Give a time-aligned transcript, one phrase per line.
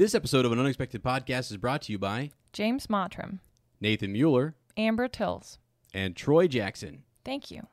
[0.00, 3.40] This episode of an Unexpected Podcast is brought to you by James Mottram,
[3.82, 5.58] Nathan Mueller Amber Tills.
[5.92, 7.02] and Troy Jackson.
[7.22, 7.66] Thank you.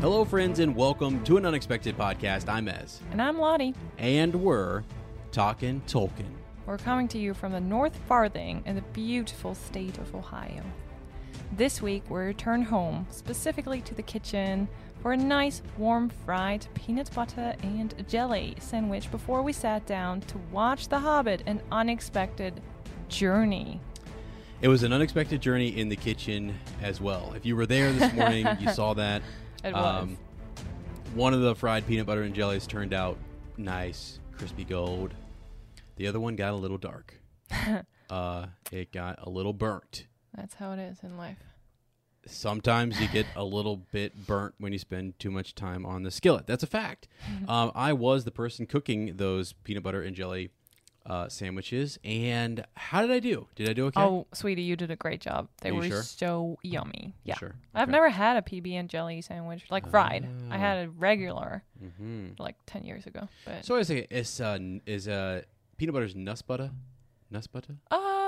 [0.00, 2.48] Hello, friends, and welcome to an Unexpected Podcast.
[2.48, 3.74] I'm Ez, And I'm Lottie.
[3.98, 4.82] and we're
[5.32, 6.30] talking Tolkien.
[6.66, 10.62] We're coming to you from the North Farthing in the beautiful state of Ohio.
[11.52, 14.68] This week, we return home, specifically to the kitchen,
[15.00, 20.38] for a nice, warm, fried peanut butter and jelly sandwich before we sat down to
[20.50, 22.60] watch The Hobbit An Unexpected
[23.08, 23.80] Journey.
[24.62, 27.34] It was an unexpected journey in the kitchen as well.
[27.36, 29.22] If you were there this morning, you saw that.
[29.62, 30.08] Um, It was.
[31.14, 33.18] one of the fried peanut butter and jellies turned out
[33.56, 35.14] nice, crispy gold.
[35.96, 37.20] The other one got a little dark.
[38.10, 40.06] uh, it got a little burnt.
[40.36, 41.38] That's how it is in life.
[42.26, 46.10] sometimes you get a little bit burnt when you spend too much time on the
[46.10, 46.46] skillet.
[46.46, 47.06] That's a fact.
[47.48, 50.50] um, I was the person cooking those peanut butter and jelly
[51.06, 53.46] uh, sandwiches, and how did I do?
[53.56, 54.00] Did I do okay?
[54.00, 55.48] Oh, sweetie, you did a great job.
[55.60, 56.02] They Are you were sure?
[56.02, 57.14] so yummy.
[57.24, 57.34] Yeah.
[57.34, 57.54] sure?
[57.74, 57.92] I've Okay.
[57.92, 60.26] never had a PB and jelly sandwich, like fried.
[60.50, 63.28] I had a regular hmm like 10 years ago.
[63.44, 65.42] But So I say, is uh, n- is uh,
[65.76, 66.70] peanut butter's nuss butter?
[67.30, 67.76] Nuss butter?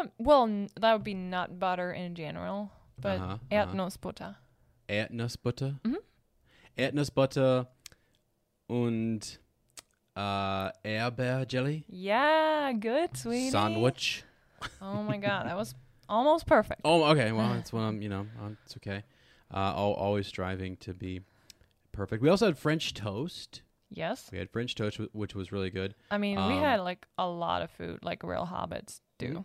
[0.06, 3.90] Um, well, n- that would be nut butter in general, but Uh-huh, uh uh-huh.
[4.00, 4.36] butter.
[4.88, 5.80] Erdnussbutter?
[5.82, 5.96] Mhm.
[6.78, 7.66] Erdnussbutter
[8.68, 9.38] und
[10.16, 11.84] äh, Erdbeerjelly?
[11.88, 13.50] Yeah, good, sweetie.
[13.50, 14.24] Sandwich?
[14.80, 15.74] Oh my god, that was
[16.08, 16.80] almost perfect.
[16.84, 17.32] Oh, okay.
[17.32, 18.00] Well, that's what I'm.
[18.02, 19.02] You know, um, it's okay.
[19.52, 21.20] Uh, al- always striving to be
[21.92, 22.22] perfect.
[22.22, 23.62] We also had French toast.
[23.88, 24.28] Yes.
[24.32, 25.94] We had French toast, wh- which was really good.
[26.10, 29.44] I mean, we Um, had like a lot of food, like real hobbits do.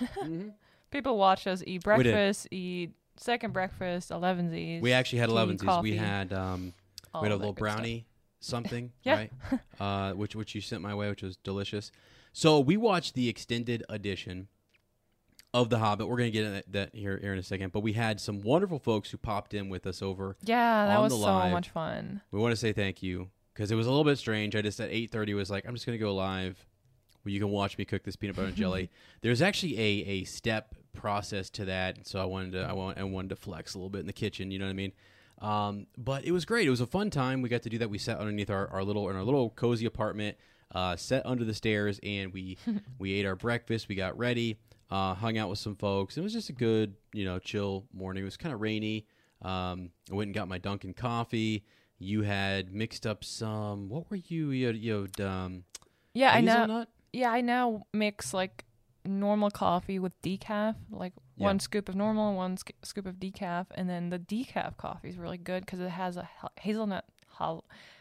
[0.00, 0.48] Mm-hmm.
[0.90, 4.80] People watch us eat breakfast, eat second breakfast, elevensies.
[4.80, 5.82] We actually had 11s.
[5.82, 6.72] We had um,
[7.14, 7.76] we had a little good stuff.
[7.76, 8.06] brownie
[8.40, 9.14] something, Yeah.
[9.14, 9.32] right?
[9.80, 11.90] uh, which which you sent my way, which was delicious.
[12.32, 14.48] So we watched the extended edition
[15.52, 16.08] of The Hobbit.
[16.08, 18.78] We're gonna get into that here here in a second, but we had some wonderful
[18.78, 21.52] folks who popped in with us over Yeah, that on was the so live.
[21.52, 22.20] much fun.
[22.30, 24.54] We want to say thank you because it was a little bit strange.
[24.56, 26.64] I just at eight thirty was like, I'm just gonna go live
[27.24, 28.90] where you can watch me cook this peanut butter and jelly.
[29.22, 33.04] There's actually a a step process to that, so I wanted to I want I
[33.04, 34.50] wanted to flex a little bit in the kitchen.
[34.50, 34.92] You know what I mean?
[35.40, 36.66] Um, but it was great.
[36.66, 37.42] It was a fun time.
[37.42, 37.90] We got to do that.
[37.90, 40.36] We sat underneath our, our little in our little cozy apartment,
[40.74, 42.58] uh, sat under the stairs, and we
[42.98, 43.88] we ate our breakfast.
[43.88, 44.58] We got ready,
[44.90, 46.16] uh, hung out with some folks.
[46.16, 48.22] It was just a good, you know, chill morning.
[48.22, 49.06] It was kind of rainy.
[49.42, 51.64] Um, I went and got my Dunkin' coffee.
[51.98, 53.88] You had mixed up some.
[53.88, 54.50] What were you?
[54.50, 55.64] You had, you had um,
[56.14, 56.86] Yeah, I know.
[57.14, 58.64] Yeah, I now mix like
[59.04, 61.44] normal coffee with decaf, like Yeah.
[61.46, 65.08] one scoop of normal, and one sc- scoop of decaf, and then the decaf coffee
[65.10, 67.04] is really good because it has a ha- hazelnut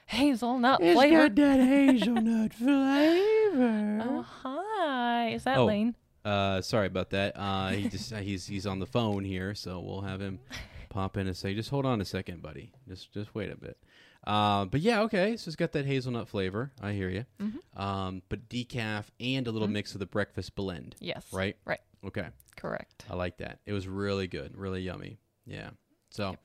[0.08, 1.30] Hazelnut flavor.
[1.30, 4.00] that hazelnut flavor.
[4.04, 5.30] Oh, hi.
[5.30, 5.66] Is that Oh.
[5.66, 5.96] Lane?
[6.26, 7.34] Uh, sorry about that.
[7.36, 10.40] Uh, he just uh, he's he's on the phone here, so we'll have him
[10.90, 12.72] pop in and say, "Just hold on a second, buddy.
[12.88, 13.78] Just just wait a bit."
[14.26, 15.36] Uh, but yeah, okay.
[15.38, 16.72] So it's got that hazelnut flavor.
[16.82, 17.26] I hear you.
[17.76, 20.96] Um, but decaf and a little mix of the breakfast blend.
[21.00, 21.26] Yes.
[21.34, 21.58] Right.
[21.66, 21.82] Right.
[22.06, 22.28] Okay.
[22.56, 23.06] Correct.
[23.10, 23.60] I like that.
[23.66, 25.18] It was really good, really yummy.
[25.46, 25.72] Yeah.
[26.12, 26.38] So,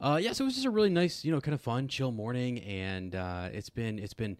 [0.00, 0.32] uh, yeah.
[0.32, 3.14] So it was just a really nice, you know, kind of fun, chill morning, and
[3.14, 4.38] uh, it's been it's been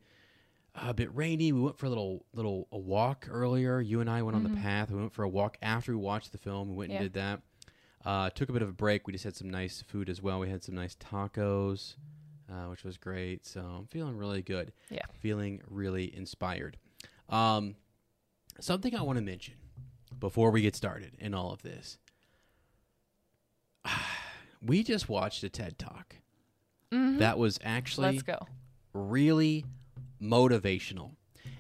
[0.74, 1.52] a bit rainy.
[1.52, 3.80] We went for a little little a walk earlier.
[3.80, 4.90] You and I went on the path.
[4.90, 6.70] We went for a walk after we watched the film.
[6.70, 6.96] We went Yeah.
[6.98, 7.42] and did that.
[8.04, 9.06] Uh, took a bit of a break.
[9.06, 10.40] We just had some nice food as well.
[10.40, 11.94] We had some nice tacos,
[12.52, 13.46] uh, which was great.
[13.46, 14.72] So I'm feeling really good.
[14.90, 15.06] Yeah.
[15.20, 16.76] Feeling really inspired.
[17.28, 17.76] Um,
[18.60, 19.54] something I want to mention
[20.20, 21.98] before we get started in all of this.
[24.64, 26.18] We just watched a TED Talk.
[26.92, 28.46] That was actually Let's go.
[28.94, 29.64] really
[30.22, 31.16] motivational.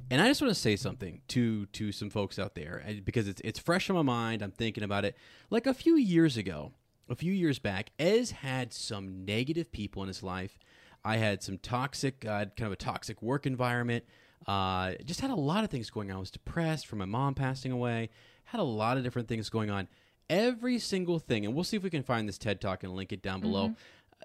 [0.08, 3.40] And I just want to say something to to some folks out there because it's
[3.42, 4.40] it's fresh on my mind.
[4.40, 5.16] I'm thinking about it.
[5.50, 6.74] Like a few years ago,
[7.08, 10.58] a few years back, Ez had some negative people in his life.
[11.04, 14.04] I had some toxic, uh, kind of a toxic work environment.
[14.46, 16.16] Uh, just had a lot of things going on.
[16.16, 18.10] I was depressed from my mom passing away.
[18.44, 19.88] Had a lot of different things going on.
[20.30, 23.12] Every single thing, and we'll see if we can find this TED Talk and link
[23.12, 23.74] it down below.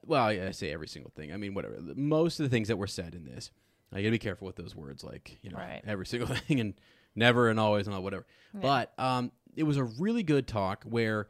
[0.05, 1.33] Well, yeah, I say every single thing.
[1.33, 1.77] I mean, whatever.
[1.95, 3.51] Most of the things that were said in this,
[3.91, 5.81] I gotta be careful with those words, like you know, Right.
[5.85, 6.73] every single thing and
[7.15, 8.25] never and always and all whatever.
[8.53, 11.27] But um, it was a really good talk where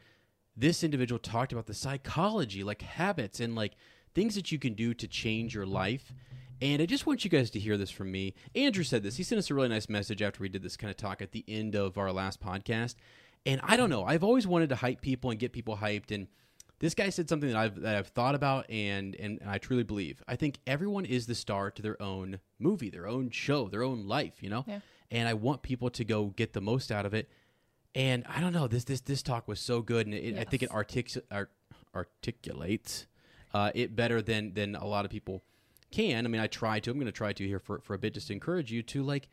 [0.55, 3.73] this individual talked about the psychology, like habits and like
[4.17, 6.11] things that you can do to change your life.
[6.59, 8.33] And I just want you guys to hear this from me.
[8.55, 9.17] Andrew said this.
[9.17, 11.33] He sent us a really nice message after we did this kind of talk at
[11.33, 12.95] the end of our last podcast.
[13.45, 14.05] And I don't know.
[14.05, 16.09] I've always wanted to hype people and get people hyped.
[16.09, 16.25] And
[16.79, 20.23] this guy said something that I've that I've thought about and and I truly believe.
[20.27, 24.07] I think everyone is the star to their own movie, their own show, their own
[24.07, 24.41] life.
[24.41, 24.65] You know.
[24.67, 24.79] Yeah.
[25.11, 27.29] And I want people to go get the most out of it.
[27.93, 28.67] And I don't know.
[28.67, 31.51] This this this talk was so good, and it, I think it artic- art-
[31.93, 33.05] articulates
[33.53, 35.43] uh, it better than than a lot of people
[35.91, 36.25] can.
[36.25, 36.91] I mean, I try to.
[36.91, 39.03] I'm going to try to here for for a bit, just to encourage you to
[39.03, 39.29] like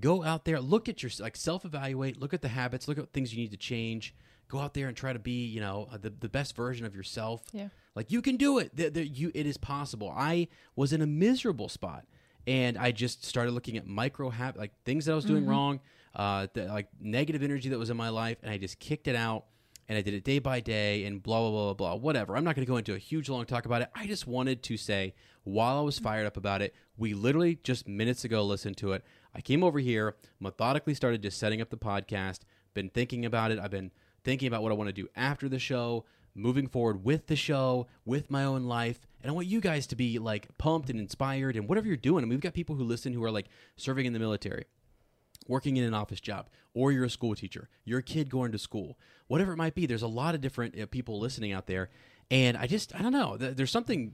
[0.00, 3.12] go out there, look at your like self evaluate, look at the habits, look at
[3.12, 4.14] things you need to change.
[4.48, 7.42] Go out there and try to be, you know, the, the best version of yourself.
[7.52, 7.68] Yeah.
[7.96, 8.76] Like you can do it.
[8.76, 10.12] The, the, you, it is possible.
[10.16, 10.46] I
[10.76, 12.04] was in a miserable spot,
[12.46, 15.80] and I just started looking at micro habits, like things that I was doing wrong,
[16.14, 19.16] uh, the, like negative energy that was in my life, and I just kicked it
[19.16, 19.46] out.
[19.88, 21.94] And I did it day by day, and blah blah blah blah blah.
[21.94, 22.36] Whatever.
[22.36, 23.90] I'm not going to go into a huge long talk about it.
[23.94, 26.04] I just wanted to say, while I was mm-hmm.
[26.04, 29.04] fired up about it, we literally just minutes ago listened to it.
[29.34, 32.40] I came over here, methodically started just setting up the podcast.
[32.74, 33.58] Been thinking about it.
[33.58, 33.92] I've been
[34.24, 36.04] thinking about what I want to do after the show,
[36.34, 39.06] moving forward with the show, with my own life.
[39.22, 42.22] And I want you guys to be like pumped and inspired and whatever you're doing.
[42.22, 43.46] And we've got people who listen who are like
[43.76, 44.64] serving in the military,
[45.48, 48.58] working in an office job, or you're a school teacher, you're a kid going to
[48.58, 48.98] school,
[49.28, 49.86] whatever it might be.
[49.86, 51.88] There's a lot of different uh, people listening out there.
[52.30, 53.36] And I just, I don't know.
[53.36, 54.12] There's something,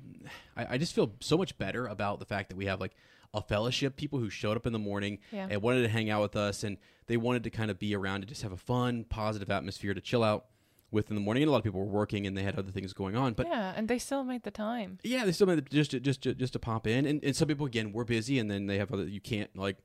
[0.56, 2.92] I, I just feel so much better about the fact that we have like
[3.32, 5.46] a fellowship, people who showed up in the morning Yeah.
[5.50, 6.76] and wanted to hang out with us and
[7.06, 10.00] they wanted to kind of be around and just have a fun, positive atmosphere to
[10.02, 10.44] chill out
[10.90, 11.42] with in the morning.
[11.42, 13.32] And a lot of people were working and they had other things going on.
[13.32, 14.98] But yeah, and they still made the time.
[15.02, 17.34] yeah, they still made it just to, just to, just to pop in, and, and
[17.34, 19.78] some people again were busy, and then they have other you can't like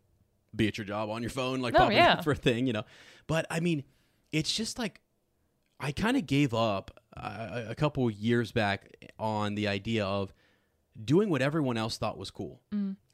[0.57, 2.17] be at your job on your phone like No, popping yeah.
[2.17, 2.83] in for a thing, you know.
[3.27, 3.83] But I mean,
[4.31, 5.01] it's just like
[5.79, 10.33] I kind of gave up uh, a couple years back on the idea of
[11.03, 12.61] doing what everyone else thought was cool,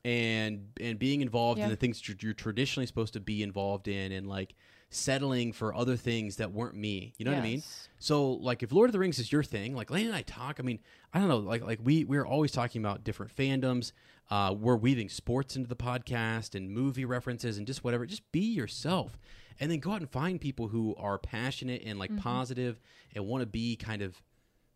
[0.06, 1.70] and and being involved in Mm.
[1.72, 4.56] The things tr- you're traditionally supposed to be involved in, and like
[4.90, 7.14] settling for other things that weren't me.
[7.18, 7.64] You know what I mean?
[8.00, 10.58] So like if Lord of the Rings is your thing, like Lane and I talk,
[10.60, 10.80] I mean,
[11.14, 13.92] I don't know, like like we we're always talking about different fandoms.
[14.30, 18.06] Uh, we're weaving sports into the podcast and movie references and just whatever.
[18.06, 19.18] Just be yourself.
[19.60, 22.80] And then go out and find people who are passionate and like positive
[23.14, 24.22] and want to be kind of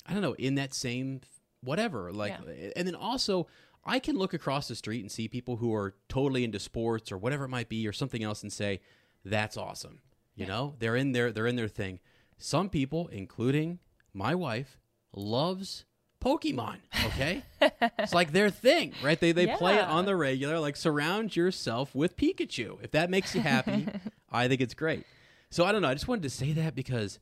[0.06, 1.22] I don't know, in that same
[1.62, 2.12] whatever.
[2.12, 2.36] Like
[2.76, 3.48] and then also
[3.84, 7.18] I can look across the street and see people who are totally into sports or
[7.18, 8.82] whatever it might be or something else and say,
[9.26, 10.00] That's awesome.
[10.36, 10.76] You know?
[10.78, 12.00] They're in their they're in their thing.
[12.38, 13.80] Some people, including
[14.14, 14.78] my wife,
[15.14, 15.86] loves
[16.24, 16.78] Pokemon.
[17.08, 17.44] Okay,
[18.00, 19.20] it's like their thing, right?
[19.20, 20.60] They they play it on the regular.
[20.60, 22.78] Like surround yourself with Pikachu.
[22.82, 23.88] If that makes you happy,
[24.32, 25.06] I think it's great.
[25.50, 25.88] So I don't know.
[25.90, 27.20] I just wanted to say that because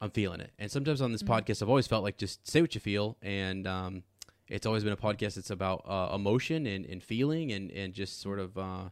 [0.00, 0.52] I'm feeling it.
[0.58, 1.32] And sometimes on this Mm-hmm.
[1.32, 4.02] podcast, I've always felt like just say what you feel, and um,
[4.48, 8.20] it's always been a podcast that's about uh, emotion and, and feeling and and just
[8.20, 8.90] sort of uh,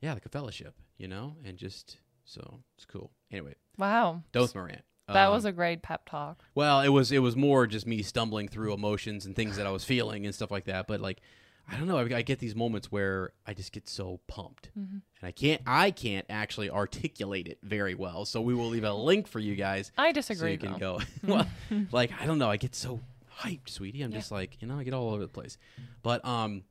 [0.00, 3.10] yeah, like a fellowship, you know, and just so it's cool.
[3.30, 4.22] Anyway, Wow.
[4.32, 4.82] Dose Morant.
[5.08, 6.44] That Um, was a great pep talk.
[6.54, 9.70] well, it was it was more just me stumbling through emotions and things that I
[9.70, 10.86] was feeling and stuff like that.
[10.88, 11.20] But like,
[11.70, 11.98] I don't know.
[11.98, 14.96] I, I get these moments where I just get so pumped, Mm-hmm.
[15.20, 15.62] and I can't.
[15.66, 18.24] I can't actually articulate it very well.
[18.24, 19.92] So we will leave a link for you guys.
[19.96, 20.48] I disagree.
[20.48, 20.98] so you can though.
[20.98, 21.00] go.
[21.24, 21.46] well,
[21.92, 22.50] like I don't know.
[22.50, 23.00] I get so
[23.40, 24.02] hyped, sweetie.
[24.02, 24.78] I'm just like you know.
[24.78, 25.56] I get all over the place.
[26.02, 26.64] But um,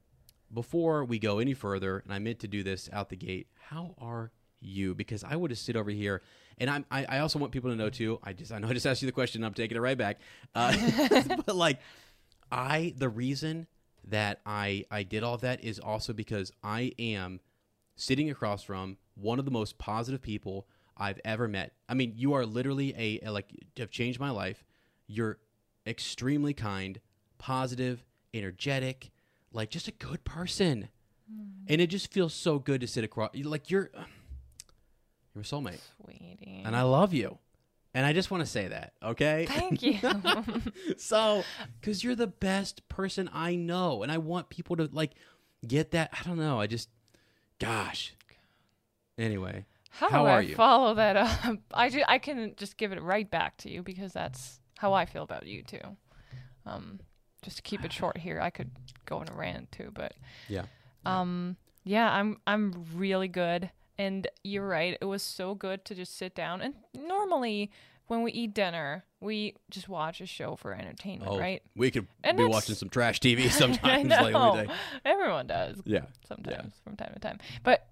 [0.53, 3.47] before we go any further, and I meant to do this out the gate.
[3.69, 4.93] How are you?
[4.95, 6.21] Because I would just sit over here,
[6.57, 6.85] and I'm.
[6.89, 8.19] I, I also want people to know too.
[8.23, 8.51] I just.
[8.51, 9.43] I know I just asked you the question.
[9.43, 10.19] I'm taking it right back.
[10.53, 10.75] Uh,
[11.45, 11.79] but like,
[12.51, 13.67] I the reason
[14.07, 17.39] that I I did all that is also because I am
[17.95, 21.73] sitting across from one of the most positive people I've ever met.
[21.89, 24.63] I mean, you are literally a, a like have changed my life.
[25.07, 25.39] You're
[25.85, 26.99] extremely kind,
[27.37, 29.11] positive, energetic,
[29.51, 30.89] like just a good person.
[31.67, 33.89] And it just feels so good to sit across like you're
[35.35, 35.79] you're a soulmate.
[36.03, 36.63] Sweetie.
[36.65, 37.37] And I love you.
[37.93, 39.45] And I just want to say that, okay?
[39.47, 39.99] Thank you.
[40.97, 41.43] so,
[41.79, 45.11] because you're the best person I know, and I want people to like
[45.65, 46.09] get that.
[46.11, 46.59] I don't know.
[46.59, 46.89] I just,
[47.59, 48.13] gosh.
[49.17, 50.55] Anyway, How, How do are I you?
[50.55, 51.57] follow that up?
[51.73, 55.05] I ju- I can just give it right back to you because that's how I
[55.05, 55.95] feel about you too.
[56.65, 56.99] Um,
[57.43, 58.71] just to keep it short here, I could
[59.05, 60.13] go on a rant too, but
[60.49, 60.63] yeah,
[61.05, 64.97] um, yeah, I'm I'm really good, and you're right.
[64.99, 66.61] It was so good to just sit down.
[66.61, 67.71] And normally,
[68.07, 71.61] when we eat dinner, we just watch a show for entertainment, oh, right?
[71.75, 74.07] we could And be that's- watching some trash TV I sometimes.
[74.09, 74.15] know.
[74.21, 74.71] Like, let me tell you.
[75.05, 77.39] Everyone does yeah, sometimes from time to time.
[77.63, 77.87] But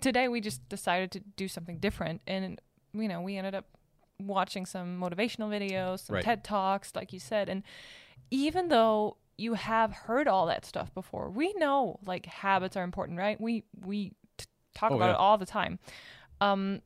[0.00, 2.60] today we just decided to do something different, and
[2.92, 3.66] you know we ended up
[4.18, 6.24] watching some motivational videos, some Right.
[6.24, 7.62] TED talks, like you said, and
[8.30, 13.18] even though you have heard all that stuff before, we know like habits are important,
[13.18, 13.40] right?
[13.40, 14.12] We we
[14.74, 15.12] talk Oh, about yeah.
[15.12, 15.78] it all the time.
[16.40, 16.82] Um,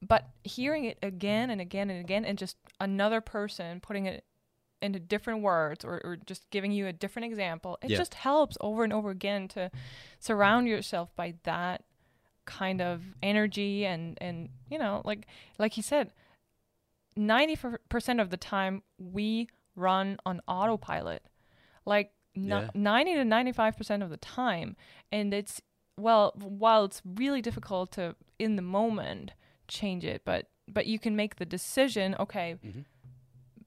[0.00, 4.24] but hearing it again and again and again, and just another person putting it
[4.80, 7.98] into different words or, or just giving you a different example, it Yeah.
[7.98, 9.70] just helps over and over again to
[10.18, 11.84] surround yourself by that
[12.44, 15.28] kind of energy and and you know like
[15.60, 16.12] like he said
[17.16, 21.22] 90% of the time we run on autopilot
[21.84, 22.70] like no- Yeah.
[22.74, 24.76] 90 to 95% of the time
[25.10, 25.60] and it's
[26.02, 28.04] well while it's really difficult to
[28.38, 29.32] in the moment
[29.68, 32.84] change it but but you can make the decision okay Mhm.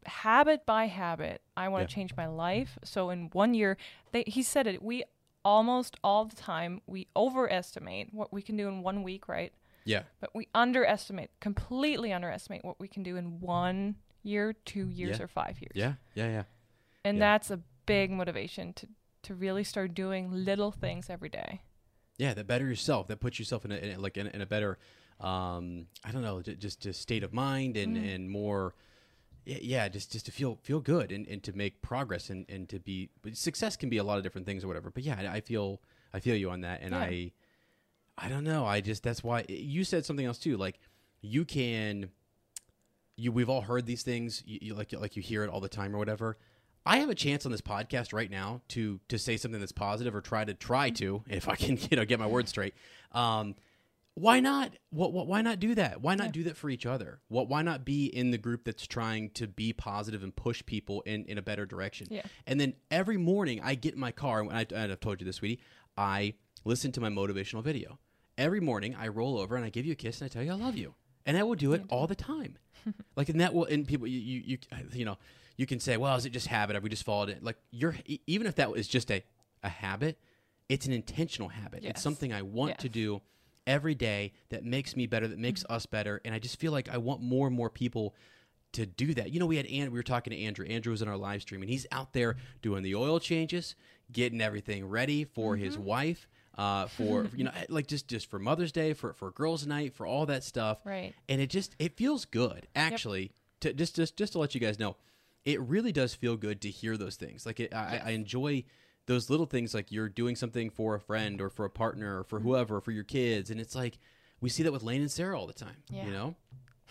[0.06, 1.88] habit by habit i want Yeah.
[1.88, 3.78] to change my life so in one year
[4.12, 5.04] they, he said it we
[5.44, 9.54] almost all the time we overestimate what we can do in one week right
[9.88, 15.20] yeah, but we underestimate completely underestimate what we can do in one year two years
[15.20, 15.26] Yeah.
[15.26, 16.44] or five years yeah, yeah, yeah.
[17.04, 17.26] and Yeah.
[17.28, 18.88] that's a big motivation to
[19.24, 21.62] to really start doing little things every day
[22.18, 23.08] Yeah, that better yourself.
[23.08, 24.78] That puts yourself in a, in a like in, a- in a better,
[25.20, 28.16] um, I don't know, just a state of mind and Mm.
[28.16, 28.74] and more,
[29.46, 32.80] yeah, just just to feel feel good and, and to make progress and, and to
[32.80, 34.90] be success can be a lot of different things or whatever.
[34.92, 35.82] But yeah, I I feel
[36.14, 37.00] I feel you on that, and Yeah.
[37.00, 37.32] I,
[38.18, 38.66] I don't know.
[38.66, 40.56] I just that's why you said something else too.
[40.56, 40.80] Like
[41.22, 42.10] you can,
[43.18, 44.42] you we've all heard these things.
[44.46, 46.38] You, you like like you hear it all the time or whatever.
[46.86, 50.14] I have a chance on this podcast right now to to say something that's positive
[50.14, 52.76] or try to try to if I can you know get my words straight.
[53.12, 53.56] Um,
[54.14, 54.72] why not?
[54.92, 56.02] What, what why not do that?
[56.02, 57.20] Why not do that for each other?
[57.28, 61.02] What why not be in the group that's trying to be positive and push people
[61.02, 62.08] in in a better direction?
[62.10, 62.22] Yeah.
[62.48, 65.26] And then every morning I get in my car and I, and I've told you
[65.26, 65.60] this, sweetie.
[65.98, 68.00] I listen to my motivational video.
[68.38, 70.52] Every morning I roll over and I give you a kiss and I tell you
[70.52, 70.94] I love you.
[71.26, 72.58] And I will do it all the time.
[73.18, 74.58] like and that will and people you you you,
[74.94, 75.18] you know
[75.58, 77.96] you can say well is it just habit have we just followed it like you're
[78.28, 79.24] even if that is just a
[79.64, 80.18] a habit
[80.70, 83.22] it's an intentional habit it's something I want to do
[83.68, 85.74] every day that makes me better that makes Mm-hmm.
[85.74, 88.16] us better and I just feel like I want more and more people
[88.74, 89.32] to do that.
[89.32, 90.66] You know, we had and we were talking to Andrew.
[90.66, 93.74] Andrew was in our live stream, and he's out there doing the oil changes,
[94.12, 95.86] getting everything ready for his Mm-hmm.
[95.86, 99.94] wife, uh, for you know, like just just for Mother's Day, for for Girls' Night,
[99.94, 100.80] for all that stuff.
[100.84, 101.14] Right.
[101.30, 103.32] And it just it feels good, actually.
[103.62, 104.98] To just just just to let you guys know,
[105.46, 107.46] it really does feel good to hear those things.
[107.46, 108.64] Like it, I, I enjoy
[109.06, 112.24] those little things, like you're doing something for a friend or for a partner or
[112.24, 112.48] for Mm-hmm.
[112.48, 114.00] whoever, for your kids, and it's like
[114.42, 115.78] we see that with Lane and Sarah all the time.
[115.90, 116.06] Yeah.
[116.06, 116.36] You know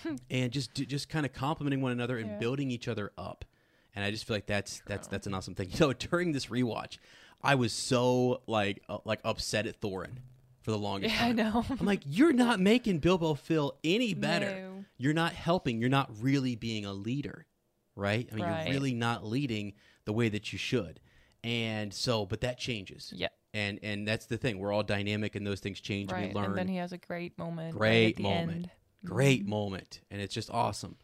[0.30, 2.38] and just just kind of complimenting one another and Yeah.
[2.38, 3.44] building each other up.
[3.96, 5.68] And I just feel like that's that's that's an awesome thing.
[5.73, 6.99] You know, during this rewatch,
[7.42, 10.16] I was so like uh, like upset at Thorin
[10.62, 11.37] for the longest Yeah, I time.
[11.37, 11.64] know.
[11.78, 14.46] I'm like, you're not making Bilbo feel any better.
[14.46, 14.84] No.
[14.99, 15.80] You're not helping.
[15.80, 17.46] You're not really being a leader,
[17.96, 18.28] right?
[18.30, 18.64] I mean, Right.
[18.66, 19.74] you're really not leading
[20.04, 21.00] the way that you should.
[21.42, 23.12] And so, but that changes.
[23.14, 23.28] Yeah.
[23.52, 24.58] And and that's the thing.
[24.58, 26.10] We're all dynamic, and those things change.
[26.10, 28.22] right and we learn and then he has a great moment right great at the
[28.22, 28.70] moment end.
[29.04, 30.96] great moment and it's just awesome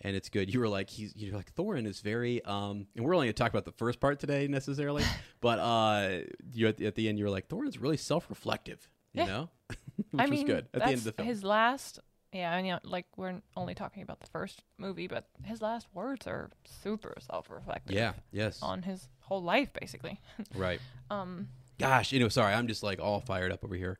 [0.00, 0.52] and it's good.
[0.52, 3.50] You were like, he's you're like Thorin is very um, and we're only gonna talk
[3.50, 5.04] about the first part today necessarily,
[5.40, 6.22] but uh,
[6.52, 9.26] you at the, at the end you were like Thorin's really self reflective, you Yeah.
[9.26, 9.76] know, which
[10.18, 11.28] I was mean, good at the end of the film.
[11.28, 12.00] his last.
[12.32, 15.86] Yeah, and you know, like we're only talking about the first movie, but his last
[15.92, 17.94] words are super self-reflective.
[17.94, 20.18] yeah, yes, on his whole life, basically.
[20.54, 20.80] right.
[21.10, 21.48] Um,
[21.78, 23.98] Gosh, you know, sorry, I'm just like all fired up over here,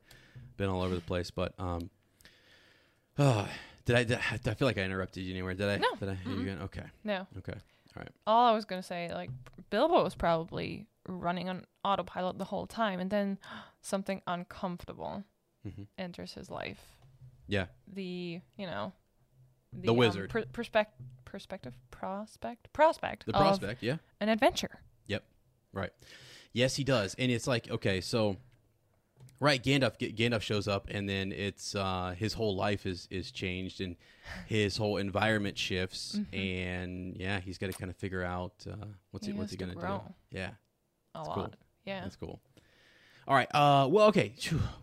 [0.57, 1.89] been all over the place, but um,
[3.17, 3.45] uh,
[3.85, 4.03] did I?
[4.03, 5.53] Did I, I feel like I interrupted you anywhere.
[5.53, 5.77] Did I?
[5.77, 5.87] No.
[5.99, 6.17] Did I?
[6.29, 6.59] You again?
[6.63, 6.83] Okay.
[7.03, 7.53] no, Okay.
[7.95, 8.09] All right.
[8.25, 9.29] all I was gonna say, like
[9.69, 13.37] Bilbo was probably running on autopilot the whole time, and then
[13.81, 15.23] something uncomfortable
[15.67, 15.87] Mhm.
[15.97, 16.81] enters his life.
[17.53, 17.65] Yeah.
[17.93, 18.93] The you know,
[19.71, 20.29] The um, wizard.
[20.31, 23.83] per- perspect- perspective, prospect, prospect, The prospect.
[23.83, 23.97] Yeah.
[24.19, 24.79] an adventure.
[25.07, 25.23] Yep.
[25.71, 25.91] Right.
[26.51, 28.37] Yes, he does, and it's like okay, so
[29.39, 33.81] right, Gandalf Gandalf shows up, and then it's uh, his whole life is is changed,
[33.81, 33.95] and
[34.47, 38.75] his whole environment shifts, and yeah, he's got to kind of figure out uh,
[39.11, 39.31] what's Mm-hmm.
[39.31, 40.03] He he, what's he gonna grow.
[40.31, 40.37] do.
[40.39, 40.49] Yeah.
[41.15, 41.35] A That's lot.
[41.35, 41.53] cool.
[41.85, 42.01] Yeah.
[42.01, 42.39] That's cool.
[43.27, 43.47] All right.
[43.53, 44.33] Uh, well, okay.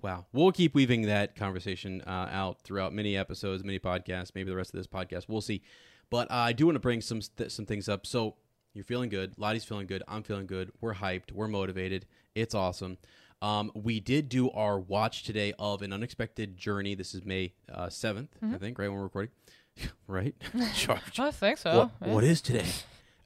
[0.02, 0.26] Wow.
[0.32, 4.72] We'll keep weaving that conversation uh, out throughout many episodes, many podcasts, maybe the rest
[4.72, 5.28] of this podcast.
[5.28, 5.62] We'll see.
[6.08, 8.06] But uh, I do want to bring some st- some things up.
[8.06, 8.36] So
[8.72, 9.34] you're feeling good.
[9.36, 10.02] Lottie's feeling good.
[10.08, 10.72] I'm feeling good.
[10.80, 11.32] We're hyped.
[11.32, 12.06] We're motivated.
[12.34, 12.98] It's awesome.
[13.42, 16.94] Um, we did do our watch today of an unexpected journey.
[16.94, 19.32] This is May uh, 7th, I think, right when we're recording.
[20.06, 20.34] right?
[20.74, 21.00] Sure.
[21.18, 21.78] I think so.
[21.78, 22.14] What, yeah.
[22.14, 22.66] what is today?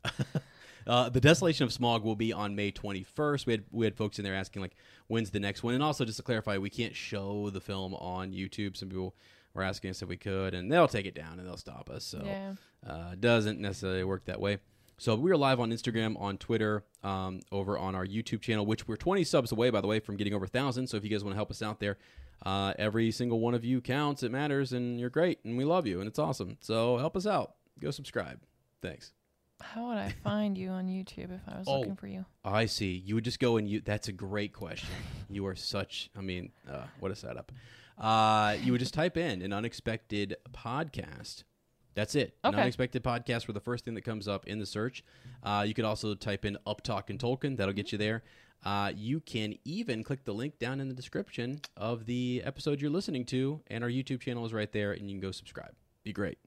[0.86, 3.46] uh, the Desolation of Smaug will be on May 21st.
[3.46, 4.76] We had we had folks in there asking like,
[5.06, 5.74] when's the next one?
[5.74, 8.76] And also just to clarify, we can't show the film on YouTube.
[8.76, 9.14] Some people
[9.54, 12.04] were asking us if we could, and they'll take it down and they'll stop us.
[12.04, 12.54] So Yeah.
[12.86, 14.58] uh, it doesn't necessarily work that way.
[14.96, 18.86] So we are live on Instagram, on Twitter, um, over on our YouTube channel, which
[18.86, 20.86] we're 20 subs away, by the way, from getting over 1,000.
[20.86, 21.98] So if you guys want to help us out there,
[22.46, 24.22] uh, every single one of you counts.
[24.22, 26.58] It matters, and you're great, and we love you, and it's awesome.
[26.60, 27.54] So help us out.
[27.80, 28.40] Go subscribe.
[28.82, 29.12] Thanks.
[29.61, 31.78] How would I find you on YouTube if I was Oh.
[31.80, 32.25] looking for you?
[32.44, 32.92] I see.
[32.94, 33.80] You would just go and you.
[33.80, 34.88] That's a great question.
[35.30, 36.11] You are such.
[36.16, 37.52] I mean, uh, what a setup.
[37.96, 41.44] Uh, you would just type in an unexpected podcast.
[41.94, 42.37] That's it.
[42.42, 42.62] An Okay.
[42.62, 45.05] unexpected podcast for the first thing that comes up in the search.
[45.44, 47.57] Uh, you could also type in Up Talk and Tolkien.
[47.57, 48.24] That'll get you there.
[48.64, 52.90] Uh, you can even click the link down in the description of the episode you're
[52.90, 55.74] listening to, and our YouTube channel is right there, and you can go subscribe.
[56.02, 56.38] Be great.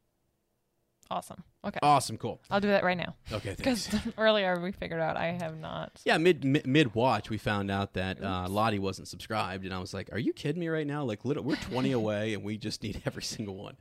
[1.10, 1.44] Awesome.
[1.66, 1.80] Okay.
[1.82, 2.18] Awesome.
[2.18, 2.42] Cool.
[2.50, 3.16] I'll do that right now.
[3.32, 3.56] Okay.
[3.58, 6.02] Because earlier we figured out I have not.
[6.06, 9.80] Yeah, mid mid, mid watch, we found out that uh, Lottie wasn't subscribed, and I
[9.80, 11.04] was like, "Are you kidding me right now?
[11.04, 13.78] Like, lit- we're twenty away, and we just need every single one."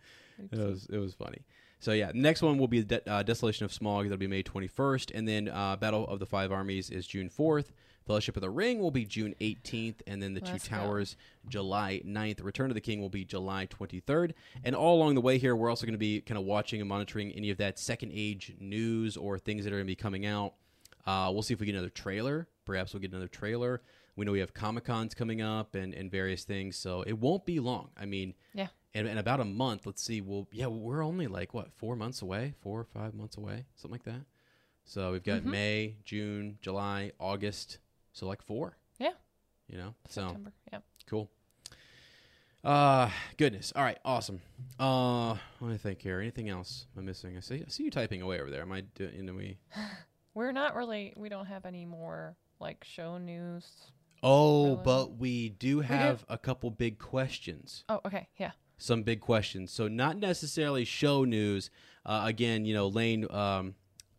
[0.52, 1.44] It was it was funny.
[1.80, 4.04] So yeah, next one will be De- uh, Desolation of Smaug.
[4.04, 7.28] That'll be May twenty first, and then uh, Battle of the Five Armies is June
[7.28, 7.72] fourth.
[8.06, 10.76] Fellowship of the Ring will be June 18th, and then the Let's Two go.
[10.76, 11.16] Towers
[11.48, 12.42] July 9th.
[12.44, 14.32] Return of the King will be July 23rd.
[14.64, 16.88] And all along the way here, we're also going to be kind of watching and
[16.88, 20.24] monitoring any of that second age news or things that are going to be coming
[20.24, 20.54] out.
[21.04, 22.48] Uh, we'll see if we get another trailer.
[22.64, 23.82] Perhaps we'll get another trailer.
[24.16, 27.44] We know we have Comic Cons coming up and, and various things, so it won't
[27.44, 27.90] be long.
[27.98, 28.68] I mean, Yeah.
[28.94, 30.20] in, in about a month, let's see.
[30.20, 33.92] We'll yeah, we're only like what four months away, four or five months away, something
[33.92, 34.24] like that.
[34.84, 37.78] So we've got May, June, July, August.
[38.16, 39.10] So like four, Yeah.
[39.68, 39.94] you know.
[40.08, 40.52] So September.
[40.72, 40.78] Yeah.
[41.06, 41.28] cool.
[42.64, 43.74] Uh goodness.
[43.76, 44.40] All right, awesome.
[44.80, 46.18] Uh, let me think here.
[46.18, 47.36] Anything else I'm missing?
[47.36, 47.62] I see.
[47.64, 48.62] I see you typing away over there.
[48.62, 49.36] Am I doing?
[49.36, 49.58] We.
[50.34, 51.12] We're not really.
[51.14, 53.66] We don't have any more like show news.
[54.22, 54.80] Oh, Really?
[54.82, 55.80] but we do do.
[55.82, 57.84] have a couple big questions.
[57.90, 58.28] Oh, okay.
[58.38, 58.52] Yeah.
[58.78, 59.70] Some big questions.
[59.70, 61.70] So not necessarily show news.
[62.06, 63.74] Uh, again, you know, Lane um,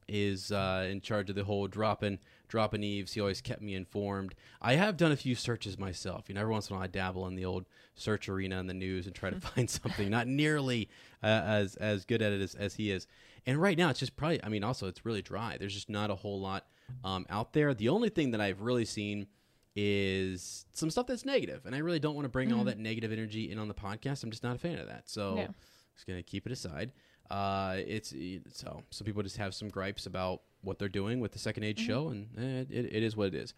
[0.07, 3.13] is uh, in charge of the whole dropping dropping eaves.
[3.13, 4.35] He always kept me informed.
[4.61, 6.25] I have done a few searches myself.
[6.27, 8.67] You know, every once in a while I dabble in the old search arena in
[8.67, 10.09] the news and try to find something.
[10.09, 10.89] Not nearly
[11.23, 13.07] uh, as as good at it as, as he is.
[13.45, 14.43] And right now, it's just probably.
[14.43, 15.57] I mean, also it's really dry.
[15.59, 16.65] There's just not a whole lot
[17.03, 17.73] um, out there.
[17.73, 19.27] The only thing that I've really seen
[19.75, 23.11] is some stuff that's negative, and I really don't want to bring all that negative
[23.11, 24.23] energy in on the podcast.
[24.23, 25.07] I'm just not a fan of that.
[25.09, 25.47] So Yeah.
[25.95, 26.91] just gonna keep it aside.
[27.29, 28.13] Uh, it's
[28.53, 31.79] so some people just have some gripes about what they're doing with the second age
[31.79, 33.53] show, and eh, it, it is what it is.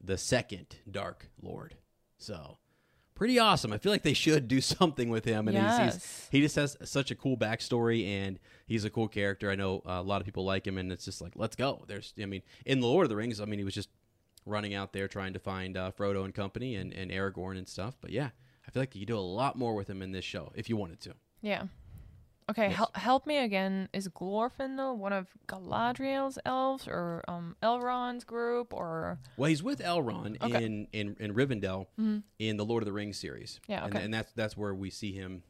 [0.00, 1.76] the second Dark Lord.
[2.16, 2.56] So
[3.14, 3.72] pretty awesome.
[3.72, 5.94] I feel like they should do something with him, and he's, Yes.
[5.94, 9.50] he's he just has such a cool backstory, and he's a cool character.
[9.50, 11.84] I know uh, a lot of people like him, and it's just like let's go.
[11.86, 13.88] There's, I mean, in the Lord of the Rings, I mean, he was just
[14.46, 17.96] running out there trying to find uh, Frodo and company, and, and Aragorn and stuff.
[18.00, 18.30] But yeah,
[18.66, 20.68] I feel like you could do a lot more with him in this show if
[20.68, 21.14] you wanted to.
[21.42, 21.64] Yeah.
[22.50, 22.76] Okay, Yes.
[22.76, 23.88] hel- help me again.
[23.94, 30.42] Is Glorfindel one of Galadriel's elves or um, Elrond's group or Well, he's with Elrond
[30.42, 30.62] Okay.
[30.62, 31.86] in, in in Rivendell
[32.38, 33.60] in the Lord of the Rings series.
[33.66, 34.04] Yeah, and, okay.
[34.04, 35.42] and that's that's where we see him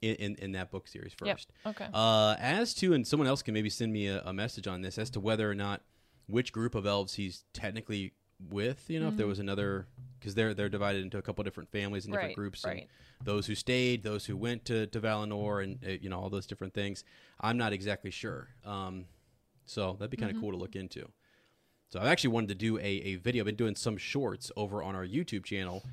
[0.00, 1.52] in, in, in that book series Yep, first.
[1.66, 1.88] okay.
[1.92, 4.96] Uh, as to, and someone else can maybe send me a, a message on this
[4.96, 5.82] as to whether or not
[6.26, 8.12] which group of elves he's technically
[8.50, 8.88] with.
[8.88, 9.12] You know, Mm-hmm.
[9.14, 9.86] if there was another,
[10.18, 12.64] because they're they're divided into a couple different families and different Right, groups.
[12.64, 12.88] and right.
[13.22, 16.46] those who stayed, those who went to to Valinor, and uh, you know all those
[16.46, 17.04] different things.
[17.40, 18.48] I'm not exactly sure.
[18.64, 19.06] Um,
[19.66, 20.42] so that'd be kind of Mm-hmm.
[20.44, 21.08] cool to look into.
[21.90, 23.42] So I've actually wanted to do a, a video.
[23.42, 25.84] I've been doing some shorts over on our YouTube channel,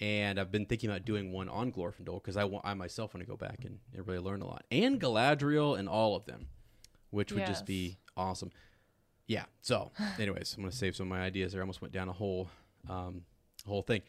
[0.00, 3.26] and I've been thinking about doing one on Glorfindel because I, wa- I myself want
[3.26, 4.64] to go back and, and really learn a lot.
[4.70, 6.46] And Galadriel and all of them,
[7.10, 8.50] which would just be awesome.
[9.30, 9.44] Yeah.
[9.62, 11.60] So, anyways, I'm to save some of my ideas there.
[11.60, 12.48] I almost went down a whole,
[12.88, 13.22] um,
[13.64, 14.02] whole thing.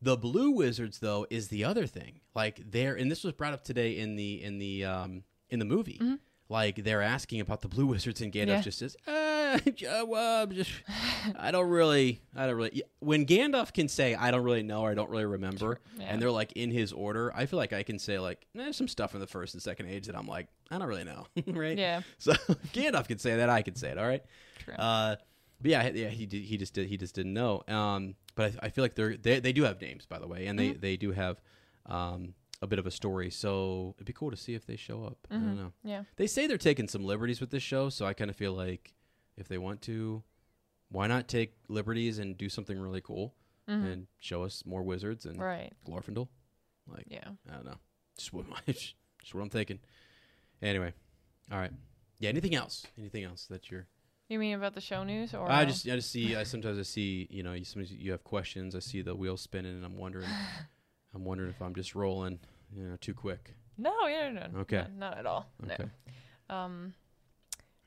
[0.00, 2.20] The Blue Wizards, though, is the other thing.
[2.34, 5.66] Like they're, and this was brought up today in the in the um, in the
[5.66, 6.00] movie.
[6.48, 8.60] Like they're asking about the Blue Wizards, and Gandalf Yeah.
[8.62, 9.08] just says, just,
[11.38, 12.82] I don't really, I don't really.
[13.00, 16.06] When Gandalf can say, I don't really know, or I don't really remember, Yeah.
[16.08, 18.88] and they're like in his order, I feel like I can say like, there's some
[18.88, 21.76] stuff in the first and second age that I'm like, I don't really know, right?
[21.76, 22.02] Yeah.
[22.18, 22.32] So
[22.72, 23.98] Gandalf can say that, I can say it.
[23.98, 24.22] All right.
[24.58, 24.74] True.
[24.74, 25.16] Uh,
[25.60, 27.62] but yeah, yeah, he did, he just did, he just didn't know.
[27.68, 30.46] Um, but I, I feel like they're they, they do have names, by the way,
[30.46, 30.72] and Mm-hmm.
[30.72, 31.40] they they do have
[31.86, 33.30] um a bit of a story.
[33.30, 35.18] So it'd be cool to see if they show up.
[35.30, 35.46] I Mm-hmm.
[35.46, 35.72] don't know.
[35.84, 36.02] yeah?
[36.16, 38.94] They say they're taking some liberties with this show, so I kind of feel like
[39.36, 40.22] if they want to,
[40.90, 43.34] why not take liberties and do something really cool
[43.68, 45.42] and show us more wizards and Mm-hmm.
[45.44, 45.72] Right.
[45.88, 46.28] Glorfindel?
[46.86, 47.28] Like, Yeah.
[47.50, 47.78] I don't know.
[48.18, 48.94] Just what, my, just
[49.34, 49.78] what I'm thinking.
[50.60, 50.92] Anyway,
[51.50, 51.72] all right.
[52.18, 52.28] Yeah.
[52.28, 52.86] Anything else?
[52.98, 53.86] Anything else that you're?
[54.28, 56.36] You mean about the show news or I just, I just see.
[56.36, 57.26] I sometimes I see.
[57.30, 58.74] You know, you sometimes you have questions.
[58.76, 60.28] I see the wheel spinning, and I'm wondering.
[61.14, 62.38] I'm wondering if I'm just rolling,
[62.74, 63.54] you know, too quick.
[63.78, 64.84] no, yeah, no, no, Okay.
[64.96, 65.46] no, not at all.
[65.64, 65.84] Okay.
[66.48, 66.54] No.
[66.54, 66.94] Um,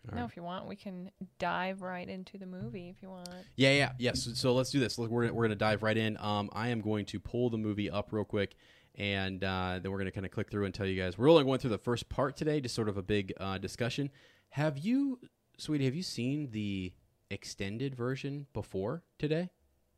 [0.09, 0.29] All no, right.
[0.29, 3.29] if you want, we can dive right into the movie if you want.
[3.55, 4.23] Yeah, yeah, yes.
[4.23, 4.97] So, so let's do this.
[4.97, 6.17] Look, we're we're gonna dive right in.
[6.19, 8.55] Um, I am going to pull the movie up real quick,
[8.95, 11.17] and uh, then we're gonna kind of click through and tell you guys.
[11.17, 14.09] We're only going through the first part today, just sort of a big uh, discussion.
[14.49, 15.19] Have you,
[15.57, 16.93] sweetie, have you seen the
[17.29, 19.49] extended version before today?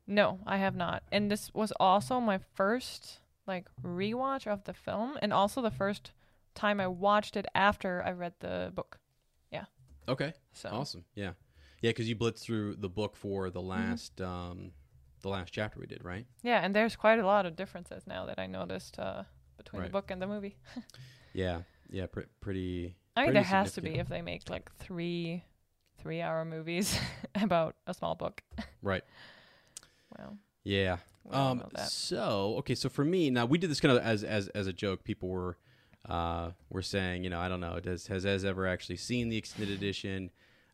[0.06, 1.02] No, I have not.
[1.12, 6.12] And this was also my first like rewatch of the film and also the first
[6.54, 8.98] time I watched it after I read the book.
[10.08, 11.04] Okay, So awesome.
[11.14, 11.32] Yeah,
[11.82, 14.72] yeah, because you blitzed through the book for the last um,
[15.20, 16.26] the last chapter we did, right?
[16.42, 19.24] yeah, and there's quite a lot of differences now that I noticed uh,
[19.56, 19.88] between Right.
[19.88, 20.56] the book and the movie.
[21.34, 22.96] Yeah, yeah, pre- pretty.
[23.14, 25.44] I mean, pretty there has to be if they make like three
[26.00, 26.98] three-hour movies
[27.34, 28.42] about a small book.
[28.82, 29.04] Right.
[30.16, 30.36] Wow.
[30.64, 30.98] Yeah.
[31.24, 31.62] We Um.
[31.88, 32.74] So okay.
[32.74, 35.04] So for me, now we did this kind of as as as a joke.
[35.04, 35.58] People were,
[36.08, 39.36] uh, were saying, you know, I don't know, does has Ez ever actually seen the
[39.36, 40.30] extended edition?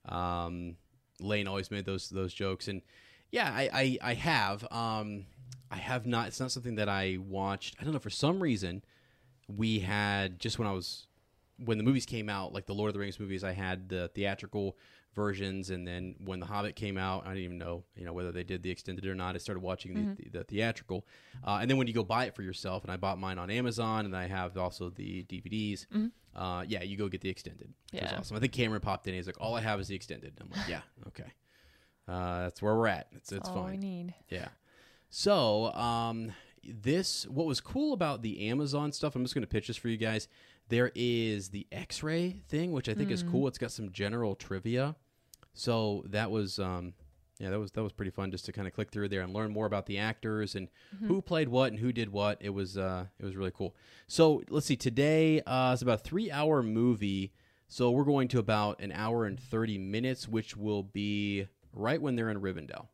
[0.06, 0.76] Um,
[1.20, 2.82] Lane always made those those jokes, and
[3.30, 4.66] yeah, I I, I have.
[4.72, 5.26] Um,
[5.70, 6.28] I have not.
[6.28, 7.76] It's not something that I watched.
[7.80, 7.98] I don't know.
[7.98, 8.84] For some reason,
[9.48, 11.06] we had just when I was
[11.58, 14.08] when the movies came out, like the Lord of the Rings movies, I had the
[14.08, 14.76] theatrical
[15.14, 18.32] versions, and then when the Hobbit came out, I didn't even know, you know, whether
[18.32, 19.34] they did the extended or not.
[19.34, 20.14] I started watching Mm-hmm.
[20.14, 21.06] the, the, the theatrical,
[21.46, 23.50] uh, and then when you go buy it for yourself, and I bought mine on
[23.50, 25.86] Amazon, and I have also the DVDs.
[26.36, 28.06] Uh, yeah, you go get the extended, was Mm-hmm.
[28.12, 28.18] Yeah.
[28.18, 28.36] awesome.
[28.36, 29.14] I think Cameron popped in.
[29.14, 31.32] He's like, "All I have is the extended." I'm like, "Yeah, okay,
[32.08, 33.08] uh, that's where we're at.
[33.12, 34.14] It's it's All we fine." need.
[34.28, 34.48] Yeah.
[35.10, 36.32] So, um,
[36.66, 39.14] this what was cool about the Amazon stuff.
[39.14, 40.28] I'm just going to pitch this for you guys.
[40.70, 43.46] There is the X-ray thing, which I think is cool.
[43.48, 44.96] It's got some general trivia.
[45.54, 46.94] So that was, um,
[47.38, 49.32] yeah, that was that was pretty fun just to kind of click through there and
[49.32, 50.68] learn more about the actors and
[51.00, 52.38] who played what and who did what.
[52.40, 53.74] It was uh, it was really cool.
[54.06, 54.76] So let's see.
[54.76, 57.32] Today uh, it's about a three-hour movie.
[57.66, 62.14] So we're going to about an hour and thirty minutes, which will be right when
[62.14, 62.86] they're in Rivendell.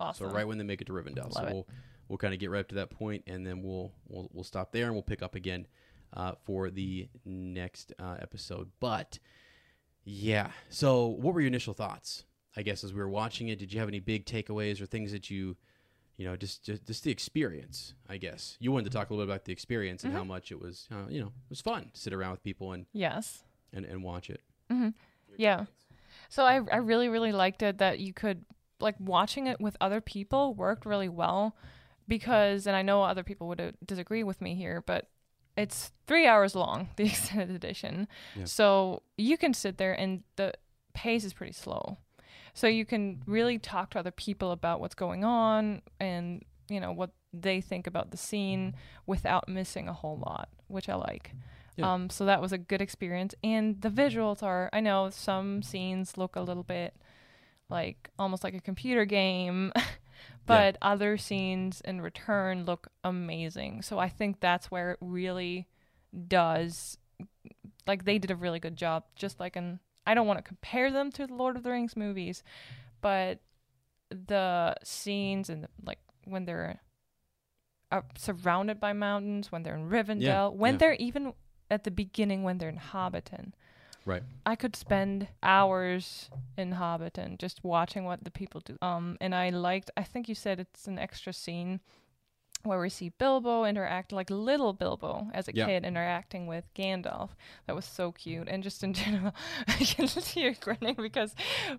[0.00, 0.28] Awesome.
[0.28, 1.32] So right when they make it to Rivendell.
[1.32, 1.54] so Love it.
[1.54, 1.68] we'll
[2.08, 4.72] we'll kind of get right up to that point, and then we'll we'll we'll stop
[4.72, 5.66] there and we'll pick up again
[6.14, 8.70] uh, for the next uh, episode.
[8.80, 9.18] But
[10.10, 12.24] yeah, so what were your initial thoughts?
[12.56, 15.12] I guess as we were watching it, did you have any big takeaways or things
[15.12, 15.56] that you
[16.16, 17.94] you know just just, just the experience?
[18.08, 20.28] I guess you wanted to talk a little bit about the experience and how Mm-hmm.
[20.28, 22.86] much it was uh, you know it was fun to sit around with people and
[22.92, 23.44] Yes.
[23.72, 24.40] and, and watch it.
[25.36, 25.66] Yeah.
[26.30, 28.44] So I I really really liked it that you could
[28.80, 31.54] like watching it with other people worked really well
[32.08, 35.08] because and I know other people would uh, disagree with me here, but
[35.58, 38.08] it's 3 hours long, the extended edition.
[38.36, 38.44] Yeah.
[38.44, 40.54] So you can sit there and the
[40.94, 41.98] pace is pretty slow.
[42.54, 46.92] So you can really talk to other people about what's going on and you know
[46.92, 48.74] what they think about the scene
[49.06, 51.32] without missing a whole lot, which I like.
[51.76, 51.92] Yeah.
[51.92, 54.68] Um, so that was a good experience, and the visuals are.
[54.72, 56.94] I know some scenes look a little bit
[57.70, 59.72] like almost like a computer game,
[60.46, 63.82] but other scenes in return look amazing.
[63.82, 65.68] So I think that's where it really
[66.26, 66.96] does.
[67.86, 69.04] Like they did a really good job.
[69.14, 71.96] Just like in, I don't want to compare them to the Lord of the Rings
[71.96, 72.42] movies,
[73.00, 73.40] but
[74.10, 76.80] the scenes and the, like when they're
[77.92, 80.78] uh, surrounded by mountains, when they're in Rivendell, when yeah.
[80.78, 81.32] they're even
[81.70, 83.52] at the beginning when they're in Hobbiton.
[84.08, 84.22] Right.
[84.46, 88.78] I could spend hours in Hobbiton just watching what the people do.
[88.80, 89.90] Um, and I liked.
[89.98, 91.80] I think you said it's an extra scene
[92.64, 95.66] where we see Bilbo interact like little Bilbo as a Yeah.
[95.66, 97.30] kid interacting with Gandalf.
[97.66, 98.48] That was so cute.
[98.48, 99.34] And just in general,
[99.68, 101.34] I can see you grinning because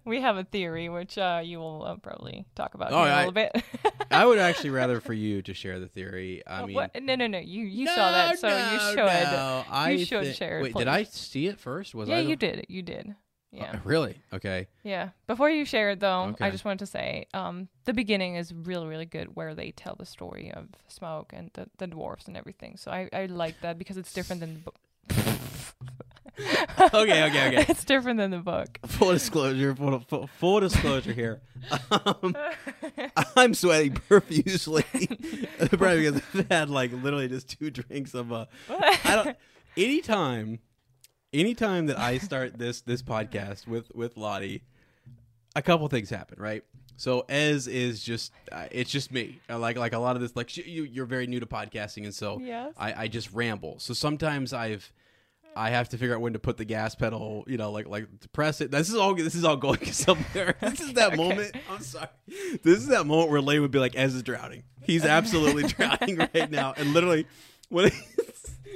[0.06, 3.14] we have a theory which uh, you will uh, probably talk about Oh, in a
[3.14, 3.52] I- little bit.
[4.12, 6.42] I would actually rather for you to share the theory.
[6.48, 6.92] I mean, What?
[7.04, 7.38] No, no, no.
[7.40, 8.98] You you No, saw that, so you no, should.
[9.32, 9.64] no.
[9.70, 10.60] I you should thi- share.
[10.60, 10.88] it, Wait, did.
[10.88, 11.94] I see it first?
[11.94, 12.24] Was yeah, I?
[12.24, 12.66] the- you did.
[12.70, 13.16] You did.
[13.52, 13.72] Yeah.
[13.76, 14.18] Oh, really?
[14.34, 14.68] Okay.
[14.84, 15.10] Yeah.
[15.28, 16.46] Before you share it, though, Okay.
[16.46, 19.96] I just wanted to say um, the beginning is really, really good where they tell
[19.98, 22.78] the story of Smoke and the, the dwarfs and everything.
[22.78, 24.76] So I, I like that because it's different than the book.
[26.80, 27.66] Okay, okay, okay.
[27.68, 28.80] it's different than the book.
[28.86, 29.76] Full disclosure.
[29.76, 31.42] Full, full, full disclosure here.
[31.92, 32.34] Um,
[33.36, 34.84] I'm sweating profusely,
[35.70, 38.48] probably because I've had like literally just two drinks of a.
[38.70, 39.38] I don't.
[39.76, 40.60] Anytime,
[41.34, 44.62] anytime that I start this this podcast with with Lottie,
[45.56, 46.64] a couple things happen, right?
[46.98, 49.40] So Ez is just uh, it's just me.
[49.50, 52.04] Uh, like like a lot of this like sh- you you're very new to podcasting
[52.04, 52.74] and so Yes.
[52.78, 53.80] I I just ramble.
[53.80, 54.92] So sometimes I've
[55.56, 58.20] I have to figure out when to put the gas pedal, you know, like like
[58.20, 58.70] to press it.
[58.72, 60.56] This is all this is all going somewhere.
[60.62, 61.16] this is that Okay.
[61.18, 61.56] moment.
[61.70, 62.08] I'm sorry.
[62.64, 64.64] This is that moment where Lane would be like, Ez is drowning.
[64.84, 66.74] He's absolutely drowning right now.
[66.76, 67.28] And literally
[67.70, 67.92] when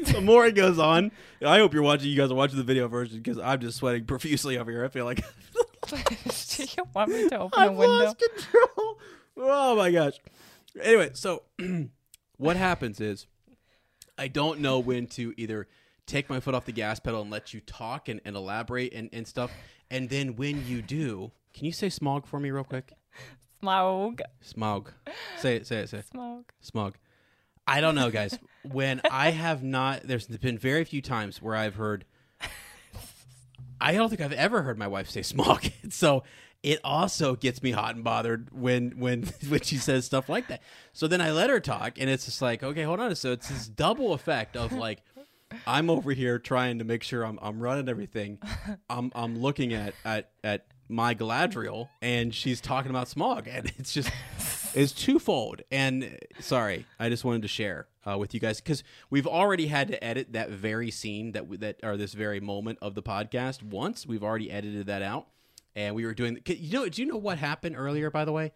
[0.11, 1.11] the more it goes on,
[1.45, 4.05] I hope you're watching you guys are watching the video version because I'm just sweating
[4.07, 4.85] profusely over here.
[4.85, 5.17] I feel like
[5.89, 5.95] Do
[6.63, 8.05] you want me to open I've a window?
[8.05, 8.99] lost control.
[9.37, 10.13] Oh my gosh.
[10.81, 11.43] Anyway, so
[12.37, 13.27] what happens is
[14.17, 15.67] I don't know when to either
[16.05, 19.09] take my foot off the gas pedal and let you talk and, and elaborate and,
[19.13, 19.51] and stuff.
[19.91, 22.93] And then when you do, can you say Smaug for me real quick?
[23.59, 24.21] Smoke.
[24.43, 24.87] Smaug.
[25.37, 26.07] Say it, say it, say it.
[26.07, 26.53] Smoke.
[26.63, 26.93] Smaug.
[27.65, 28.37] I don't know, guys.
[28.63, 32.05] when I have not, there's been very few times where I've heard.
[33.81, 35.71] I don't think I've ever heard my wife say Smaug.
[35.93, 36.23] so
[36.61, 40.61] it also gets me hot and bothered when when when she says stuff like that.
[40.93, 43.13] So then I let her talk, and it's just like, okay, hold on.
[43.15, 45.01] So it's this double effect of like.
[45.67, 48.39] I'm over here trying to make sure I'm, I'm running everything.
[48.89, 53.93] I'm I'm looking at, at at my Galadriel and she's talking about Smaug and it's
[53.93, 54.09] just
[54.75, 55.61] it's twofold.
[55.71, 59.67] And uh, sorry, I just wanted to share uh, with you guys because we've already
[59.67, 63.03] had to edit that very scene that we, that or this very moment of the
[63.03, 64.05] podcast once.
[64.05, 65.27] We've already edited that out,
[65.75, 66.39] and we were doing.
[66.45, 68.09] You know, do you know what happened earlier?
[68.09, 68.51] By the way,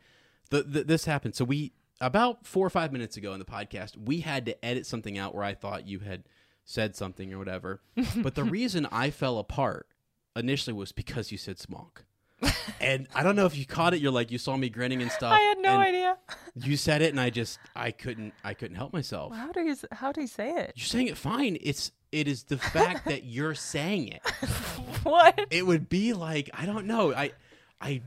[0.49, 1.35] the, the this happened.
[1.35, 4.85] So we about four or five minutes ago in the podcast, we had to edit
[4.85, 6.23] something out where I thought you had
[6.63, 7.81] said something or whatever.
[8.17, 9.87] but the reason I fell apart
[10.35, 12.03] initially was because you said Smaug.
[12.81, 14.01] and I don't know if you caught it.
[14.01, 15.33] You're like you saw me grinning and stuff.
[15.33, 16.17] I had no idea.
[16.59, 19.31] You said it, and I just I couldn't I couldn't help myself.
[19.35, 20.73] How do you how do you say it?
[20.75, 21.55] You're saying it fine.
[21.61, 24.21] It's it is the fact that you're saying it.
[25.03, 25.39] What?
[25.51, 27.13] It would be like I don't know.
[27.13, 27.31] I
[27.79, 28.01] I,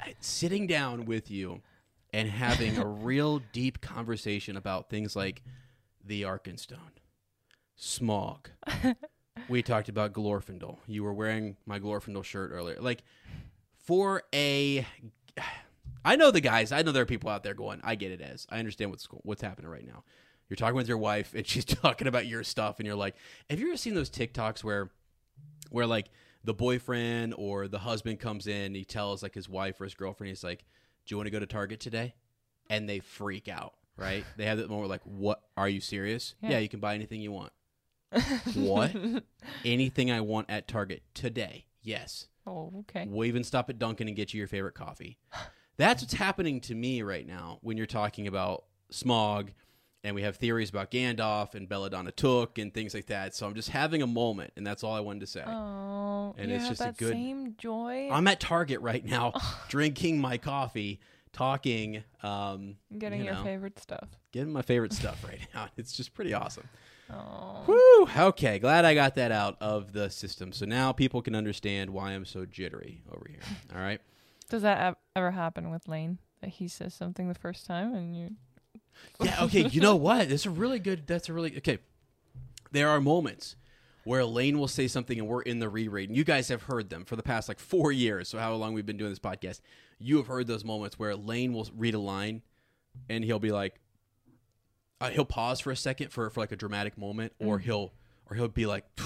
[0.00, 1.60] I sitting down with you
[2.12, 5.42] and having a real deep conversation about things like
[6.04, 6.78] the Arkenstone,
[7.78, 8.46] Smaug.
[9.48, 10.78] We talked about Glorfindel.
[10.86, 12.78] You were wearing my Glorfindel shirt earlier.
[12.80, 13.02] Like
[13.84, 14.86] for a
[16.04, 16.70] I know the guys.
[16.72, 18.46] I know there are people out there going, I get it as.
[18.48, 20.04] I understand what's what's happening right now.
[20.48, 23.16] You're talking with your wife and she's talking about your stuff and you're like,
[23.50, 24.90] have you ever seen those TikToks where
[25.70, 26.10] where like
[26.44, 30.28] the boyfriend or the husband comes in, he tells like his wife or his girlfriend,
[30.28, 30.64] he's like,
[31.04, 32.14] Do you want to go to Target today?
[32.70, 34.24] And they freak out, right?
[34.36, 36.34] they have that moment like, What are you serious?
[36.40, 36.50] Yeah.
[36.52, 37.52] yeah you can buy anything you want.
[38.54, 38.94] What?
[39.64, 41.66] Anything I want at Target today.
[41.82, 42.28] Yes.
[42.46, 43.06] Oh, okay.
[43.08, 45.18] We'll even stop at Dunkin' and get you your favorite coffee.
[45.76, 49.48] That's what's happening to me right now when you're talking about Smaug
[50.04, 53.34] and we have theories about Gandalf and Belladonna Took and things like that.
[53.34, 55.42] So I'm just having a moment and that's all I wanted to say.
[55.46, 58.08] Oh, And it's just a good- same joy.
[58.10, 59.32] I'm at Target right now
[59.68, 61.00] drinking my coffee,
[61.32, 64.08] talking um getting you your favorite stuff.
[64.32, 65.66] getting my favorite stuff right now.
[65.76, 66.68] It's just pretty awesome.
[67.12, 68.26] Oh, Woo!
[68.28, 70.52] Okay, glad I got that out of the system.
[70.52, 73.40] So now people can understand why I'm so jittery over here.
[73.74, 74.00] All right.
[74.48, 76.18] does that ever happen with Lane?
[76.42, 78.30] That he says something the first time and you
[79.22, 80.28] Yeah, okay, you know what?
[80.28, 81.78] That's a really good that's a really okay.
[82.72, 83.56] There are moments
[84.04, 86.08] where Lane will say something and we're in the reread.
[86.08, 88.72] And you guys have heard them for the past like four years, so how long
[88.72, 89.60] we've been doing this podcast.
[89.98, 92.42] You have heard those moments where Lane will read a line
[93.08, 93.80] and he'll be like
[95.00, 97.92] uh, he'll pause for a second for, for like a dramatic moment, or he'll
[98.30, 98.84] or he'll be like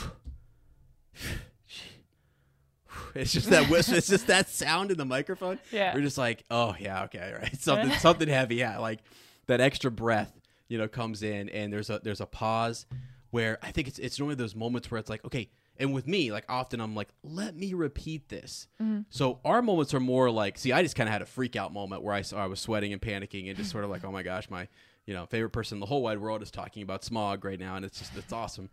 [3.14, 3.96] It's just that whisper.
[3.96, 5.58] It's just that sound in the microphone.
[5.72, 5.94] Yeah.
[5.94, 8.56] we're just like, oh yeah, okay, right, something something heavy.
[8.56, 9.00] Yeah, like
[9.46, 10.32] that extra breath,
[10.68, 12.86] you know, comes in, and there's a there's a pause
[13.30, 16.30] where I think it's it's of those moments where it's like, okay, and with me,
[16.30, 18.68] like often I'm like, let me repeat this.
[19.10, 21.72] So our moments are more like, see, I just kind of had a freak out
[21.72, 24.12] moment where I saw I was sweating and panicking and just sort of like, oh
[24.12, 24.68] my gosh, my
[25.06, 27.76] you know favorite person in the whole wide world is talking about Smaug right now,
[27.76, 28.70] and it's just it's awesome.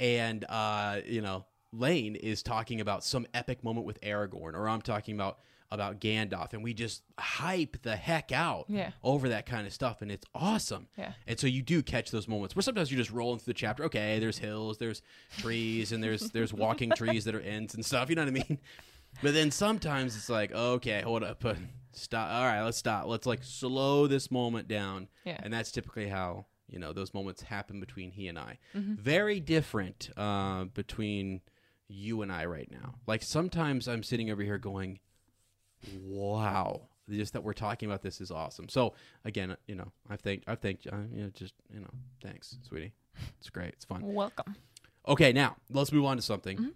[0.00, 4.82] And uh, you know, Lane is talking about some epic moment with Aragorn, or I'm
[4.82, 5.38] talking about
[5.70, 8.90] about Gandalf, and we just hype the heck out Yeah.
[9.02, 10.86] over that kind of stuff, and it's awesome.
[10.98, 11.12] Yeah.
[11.26, 13.84] And so you do catch those moments where sometimes you're just rolling through the chapter.
[13.84, 15.00] Okay, there's hills, there's
[15.38, 18.10] trees, and there's there's walking trees that are Ents and stuff.
[18.10, 18.58] You know what I mean?
[19.22, 21.42] But then sometimes it's like, okay, hold up,
[21.92, 22.30] stop.
[22.30, 23.06] All right, let's stop.
[23.06, 25.08] Let's like slow this moment down.
[25.24, 25.38] Yeah.
[25.42, 28.58] And that's typically how you know those moments happen between he and I.
[28.74, 28.94] Mm-hmm.
[28.94, 31.40] Very different uh, between
[31.88, 32.94] you and I right now.
[33.06, 35.00] Like sometimes I'm sitting over here going,
[36.00, 40.44] wow just that we're talking about this is awesome so again you know i've thanked
[40.48, 41.90] i've thanked uh, you know just you know
[42.22, 42.92] thanks sweetie
[43.38, 44.54] it's great it's fun welcome.
[45.06, 46.72] okay now let's move on to something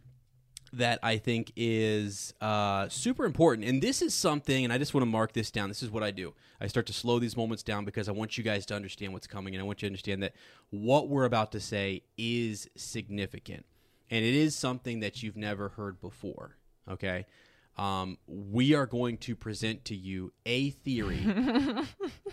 [0.79, 5.03] that i think is uh, super important and this is something and i just want
[5.03, 7.63] to mark this down this is what i do i start to slow these moments
[7.63, 9.93] down because i want you guys to understand what's coming and i want you to
[9.93, 10.33] understand that
[10.71, 13.65] what we're about to say is significant
[14.11, 16.57] and it is something that you've never heard before
[16.89, 17.27] okay
[17.79, 21.27] um, we are going to present to you a theory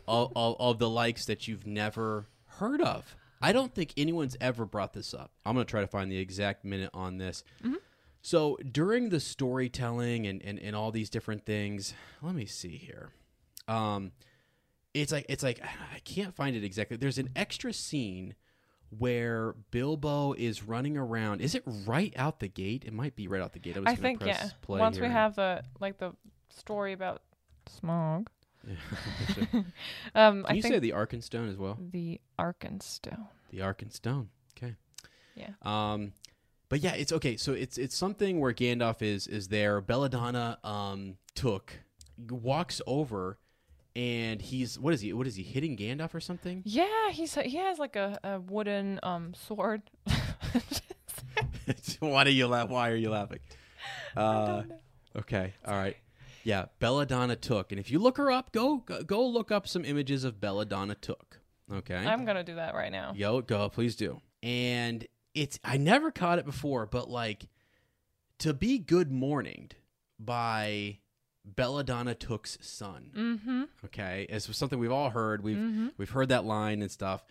[0.07, 2.27] of, of, of the likes that you've never
[2.59, 3.15] heard of.
[3.41, 5.31] I don't think anyone's ever brought this up.
[5.45, 7.43] I'm going to try to find the exact minute on this.
[8.25, 13.09] So during the storytelling and, and, and all these different things, let me see here.
[13.67, 14.13] Um,
[14.93, 16.95] it's like it's like I can't find it exactly.
[16.97, 18.35] There's an extra scene
[18.97, 21.41] where Bilbo is running around.
[21.41, 22.85] Is it right out the gate?
[22.85, 23.75] It might be right out the gate.
[23.75, 24.49] I was I think press yeah.
[24.61, 26.13] play Once here we have the like the
[26.49, 27.21] story about
[27.69, 28.27] Smaug.
[29.33, 29.73] Can
[30.15, 31.77] Um, I you think say the Arkenstone as well?
[31.91, 33.27] the Arkenstone.
[33.49, 34.27] The Arkenstone.
[34.57, 34.75] Okay.
[35.35, 35.49] Yeah.
[35.63, 36.13] Um,
[36.73, 37.37] but yeah, it's okay.
[37.37, 39.79] So it's it's something where Gandalf is is there.
[39.79, 41.71] Belladonna um took
[42.27, 43.37] walks over,
[43.95, 45.13] and he's what is he?
[45.13, 46.63] What is he hitting Gandalf or something?
[46.65, 49.83] Yeah, he's he has like a, a wooden um sword.
[51.99, 52.69] Why do you laugh?
[52.69, 53.39] Why are you laughing?
[54.15, 54.63] Uh,
[55.15, 55.53] okay.
[55.67, 55.97] All right.
[56.43, 59.85] Yeah, Belladonna Took, and if you look her up, go go, go look up some
[59.85, 61.39] images of Belladonna Took.
[61.71, 61.97] Okay.
[61.97, 63.13] I'm gonna do that right now.
[63.15, 64.21] Yo, go, please do.
[64.41, 67.47] And it's I never caught it before, but like
[68.39, 69.75] to be good morninged
[70.19, 70.99] by
[71.45, 73.11] Belladonna Took's son.
[73.15, 73.63] Mm-hmm.
[73.85, 75.43] Okay, it's something we've all heard.
[75.43, 77.23] We've we've heard that line and stuff.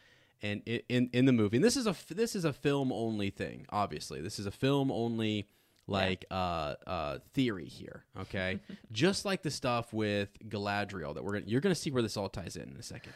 [0.42, 3.30] And i- in in the movie, and this is a this is a film only
[3.30, 3.64] thing.
[3.70, 5.48] Obviously, this is a film only
[5.86, 8.04] like uh uh theory here.
[8.22, 8.58] Okay,
[8.92, 12.28] just like the stuff with Galadriel that we're gonna you're gonna see where this all
[12.28, 13.12] ties in in a second.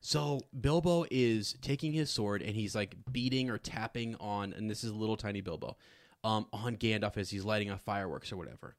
[0.00, 4.82] So Bilbo is taking his sword and he's like beating or tapping on, and this
[4.82, 5.76] is little tiny Bilbo,
[6.24, 8.74] um, on Gandalf as he's lighting off fireworks or whatever.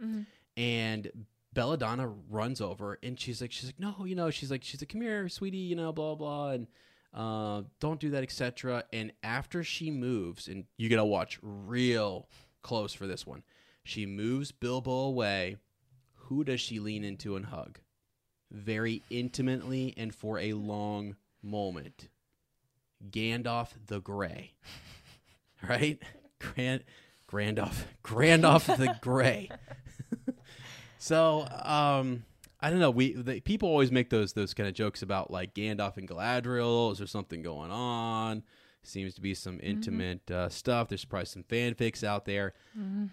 [0.57, 1.11] And
[1.53, 4.89] Belladonna runs over and she's like, she's like, no, you know, she's like, she's like,
[4.89, 6.67] come here, sweetie, you know, blah blah, and
[7.13, 8.84] uh, don't do that, etc.
[8.93, 12.28] And after she moves, and you gotta watch real
[12.63, 13.43] close for this one,
[13.84, 15.57] she moves Bilbo away.
[16.15, 17.80] Who does she lean into and hug?
[18.51, 22.09] Very intimately and for a long moment.
[23.09, 24.53] Gandalf the Grey.
[25.69, 26.01] Right?
[26.39, 26.83] Grand
[27.29, 27.83] Grandolph.
[28.03, 29.47] Grandolph the Grey.
[30.97, 32.23] so, um
[32.61, 32.91] I don't know.
[32.91, 36.91] We the, people always make those those kind of jokes about like Gandalf and Galadriel.
[36.91, 38.43] Is there something going on?
[38.83, 40.87] Seems to be some intimate uh, stuff.
[40.87, 42.53] There's probably some fanfics out there.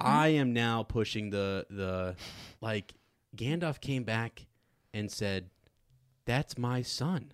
[0.01, 2.16] I am now pushing the the
[2.61, 2.95] like
[3.36, 4.47] Gandalf came back
[4.99, 5.51] and said,
[6.27, 7.33] "That's my son,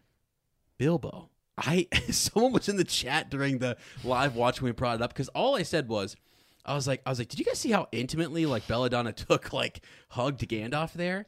[0.79, 5.03] Bilbo." I someone was in the chat during the live watch when we brought it
[5.03, 6.17] up because all I said was,
[6.65, 9.53] I was like, I was like, did you guys see how intimately like Belladonna took
[9.53, 11.27] like hugged Gandalf there?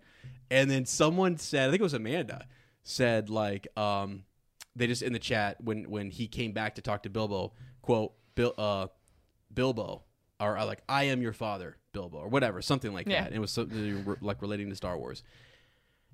[0.50, 2.46] And then someone said, I think it was Amanda,
[2.82, 4.24] said like, um,
[4.74, 8.12] they just in the chat when when he came back to talk to Bilbo, quote,
[8.34, 8.88] Bil, uh,
[9.54, 10.02] Bilbo,
[10.40, 13.22] or uh, like, I am your father, Bilbo, or whatever, something like Yeah.
[13.22, 13.26] that.
[13.28, 15.22] And it was re- like relating to Star Wars,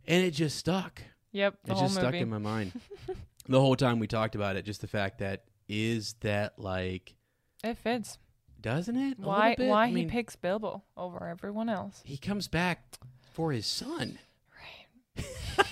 [0.07, 1.03] and it just stuck.
[1.33, 2.73] Yep, the It just stuck in my mind
[3.49, 4.65] the whole time we talked about it.
[4.65, 7.15] Just the fact that is that like,
[7.65, 8.19] It fits.
[8.61, 9.19] doesn't it?
[9.19, 9.55] A Why?
[9.55, 9.69] bit?
[9.69, 12.03] Why I he picks Bilbo over everyone else?
[12.05, 12.85] he comes back
[13.33, 14.19] for his son.
[15.17, 15.25] Right.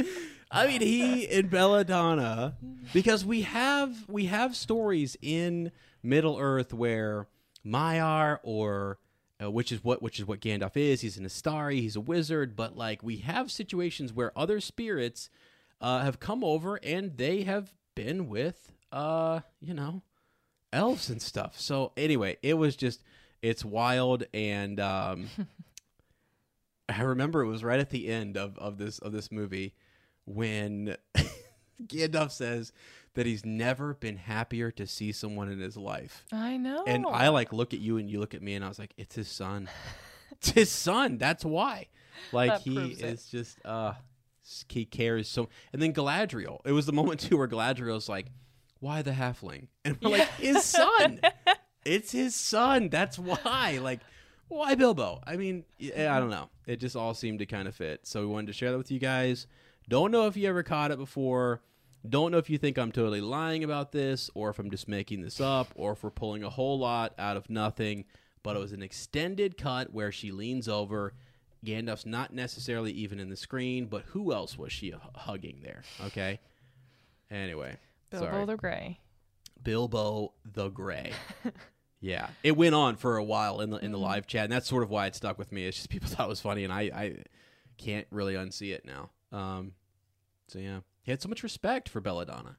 [0.50, 2.56] I mean, he and Belladonna,
[2.92, 5.72] because we have we have stories in
[6.02, 7.26] Middle Earth where
[7.66, 8.98] Maiar or
[9.42, 11.00] uh, which is what which is what Gandalf is.
[11.00, 11.80] He's an Istari.
[11.80, 12.56] He's a wizard.
[12.56, 15.30] But like we have situations where other spirits
[15.80, 20.02] uh, have come over and they have been with uh you know
[20.72, 21.58] elves and stuff.
[21.60, 23.02] So anyway, it was just
[23.42, 25.28] it's wild and um
[26.88, 29.74] I remember it was right at the end of, of this of this movie
[30.24, 30.96] when
[31.86, 32.72] Gandalf says
[33.14, 36.24] that he's never been happier to see someone in his life.
[36.32, 36.84] I know.
[36.86, 38.92] And I like look at you and you look at me and I was like,
[38.96, 39.68] it's his son.
[40.32, 41.18] it's his son.
[41.18, 41.86] That's why.
[42.32, 43.30] Like That he is it.
[43.30, 43.92] just uh
[44.68, 46.60] he cares so and then Galadriel.
[46.64, 48.26] It was the moment too where Galadriel's like,
[48.80, 49.68] Why the halfling?
[49.84, 51.20] And we're like, his son.
[51.84, 52.88] it's his son.
[52.88, 53.78] That's why.
[53.82, 54.00] Like,
[54.48, 55.20] why Bilbo?
[55.26, 56.48] I mean, I don't know.
[56.66, 58.06] It just all seemed to kind of fit.
[58.06, 59.46] So we wanted to share that with you guys.
[59.88, 61.60] Don't know if you ever caught it before.
[62.08, 65.22] Don't know if you think I'm totally lying about this, or if I'm just making
[65.22, 68.04] this up, or if we're pulling a whole lot out of nothing.
[68.42, 71.12] But it was an extended cut where she leans over.
[71.64, 75.82] Gandalf's not necessarily even in the screen, but who else was she h- hugging there?
[76.06, 76.38] Okay.
[77.30, 77.76] Anyway,
[78.10, 78.44] Bilbo sorry.
[78.46, 79.00] the Grey.
[79.62, 81.12] Bilbo the Gray.
[82.00, 84.68] yeah, it went on for a while in the in the live chat, and that's
[84.68, 85.66] sort of why it stuck with me.
[85.66, 87.16] It's just people thought it was funny, and I I
[87.76, 89.10] can't really unsee it now.
[89.36, 89.72] Um,
[90.46, 92.58] so yeah, he had so much respect for Belladonna.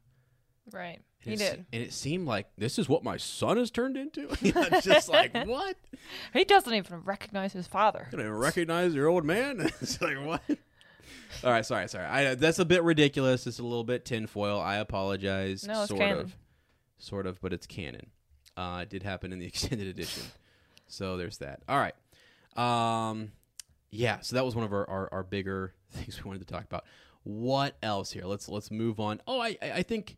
[0.74, 1.00] Right.
[1.24, 1.68] And He did.
[1.72, 4.28] and it seemed like this is what my son has turned into.
[4.42, 5.78] it's just like what?
[6.34, 8.08] He doesn't even recognize his father.
[8.08, 9.60] I don't even recognize your old man.
[9.82, 10.42] it's like what?
[11.44, 12.08] All right, sorry, sorry.
[12.08, 13.46] I, that's a bit ridiculous.
[13.46, 14.60] It's a little bit tinfoil.
[14.60, 15.68] I apologize.
[15.68, 16.18] No, it's sort canon.
[16.18, 16.36] of,
[16.98, 18.08] sort of, but it's canon.
[18.58, 20.24] Uh, it did happen in the extended edition,
[20.88, 21.62] so there's that.
[21.70, 21.94] All right,
[22.58, 23.32] um,
[23.92, 24.22] yeah.
[24.22, 26.86] So that was one of our, our, our bigger things we wanted to talk about.
[27.24, 28.26] What else here?
[28.26, 29.22] Let's let's move on.
[29.28, 30.18] Oh, I I I think.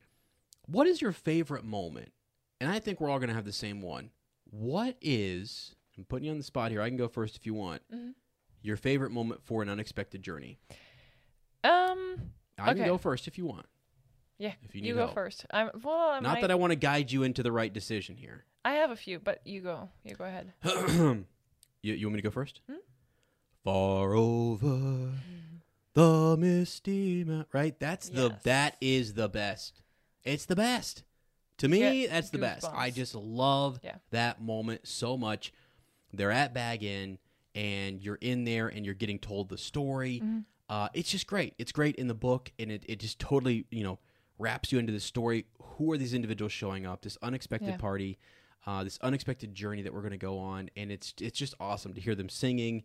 [0.67, 2.11] What is your favorite moment?
[2.61, 4.11] And I think we're all gonna have the same one.
[4.49, 5.75] What is?
[5.97, 6.81] I'm putting you on the spot here.
[6.81, 7.81] I can go first if you want.
[7.93, 8.11] Mm-hmm.
[8.61, 10.59] Your favorite moment for an unexpected journey.
[11.63, 12.31] Um.
[12.59, 13.65] I can go first if you want.
[14.37, 14.53] Yeah.
[14.63, 15.13] If you you go help.
[15.15, 15.45] first.
[15.51, 15.71] I'm.
[15.83, 18.45] Well, I Not might- that I want to guide you into the right decision here.
[18.63, 19.89] I have a few, but you go.
[20.03, 20.53] You go ahead.
[20.63, 21.25] you,
[21.81, 22.61] you want me to go first?
[22.69, 22.77] Hmm?
[23.63, 25.09] Far over
[25.93, 27.47] the misty mount.
[27.51, 27.79] Right?
[27.79, 28.43] That's the Yes.
[28.43, 29.81] that is the best.
[30.23, 31.03] It's the best.
[31.57, 32.65] To me, Get that's the best.
[32.71, 33.97] I just love Yeah.
[34.11, 35.53] that moment so much.
[36.13, 37.19] They're at Bag End,
[37.55, 40.19] and you're in there, and you're getting told the story.
[40.23, 40.39] Mm-hmm.
[40.69, 41.53] Uh, it's just great.
[41.57, 43.99] It's great in the book, and it, it just totally you know
[44.39, 45.45] wraps you into the story.
[45.61, 47.01] Who are these individuals showing up?
[47.03, 47.77] This unexpected Yeah.
[47.77, 48.17] party,
[48.65, 51.93] uh, this unexpected journey that we're going to go on, and it's it's just awesome
[51.93, 52.83] to hear them singing.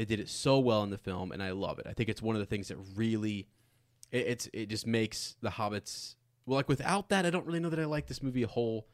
[0.00, 1.86] They did it so well in the film, and I love it.
[1.86, 3.48] I think it's one of the things that really
[4.10, 6.14] it, it's it just makes the hobbits
[6.46, 8.86] well like without that i don't really know that i like this movie a whole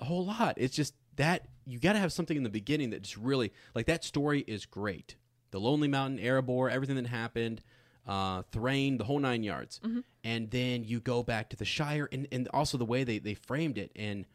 [0.00, 3.02] a whole lot it's just that you got to have something in the beginning that
[3.02, 5.14] just really like that story is great
[5.52, 7.62] the lonely mountain erebor everything that happened
[8.08, 9.80] uh thrain the whole nine yards
[10.24, 13.34] and then you go back to the shire and, and also the way they, they
[13.34, 14.26] framed it and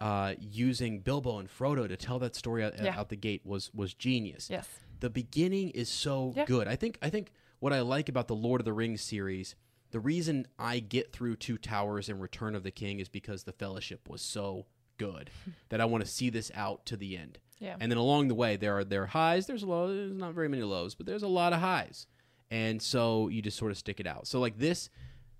[0.00, 2.98] uh, using Bilbo and Frodo to tell that story out, Yeah.
[2.98, 4.48] out the gate was was genius.
[4.48, 4.66] Yes.
[5.00, 6.44] The beginning is so Yeah.
[6.44, 6.68] good.
[6.68, 9.54] I think I think what I like about the Lord of the Rings series,
[9.90, 13.52] the reason I get through Two Towers and Return of the King is because the
[13.52, 14.66] Fellowship was so
[14.98, 15.30] good
[15.70, 17.38] that I want to see this out to the end.
[17.58, 17.76] Yeah.
[17.80, 19.46] And then along the way, there are there are highs.
[19.46, 19.94] There's low.
[19.94, 22.06] There's not very many lows, but there's a lot of highs.
[22.50, 24.26] And so you just sort of stick it out.
[24.26, 24.88] So like this,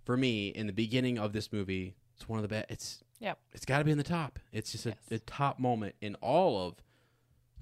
[0.05, 2.67] for me, in the beginning of this movie, it's one of the best.
[2.71, 3.35] It's yeah.
[3.53, 4.39] it's got to be in the top.
[4.53, 4.97] It's just Yes.
[5.11, 6.83] a, a top moment in all of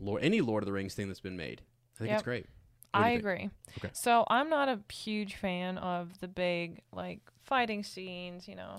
[0.00, 1.62] Lord any Lord of the Rings thing that's been made.
[1.98, 2.14] I think Yep.
[2.18, 2.46] it's great.
[2.92, 3.50] What I agree.
[3.78, 3.90] Okay.
[3.92, 8.48] So I'm not a huge fan of the big like fighting scenes.
[8.48, 8.76] You know,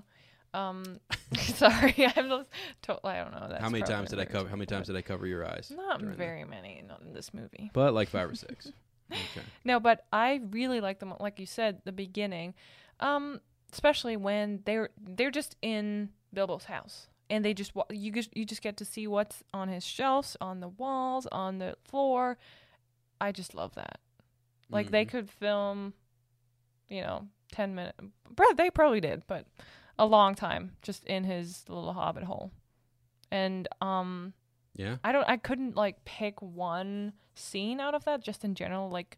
[0.54, 1.00] um,
[1.38, 2.50] sorry, I'm just
[2.82, 3.14] totally.
[3.14, 3.48] I don't know.
[3.50, 4.50] That's How many times did I cover?
[4.50, 5.72] How many times did I cover your eyes?
[5.76, 6.18] Not during that?
[6.18, 6.82] very many.
[6.88, 7.70] Not in this movie.
[7.74, 8.72] but like five or six.
[9.12, 9.46] Okay.
[9.64, 11.14] No, but I really like them.
[11.20, 12.54] Like you said, the beginning,
[13.00, 13.42] um,
[13.74, 18.62] especially when they're they're just in Bilbo's house, and they just you just you just
[18.62, 22.38] get to see what's on his shelves, on the walls, on the floor.
[23.22, 24.00] I just love that.
[24.70, 25.10] Like they Mhm.
[25.10, 25.94] could film,
[26.88, 27.98] you know, ten minutes.
[28.56, 29.46] They probably did, but
[29.98, 32.52] a long time just in his little hobbit hole,
[33.32, 34.34] and um.
[34.76, 34.98] Yeah.
[35.04, 39.18] I don't I couldn't like pick one scene out of that just in general like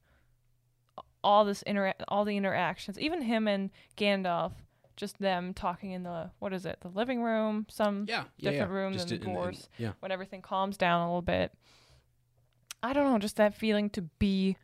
[1.24, 4.54] all this intera- all the interactions even him and Gandalf
[4.96, 8.24] just them talking in the what is it the living room some Yeah.
[8.38, 8.52] Yeah.
[8.52, 8.78] different yeah.
[8.78, 9.92] room Just than in- in- yeah.
[10.00, 11.54] when everything calms down a little bit
[12.84, 14.58] I don't know just that feeling to be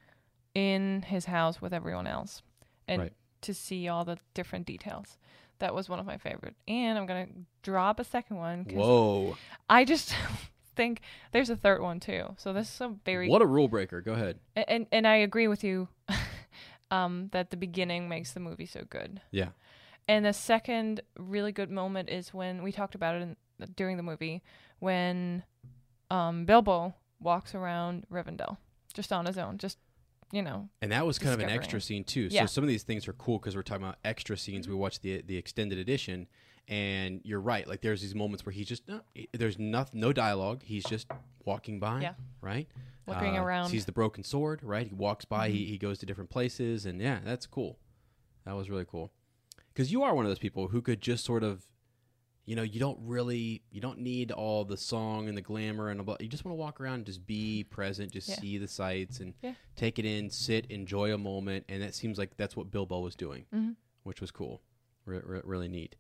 [0.56, 2.42] in his house with everyone else
[2.88, 3.14] and Right.
[3.42, 5.18] to see all the different details
[5.60, 7.28] that was one of my favorite and I'm gonna
[7.64, 8.66] drop a second one.
[8.72, 9.38] Whoa.
[9.70, 10.16] I just
[10.76, 11.02] think
[11.32, 12.34] there's a third one too.
[12.38, 14.02] So this is a very What a rule breaker.
[14.02, 14.40] Go ahead.
[14.56, 15.88] a- and and I agree with you
[16.92, 19.22] um that the beginning makes the movie so good.
[19.32, 19.50] Yeah.
[20.08, 23.36] And the second really good moment is when we talked about it in,
[23.76, 24.42] during the movie
[24.80, 25.44] when
[26.10, 28.58] um Bilbo walks around Rivendell
[28.94, 29.78] just on his own, just
[30.32, 30.70] you know.
[30.82, 32.28] And that was kind of an extra scene too.
[32.32, 32.42] Yeah.
[32.42, 34.68] So some of these things are cool because we're talking about extra scenes.
[34.68, 36.28] We watched the the extended edition,
[36.68, 37.68] and you're right.
[37.68, 39.02] Like there's these moments where he's just no,
[39.34, 40.64] there's nothing, no dialogue.
[40.64, 41.08] He's just
[41.46, 42.02] walking by.
[42.02, 42.14] Yeah.
[42.42, 42.68] Right.
[43.08, 43.66] Looking Uh, around.
[43.66, 43.72] Mm-hmm.
[43.72, 44.62] Sees the broken sword.
[44.64, 44.88] Right.
[44.88, 45.50] He walks by.
[45.50, 47.80] He, he goes to different places, and yeah, that's cool.
[48.46, 49.12] That was really cool.
[49.74, 51.68] Because you are one of those people who could just sort of,
[52.48, 56.02] you know, you don't really, you don't need all the song and the glamour and
[56.02, 56.18] all.
[56.20, 58.36] You just want to walk around and just be present, just Yeah.
[58.40, 59.54] see the sights and Yeah.
[59.76, 63.16] take it in, sit, enjoy a moment, and that seems like that's what Bilbo was
[63.16, 63.76] doing, Mhm.
[64.04, 64.62] which was cool,
[65.06, 65.96] re- re- really neat.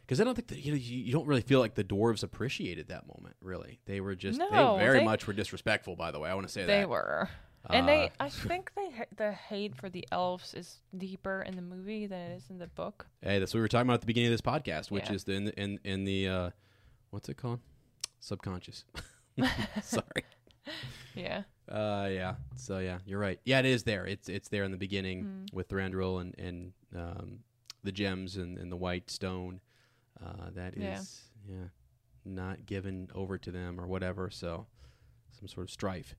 [0.00, 2.24] Because I don't think that you know you, you don't really feel like the dwarves
[2.24, 3.36] appreciated that moment.
[3.40, 5.94] Really, they were just No, they very they- much were disrespectful.
[5.96, 7.28] By the way, I want to say They that they were.
[7.68, 11.56] And they Uh, I think they ha- the hate for the elves is deeper in
[11.56, 13.06] the movie than it is in the book.
[13.22, 15.14] Hey, that's what we were talking about at the beginning of this podcast, which Yeah.
[15.14, 16.50] is the in the, in, in the uh,
[17.10, 17.60] what's it called?
[18.20, 18.84] Subconscious.
[19.82, 20.24] Sorry.
[21.14, 21.42] Yeah.
[21.68, 22.34] Uh, yeah.
[22.56, 23.38] So yeah, you're right.
[23.44, 24.06] Yeah, it is there.
[24.06, 25.52] It's it's there in the beginning Mm.
[25.52, 27.38] with Thranduil and and um,
[27.84, 29.60] the gems and, and the white stone.
[30.22, 31.54] Uh, that is Yeah.
[31.54, 31.64] yeah.
[32.24, 34.28] not given over to them or whatever.
[34.30, 34.66] So
[35.38, 36.14] some sort of strife.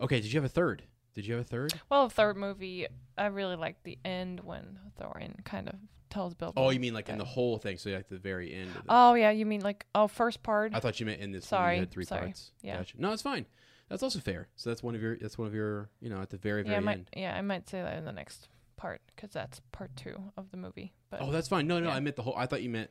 [0.00, 0.82] Okay, did you have a third?
[1.14, 1.74] Did you have a third?
[1.90, 2.86] Well, the third movie,
[3.16, 5.74] I really like the end when Thorin kind of
[6.10, 6.60] tells Bilbo.
[6.60, 7.78] Oh, you mean like in the whole thing?
[7.78, 8.68] So like the very end.
[8.70, 10.74] Of the, Oh yeah, you mean like oh first part?
[10.74, 11.46] I thought you meant in this.
[11.46, 12.26] Sorry, had three sorry.
[12.26, 12.52] parts.
[12.62, 12.76] Yeah.
[12.78, 13.00] Gotcha.
[13.00, 13.46] No, it's fine.
[13.88, 14.48] That's also fair.
[14.56, 15.16] So that's one of your.
[15.16, 15.90] That's one of your.
[16.00, 17.10] You know, at the very yeah, I very might end.
[17.16, 20.56] yeah I might say that in the next part because that's part two of the
[20.56, 20.92] movie.
[21.10, 21.66] But Oh, that's fine.
[21.66, 21.94] No, no, Yeah.
[21.94, 22.34] I meant the whole.
[22.36, 22.90] I thought you meant.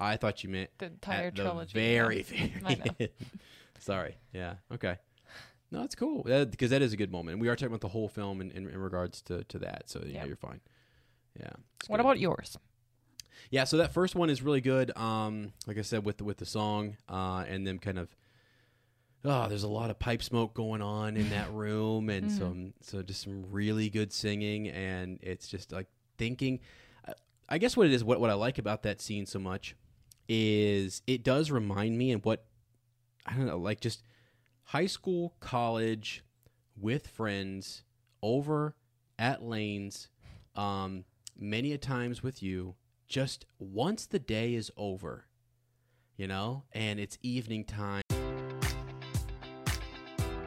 [0.00, 1.72] I thought you meant the entire trilogy.
[1.74, 2.46] very, yeah.
[2.62, 3.10] Very end.
[3.80, 4.16] Sorry.
[4.32, 4.54] Yeah.
[4.72, 4.96] Okay.
[5.70, 7.34] No, that's cool because that is a good moment.
[7.34, 9.90] And we are talking about the whole film in, in, in regards to, to that.
[9.90, 10.24] So yeah, Yeah.
[10.24, 10.60] you're fine.
[11.38, 11.50] Yeah.
[11.88, 12.00] What good.
[12.00, 12.56] about yours?
[13.50, 14.96] Yeah, so that first one is really good.
[14.96, 18.08] Um, like I said, with the, with the song, uh, and them kind of,
[19.24, 22.38] oh, there's a lot of pipe smoke going on in that room, and Mhm.
[22.38, 26.60] some so just some really good singing, and it's just like thinking.
[27.06, 27.12] I-
[27.50, 29.74] I guess what it is, what what I like about that scene so much,
[30.28, 32.44] is it does remind me and what
[33.24, 34.02] I don't know, like just
[34.68, 36.22] high school, college,
[36.76, 37.84] with friends
[38.22, 38.76] over
[39.18, 40.10] at Lane's,
[40.54, 41.04] um,
[41.36, 42.74] many a times with you.
[43.08, 45.26] Just once the day is over,
[46.18, 48.02] you know, and it's evening time.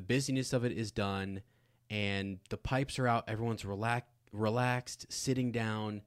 [0.00, 1.42] The busyness of it is done,
[1.90, 3.24] and the pipes are out.
[3.28, 6.00] Everyone's relax, relaxed, sitting down,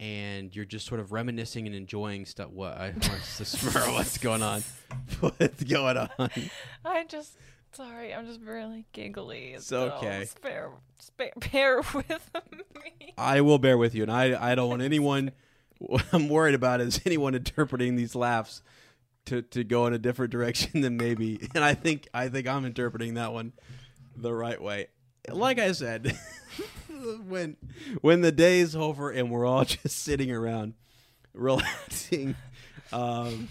[0.00, 2.50] and you're just sort of reminiscing and enjoying stuff.
[2.50, 2.76] What?
[2.76, 3.62] I, what's?
[3.62, 4.64] What's going on?
[5.20, 6.30] What's going on?
[6.84, 7.36] I just
[7.70, 9.52] sorry, I'm just really giggly.
[9.54, 10.24] It's so okay.
[10.24, 12.30] Spare, spare, bear with
[12.74, 13.14] me.
[13.16, 15.30] I will bear with you, and I I don't want anyone.
[15.78, 18.60] What I'm worried about is anyone interpreting these laughs
[19.26, 21.48] to to go in a different direction than maybe.
[21.54, 23.52] And I think I think I'm interpreting that one
[24.16, 24.88] the right way.
[25.28, 26.16] Like I said,
[27.26, 27.56] when
[28.00, 30.74] when the day is over and we're all just sitting around
[31.34, 32.34] relaxing,
[32.92, 33.48] um,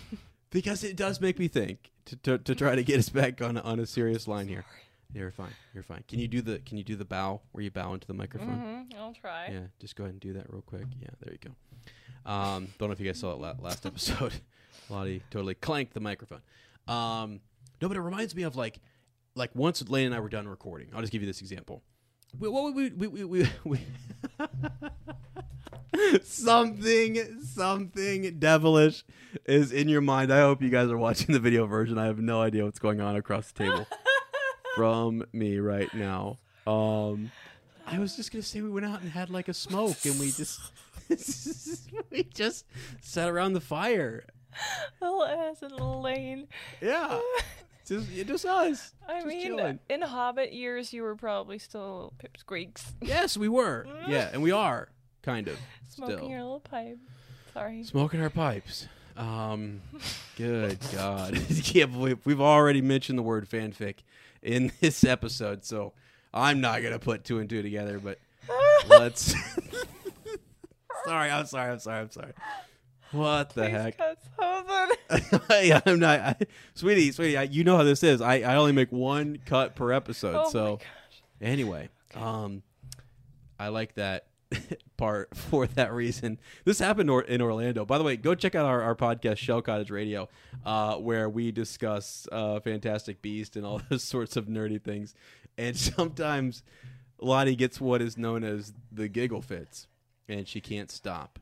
[0.50, 3.58] because it does make me think to, to, to try to get us back on
[3.58, 4.66] a, on a serious line here.
[5.14, 5.54] You're fine.
[5.74, 6.04] You're fine.
[6.08, 8.86] Can you do the Can you do the bow where you bow into the microphone?
[8.92, 9.50] hmm I'll try.
[9.52, 10.86] Yeah, just go ahead and do that real quick.
[11.02, 12.30] Yeah, there you go.
[12.30, 14.34] Um, don't know if you guys saw it la- last episode.
[14.90, 16.42] Lottie totally clanked the microphone.
[16.88, 17.40] Um,
[17.82, 18.80] no, but it reminds me of like,
[19.36, 20.90] like once Lane and I were done recording.
[20.94, 21.84] I'll just give you this example.
[22.38, 23.80] We, what we we we, we, we
[26.24, 29.04] something something devilish
[29.46, 30.34] is in your mind.
[30.34, 31.98] I hope you guys are watching the video version.
[31.98, 33.88] I have no idea what's going on across the table
[34.76, 36.40] from me right now.
[36.68, 37.32] Um,
[37.86, 40.32] I was just gonna say we went out and had like a smoke, and we
[40.32, 40.60] just
[42.10, 42.66] we just
[43.02, 44.26] sat around the fire.
[45.02, 46.48] Little ass and little Lane.
[46.82, 47.20] Yeah,
[47.86, 48.94] just it just us.
[49.08, 49.80] I just mean, chilling.
[49.90, 53.86] in Hobbit years, you were probably still pipsqueaks, yes, we were.
[54.08, 54.90] Yeah, and we are
[55.22, 55.58] kind of
[55.90, 56.98] smoking still your little pipe.
[57.54, 57.84] Sorry.
[57.84, 58.88] smoking our pipes.
[59.18, 59.82] Um,
[60.36, 63.98] good God, I can't believe we've already mentioned the word fanfic
[64.42, 65.64] in this episode.
[65.64, 65.94] So
[66.34, 68.20] I'm not gonna put two and two together, but
[68.90, 69.34] let's.
[71.06, 72.34] sorry, I'm sorry, I'm sorry, I'm sorry.
[73.16, 73.98] What the Please heck?
[73.98, 75.68] cut something.
[75.68, 76.36] yeah, I'm not, I,
[76.74, 77.38] sweetie, sweetie.
[77.38, 78.22] I, you know how this is.
[78.22, 80.36] I, I only make one cut per episode.
[80.36, 81.22] Oh my so gosh.
[81.42, 82.64] anyway, um,
[83.60, 84.28] I like that
[84.98, 86.40] part for that reason.
[86.64, 87.86] This happened or, in Orlando.
[87.86, 90.30] By the way, go check out our, our podcast, Shell Cottage Radio,
[90.66, 95.14] uh, where we discuss uh, Fantastic Beast and all those sorts of nerdy things.
[95.58, 96.64] And sometimes
[97.22, 99.88] Lottie gets what is known as the giggle fits,
[100.28, 101.40] and she can't stop.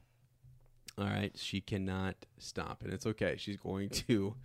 [0.98, 3.36] All right, she cannot stop, and it's okay.
[3.38, 4.36] She's going to,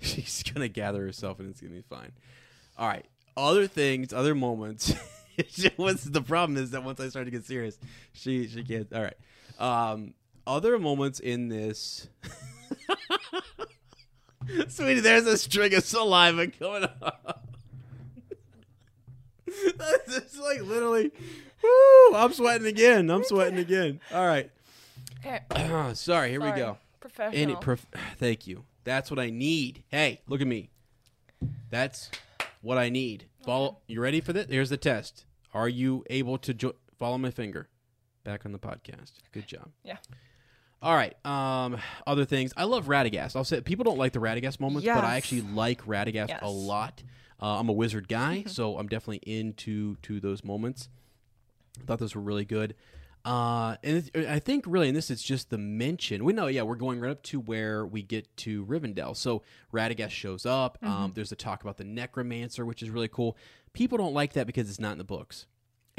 [0.00, 2.12] she's gonna gather herself, and it's gonna be fine.
[2.78, 3.06] All right,
[3.36, 4.92] other things, other moments.
[5.38, 7.78] The problem is that once I start to get serious,
[8.12, 8.92] she she can't.
[8.92, 9.14] All right,
[9.60, 10.14] um,
[10.48, 12.08] other moments in this.
[14.68, 17.46] Sweetie, there's a string of saliva coming up.
[19.46, 21.12] it's like literally,
[21.62, 22.16] woo!
[22.16, 23.08] I'm sweating again.
[23.08, 24.00] I'm sweating again.
[24.12, 24.50] All right.
[25.24, 25.40] Okay.
[25.94, 26.78] Sorry, here we go.
[27.00, 27.40] Professional.
[27.40, 27.86] Any prof-
[28.18, 28.64] thank you.
[28.84, 29.84] That's what I need.
[29.88, 30.70] Hey, look at me.
[31.70, 32.10] That's
[32.62, 33.26] what I need.
[33.44, 33.78] Follow.
[33.86, 34.46] You ready for this?
[34.48, 35.24] Here's the test.
[35.54, 37.68] Are you able to jo- follow my finger
[38.24, 39.12] back on the podcast?
[39.32, 39.70] Good job.
[39.84, 39.96] Yeah.
[40.82, 41.14] All right.
[41.26, 42.52] Um, other things.
[42.56, 43.34] I love Radagast.
[43.36, 45.16] I'll say people don't like the Radagast moments, but I Yes.
[45.24, 46.40] actually like Radagast Yes.
[46.42, 47.02] a lot.
[47.40, 50.88] Uh, I'm a wizard guy, so I'm definitely into to those moments.
[51.80, 52.74] I thought those were really good.
[53.28, 56.24] Uh, and it, I think really in this, it's just the mention.
[56.24, 59.14] We know, yeah, we're going right up to where we get to Rivendell.
[59.14, 60.78] So Radagast shows up.
[60.82, 63.36] Um, there's a talk about the Necromancer, which is really cool.
[63.74, 65.46] People don't like that because it's not in the books.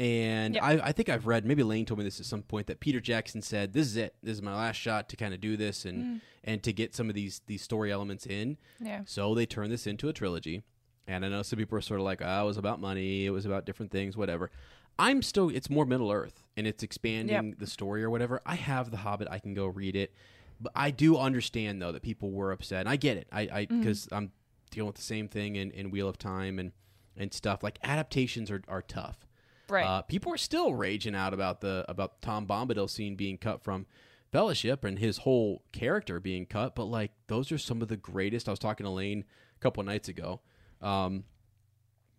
[0.00, 0.64] And Yep.
[0.64, 3.00] I, I think I've read, maybe Lane told me this at some point, that Peter
[3.00, 4.14] Jackson said, "This is it.
[4.22, 7.08] This is my last shot to kind of do this and and to get some
[7.10, 9.02] of these these story elements in." Yeah.
[9.04, 10.62] So they turned this into a trilogy.
[11.06, 13.30] And I know some people are sort of like, oh, it was about money, it
[13.30, 14.50] was about different things, whatever.
[14.98, 18.40] I'm still, it's more Middle Earth and it's expanding the story or whatever.
[18.44, 20.14] I have The Hobbit, I can go read it.
[20.60, 22.80] But I do understand, though, that people were upset.
[22.80, 23.28] And I get it.
[23.32, 24.32] I, I, because I'm
[24.70, 26.72] dealing with the same thing in, in Wheel of Time and,
[27.16, 27.62] and stuff.
[27.62, 29.26] Like, adaptations are, are tough.
[29.70, 29.86] Right.
[29.86, 33.86] Uh, people are still raging out about the about Tom Bombadil scene being cut from
[34.32, 36.74] Fellowship and his whole character being cut.
[36.74, 38.48] But like those are some of the greatest.
[38.48, 39.24] I was talking to Lane
[39.56, 40.40] a couple of nights ago.
[40.82, 41.24] Um,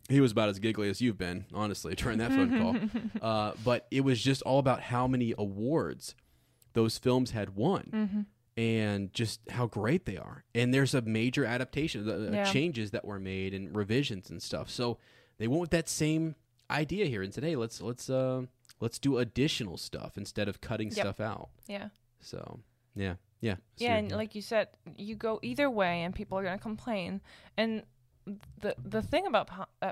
[0.09, 2.75] he was about as giggly as you've been, honestly, during that phone call.
[3.21, 6.15] Uh, but it was just all about how many awards
[6.73, 8.25] those films had won.
[8.57, 12.43] And just how great they are, and there's a major adaptation, the the Yeah.
[12.43, 14.69] changes that were made and revisions and stuff.
[14.69, 14.97] So
[15.37, 16.35] they went with that same
[16.69, 18.43] idea here and said, "Hey, let's let's uh
[18.81, 20.95] let's do additional stuff instead of cutting Yep.
[20.97, 21.89] stuff out." yeah.
[22.19, 22.59] So
[22.93, 26.57] yeah, yeah, Yeah, and like you said, you go either way, and people are gonna
[26.59, 27.21] complain.
[27.55, 27.83] And
[28.59, 29.49] the the thing about
[29.81, 29.91] uh,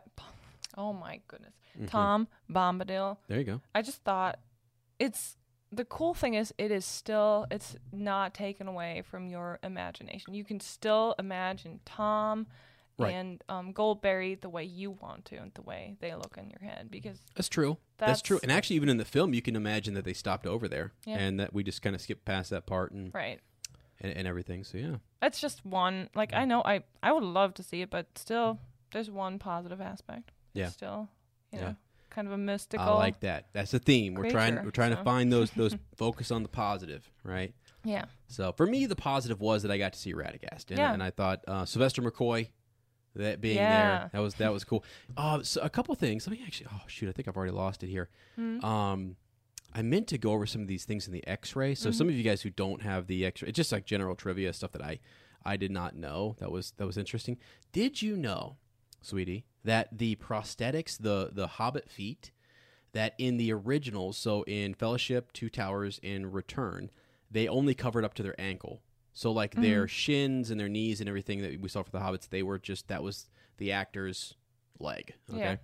[0.78, 1.86] oh my goodness, Mm-hmm.
[1.88, 3.62] Tom Bombadil, there you go.
[3.76, 4.40] I just thought
[4.98, 5.38] it's
[5.72, 10.34] the cool thing is it is still it's not taken away from your imagination.
[10.34, 12.48] You can still imagine Tom
[12.98, 13.14] Right.
[13.14, 16.60] and um, Goldberry the way you want to and the way they look in your
[16.60, 17.78] head because That's true.
[17.98, 18.42] That's, true.
[18.44, 21.16] And actually, even in the film, you can imagine that they stopped over there Yeah.
[21.18, 23.40] and that we just kind of skipped past that part and, right.
[24.02, 24.64] And and everything.
[24.64, 26.10] So yeah, That's just one.
[26.16, 28.60] Like I know I I would love to see it, but still,
[28.92, 30.32] there's one positive aspect.
[30.54, 30.70] It's Yeah.
[30.70, 31.10] Still,
[31.52, 31.66] you Yeah.
[31.70, 31.76] know,
[32.10, 32.86] kind of a mystical.
[32.86, 33.48] I like that.
[33.54, 34.14] That's the theme.
[34.16, 37.54] We're trying we're trying to find those those focus on the positive, right?
[37.84, 38.06] Yeah.
[38.28, 40.94] So for me, the positive was that I got to see Radagast, and, Yeah.
[40.94, 42.50] and I thought uh, Sylvester McCoy,
[43.16, 43.70] that being Yeah.
[44.00, 44.84] there, that was that was cool.
[45.16, 46.28] Uh, so a couple things.
[46.28, 46.68] Let me actually.
[46.74, 48.10] Oh shoot, I think I've already lost it here.
[48.36, 48.64] Hmm.
[48.66, 49.16] Um,
[49.74, 51.76] I meant to go over some of these things in the X-ray.
[51.76, 51.98] So Mm-hmm.
[51.98, 54.72] some of you guys who don't have the X-ray, it's just like general trivia stuff
[54.74, 55.00] that I
[55.46, 56.36] I did not know.
[56.40, 57.38] That was that was interesting.
[57.72, 58.58] Did you know,
[59.02, 62.32] sweetie, that the prosthetics, the the Hobbit feet,
[62.94, 66.90] that in the originals, so in Fellowship, Two Towers, in Return,
[67.32, 68.82] they only covered up to their ankle.
[69.14, 72.30] So like their shins and their knees and everything that we saw for the hobbits,
[72.30, 74.34] they were just that was the actor's
[74.80, 75.14] leg.
[75.30, 75.40] Okay.
[75.40, 75.56] Yeah.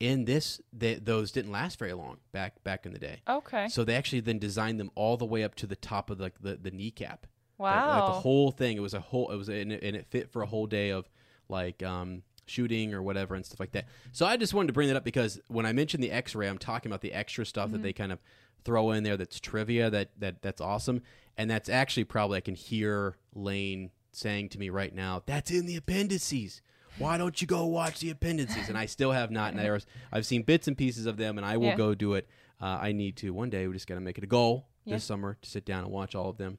[0.00, 3.20] In this, they, those didn't last very long back back in the day.
[3.28, 3.66] Okay.
[3.68, 6.30] So they actually then designed them all the way up to the top of the
[6.40, 7.26] the, the kneecap.
[7.58, 7.88] Like- wow.
[8.00, 8.76] Like, the whole thing.
[8.76, 9.30] It was a whole.
[9.32, 11.08] It was and it, and it fit for a whole day of
[11.48, 13.86] like um, shooting or whatever and stuff like that.
[14.12, 16.58] So I just wanted to bring that up because when I mentioned the X-ray, I'm
[16.58, 17.72] talking about the extra stuff Mm-hmm.
[17.72, 18.20] that they kind of
[18.64, 19.16] throw in there.
[19.16, 19.90] That's trivia.
[19.90, 21.02] That that that's awesome.
[21.36, 25.22] And that's actually probably I can hear Lane saying to me right now.
[25.26, 26.60] That's in the appendices.
[26.98, 28.68] Why don't you go watch the appendices?
[28.68, 29.50] And I still have not.
[29.52, 31.76] And there's, I've seen bits and pieces of them, and I will Yeah.
[31.76, 32.28] go do it.
[32.60, 33.66] Uh, I need to one day.
[33.66, 34.96] We just got to make it a goal Yeah.
[34.96, 36.58] this summer to sit down and watch all of them.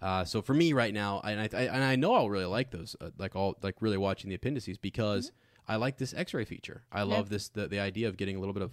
[0.00, 2.70] Uh, so for me right now, and I, I and I know I'll really like
[2.70, 5.38] those, uh, like all like really watching the appendices because Mm-hmm.
[5.66, 6.82] I like this X-ray feature.
[6.92, 8.72] I love this the, the idea of getting a little bit of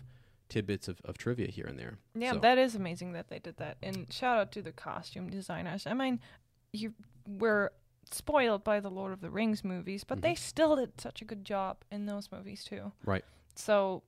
[0.50, 2.00] tidbits of, of trivia here and there.
[2.14, 3.78] yeah, So, that is amazing that they did that.
[3.82, 5.88] And shout out to the costume designers.
[5.88, 6.20] I mean,
[6.74, 6.94] you
[7.26, 7.72] were
[8.10, 10.22] spoiled by the Lord of the Rings movies, but Mm-hmm.
[10.28, 12.92] they still did such a good job in those movies too.
[13.06, 13.24] right.
[13.56, 14.04] So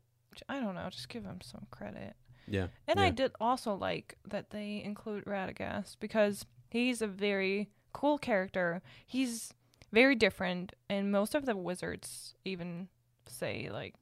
[0.50, 2.16] I don't know, just give them some credit.
[2.48, 2.68] Yeah.
[2.88, 3.06] And yeah.
[3.06, 8.82] I did also like that they include Radagast because he's a very cool character.
[9.06, 9.54] He's
[9.92, 12.88] very different, and most of the wizards even
[13.28, 13.94] say like,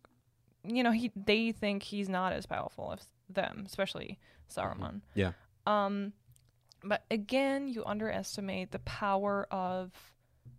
[0.64, 4.18] you know, he they think he's not as powerful as them, especially
[4.50, 5.02] Saruman.
[5.16, 5.34] Yeah.
[5.68, 6.14] Um,
[6.84, 9.92] but again, you underestimate the power of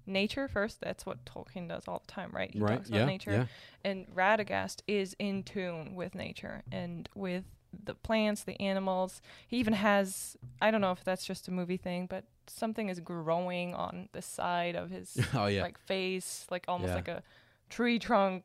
[0.07, 0.81] nature first.
[0.81, 2.51] That's what Tolkien does all the time, right?
[2.53, 3.33] He Right, talks about yeah, nature.
[3.33, 3.47] yeah.
[3.85, 7.45] And Radagast is in tune with nature and with
[7.85, 9.21] the plants, the animals.
[9.49, 13.01] He even has I don't know if that's just a movie thing, but something is
[13.01, 15.63] growing on the side of his Oh yeah.
[15.63, 16.97] like face, like almost Yeah.
[16.97, 17.23] like a
[17.71, 18.45] tree trunk.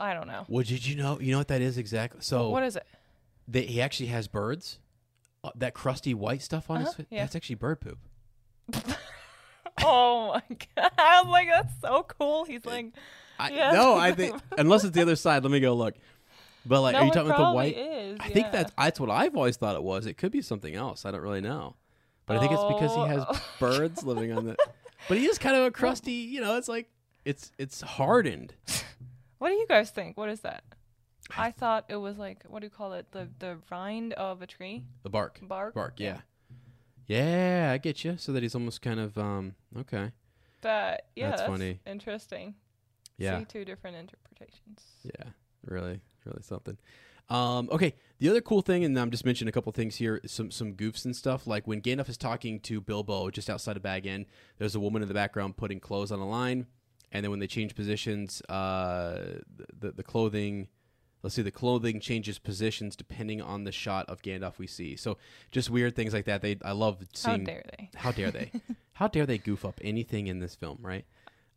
[0.00, 0.44] I don't know.
[0.48, 1.20] well, did you know?
[1.20, 2.20] You know what that is exactly?
[2.22, 2.86] So What is it?
[3.46, 4.78] they, he actually has birds.
[5.44, 7.06] Uh, that crusty white stuff on his Uh-huh, face.
[7.10, 7.22] yeah.
[7.22, 7.98] That's actually bird poop.
[9.84, 10.90] Oh my god!
[10.98, 12.44] I was like, that's so cool.
[12.44, 12.92] He's like,
[13.38, 13.72] I, Yeah.
[13.72, 15.42] No, I think unless it's the other side.
[15.42, 15.94] Let me go look.
[16.64, 17.76] But like, no, are you it talking about the probably white?
[17.76, 18.50] Is, I think yeah.
[18.50, 20.06] that's that's what I've always thought it was.
[20.06, 21.04] It could be something else.
[21.04, 21.74] I don't really know.
[22.26, 23.42] But I think it's because he has Oh.
[23.58, 24.56] birds living on the.
[25.08, 26.12] But he is kind of a crusty.
[26.12, 26.88] You know, it's like
[27.24, 28.54] it's it's hardened.
[29.38, 30.16] What do you guys think?
[30.16, 30.62] What is that?
[31.36, 33.06] I thought it was like what do you call it?
[33.12, 35.38] The the rind of a tree, The bark.
[35.42, 35.74] bark.
[35.74, 35.94] Bark.
[35.98, 36.18] Yeah.
[37.06, 38.16] Yeah, I get you.
[38.16, 39.54] So that he's almost kind of um.
[39.78, 40.12] Okay.
[40.60, 41.80] But yeah, That's that's, funny.
[41.86, 42.54] interesting.
[43.18, 43.40] Yeah.
[43.40, 44.80] See two different interpretations.
[45.02, 45.30] Yeah,
[45.64, 46.78] really, really something.
[47.28, 50.50] Um, okay, the other cool thing, and I'm just mentioning a couple things here, some
[50.50, 51.46] some goofs and stuff.
[51.46, 54.26] Like when Gandalf is talking to Bilbo just outside of Bag End,
[54.58, 56.66] there's a woman in the background putting clothes on a line,
[57.10, 59.40] and then when they change positions, uh,
[59.78, 60.68] the the clothing.
[61.22, 64.96] Let's see, the clothing changes positions depending on the shot of Gandalf we see.
[64.96, 65.18] So
[65.52, 66.42] just weird things like that.
[66.42, 67.40] They, I love seeing.
[67.40, 67.90] How dare they?
[67.94, 68.50] How dare they?
[68.94, 71.04] How dare they goof up anything in this film, right?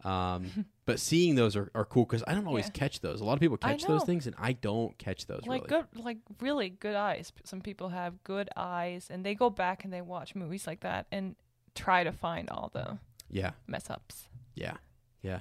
[0.03, 2.71] Um, but seeing those are, are cool because I don't always Yeah.
[2.73, 3.21] catch those.
[3.21, 5.41] A lot of people catch those things, and I don't catch those.
[5.47, 5.81] Like really.
[5.83, 7.33] good, like really good eyes.
[7.43, 11.07] Some people have good eyes, and they go back and they watch movies like that
[11.11, 11.35] and
[11.73, 12.99] try to find all the
[13.31, 14.27] Yeah, mess ups.
[14.53, 14.77] yeah,
[15.23, 15.39] yeah.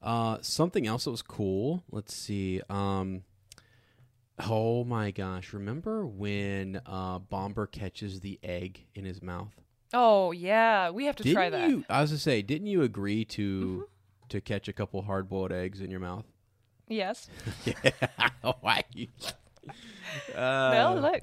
[0.00, 1.82] Uh, something else that was cool.
[1.90, 2.62] Let's see.
[2.70, 3.24] Um,
[4.40, 5.52] oh my gosh!
[5.52, 9.54] Remember when uh, Bombur catches the egg in his mouth?
[9.94, 11.60] Oh yeah, we have to didn't try that.
[11.60, 11.70] Mm-hmm.
[11.78, 11.84] you?
[11.88, 13.88] I was to say, didn't you agree to
[14.28, 16.24] to catch a couple hard boiled eggs in your mouth?
[16.88, 17.28] Yes.
[17.64, 17.90] yeah.
[18.60, 18.82] Why?
[18.94, 19.08] you-
[20.34, 21.22] well, Uh, let,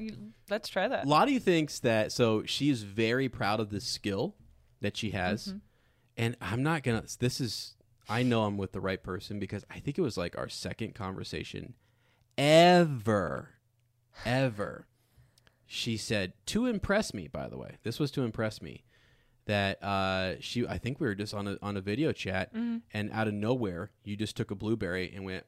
[0.49, 1.07] let's try that.
[1.07, 4.35] Lottie thinks that so she's very proud of the skill
[4.81, 5.57] that she has, Mm-hmm.
[6.17, 7.03] and I'm not gonna.
[7.19, 7.75] This is
[8.07, 10.93] I know I'm with the right person because I think it was like our second
[10.95, 11.73] conversation
[12.37, 13.49] ever,
[14.25, 14.87] ever.
[15.67, 17.27] She said to impress me.
[17.27, 18.83] By the way, this was to impress me
[19.45, 20.65] that uh, she.
[20.67, 22.77] I think we were just on a on a video chat, Mm-hmm.
[22.93, 25.43] and out of nowhere, you just took a blueberry and went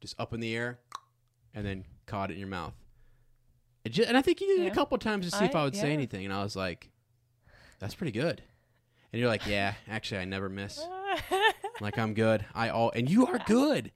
[0.00, 0.78] just up in the air,
[1.54, 2.74] and then caught it in your mouth.
[3.84, 5.60] It ju- and I think you did it a couple times to see if I-
[5.60, 6.90] I would say anything, and I was like,
[7.80, 8.42] "That's pretty good."
[9.12, 10.84] And you're like, "Yeah, actually, I never miss.
[11.80, 12.44] like I'm good.
[12.54, 13.90] I all and you are good.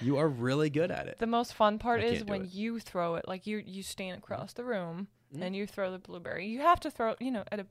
[0.00, 3.16] You are really good at it." The most fun part I is when you throw
[3.16, 3.26] it.
[3.28, 5.42] Like you, you stand across the room Mm-hmm.
[5.44, 6.46] and you throw the blueberry.
[6.46, 7.66] You have to throw, you know, at a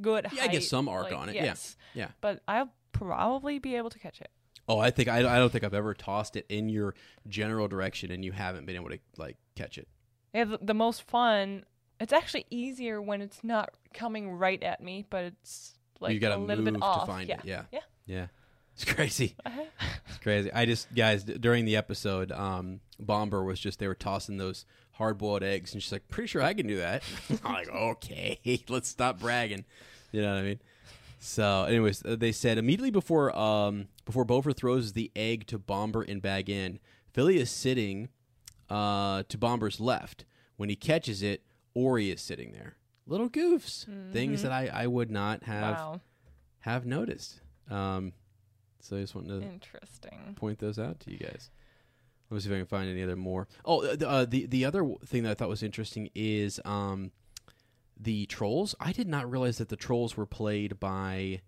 [0.00, 0.50] good Yeah, height.
[0.50, 1.34] I get some arc like, on it.
[1.34, 1.76] Yes.
[1.92, 2.08] Yeah.
[2.20, 4.30] But I'll probably be able to catch it.
[4.68, 6.94] Oh, I think I, I don't think I've ever tossed it in your
[7.28, 9.88] general direction and you haven't been able to like catch it.
[10.32, 11.64] Yeah, the, the most fun.
[11.98, 16.30] It's actually easier when it's not coming right at me, but it's like you got
[16.30, 17.08] a to little move bit to off.
[17.08, 17.38] find yeah.
[17.38, 17.44] it.
[17.44, 17.62] Yeah.
[17.72, 17.80] Yeah.
[18.06, 18.26] Yeah.
[18.74, 19.36] It's crazy.
[20.08, 20.52] it's crazy.
[20.52, 24.64] I just guys d- during the episode, um, Bombur was just they were tossing those
[24.92, 27.02] hard boiled eggs, and she's like, "Pretty sure I can do that."
[27.44, 29.64] I'm like, "Okay, let's stop bragging."
[30.12, 30.60] You know what I mean?
[31.20, 36.02] So, anyways, uh, they said immediately before um before Bofur throws the egg to Bombur
[36.02, 36.80] and Bag End,
[37.12, 38.08] Fili is sitting
[38.68, 40.24] uh to Bombur's left.
[40.56, 41.42] When he catches it,
[41.74, 42.76] Ori is sitting there.
[43.06, 46.00] Little goofs, things that I I would not have Wow.
[46.60, 47.40] have noticed.
[47.70, 48.12] Um,
[48.84, 50.34] so I just wanted to Interesting.
[50.36, 51.50] point those out to you guys.
[52.30, 53.46] Let me see if I can find any other more.
[53.64, 56.58] Oh, uh, the uh, the, the other w- thing that I thought was interesting is
[56.64, 57.10] um,
[58.00, 58.74] the trolls.
[58.80, 61.42] I did not realize that the trolls were played by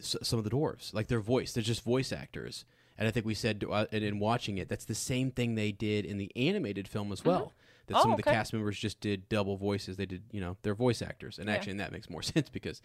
[0.00, 0.94] some of the dwarves.
[0.94, 2.64] Like their voice, they're just voice actors.
[2.98, 5.70] And I think we said uh, in, in watching it, that's the same thing they
[5.72, 7.52] did in the animated film as well.
[7.88, 8.32] That some Oh, of the okay.
[8.36, 9.96] cast members just did double voices.
[9.98, 11.38] They did, you know, they're voice actors.
[11.38, 11.54] And Yeah.
[11.56, 12.80] actually, and that makes more sense because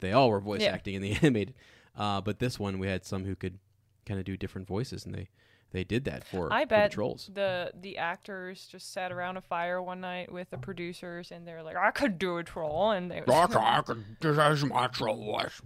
[0.00, 0.72] they all were voice Yeah.
[0.72, 1.54] acting in the animated.
[1.98, 3.58] Uh, but this one, we had some who could
[4.06, 5.28] kind of do different voices, and they
[5.72, 7.30] they did that for, I for bet the trolls.
[7.34, 11.62] the the actors just sat around a fire one night with the producers, and they're
[11.62, 15.24] like, "I could do a troll," and they was, I could this is my troll
[15.32, 15.60] voice.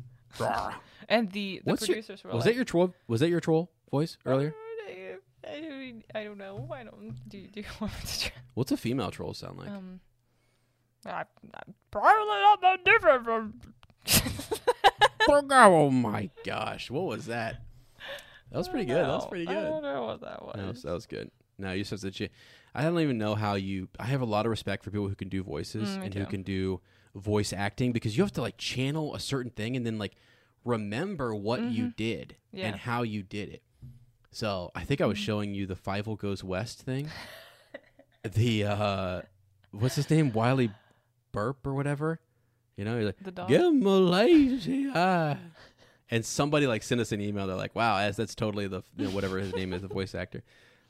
[1.09, 2.95] and the the What's your- were was like, that your troll?
[3.07, 4.55] Was that your troll voice earlier?
[5.45, 6.69] I don't, I don't know.
[6.73, 7.17] I don't.
[7.29, 8.33] Do, do you want me to try?
[8.55, 9.69] What's a female troll sound like?
[9.69, 10.01] Um,
[11.05, 11.25] I,
[11.55, 13.61] I'm probably not that different from.
[15.29, 17.63] oh my gosh, what was that?
[18.51, 18.97] That was pretty good.
[19.05, 19.57] That was pretty good.
[19.57, 20.55] I don't know what that was.
[20.57, 21.31] That was, that was good.
[21.59, 22.29] No, you said that you.
[22.75, 23.89] I don't even know how you.
[23.99, 26.27] I have a lot of respect for people who can do voices Mm, and who
[26.27, 26.81] can do
[27.15, 30.15] voice acting because you have to like channel a certain thing and then like
[30.65, 32.59] remember what you did Mm-hmm.
[32.59, 32.67] Yeah.
[32.69, 33.63] and how you did it.
[34.31, 35.25] So I think I was Mm-hmm.
[35.25, 37.09] showing you the Fievel Goes West thing.
[38.23, 39.23] the uh,
[39.71, 40.33] what's his name?
[40.33, 40.71] Wylie
[41.33, 42.21] Burp or whatever.
[42.77, 43.49] You know, you're like, The dog?
[43.49, 45.37] give him a lazy eye.
[46.11, 47.47] And somebody like sent us an email.
[47.47, 50.15] They're like, "Wow, as that's totally the you know, whatever his name is, the voice
[50.15, 50.43] actor."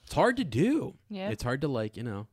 [0.05, 0.95] It's hard to do.
[1.09, 1.29] Yeah.
[1.31, 2.27] it's hard to like you know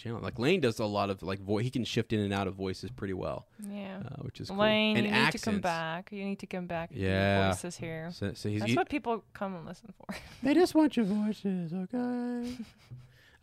[0.00, 0.20] channel.
[0.20, 1.64] Like Lane does a lot of like voice.
[1.64, 3.98] He can shift in and out of voices pretty well, yeah.
[4.06, 4.56] uh, which is cool.
[4.58, 5.34] Lane, and you accents.
[5.34, 6.08] need to come back.
[6.12, 6.90] You need to come back.
[6.94, 7.50] Yeah.
[7.52, 8.10] voices here.
[8.12, 10.14] So, so he's, That's what people come and listen for.
[10.42, 12.56] they just want your voices, okay?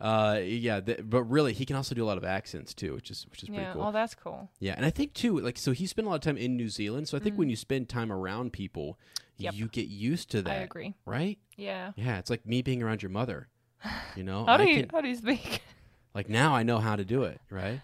[0.00, 3.10] uh, yeah, th- but really, he can also do a lot of accents too, which
[3.10, 3.72] is which is pretty yeah.
[3.72, 3.82] cool.
[3.82, 4.48] Oh, that's cool.
[4.60, 6.68] Yeah, and I think too, like, so he spent a lot of time in New
[6.68, 7.08] Zealand.
[7.08, 8.98] So I think when you spend time around people,
[9.38, 9.44] Mm.
[9.44, 9.54] Yep.
[9.54, 10.50] you get used to that.
[10.50, 10.94] I agree.
[11.06, 11.38] Right?
[11.56, 11.92] Yeah.
[11.94, 13.46] Yeah, it's like me being around your mother.
[14.16, 15.62] You know, How do you can- how do you speak?
[16.12, 17.40] like now I know how to do it.
[17.48, 17.80] Right?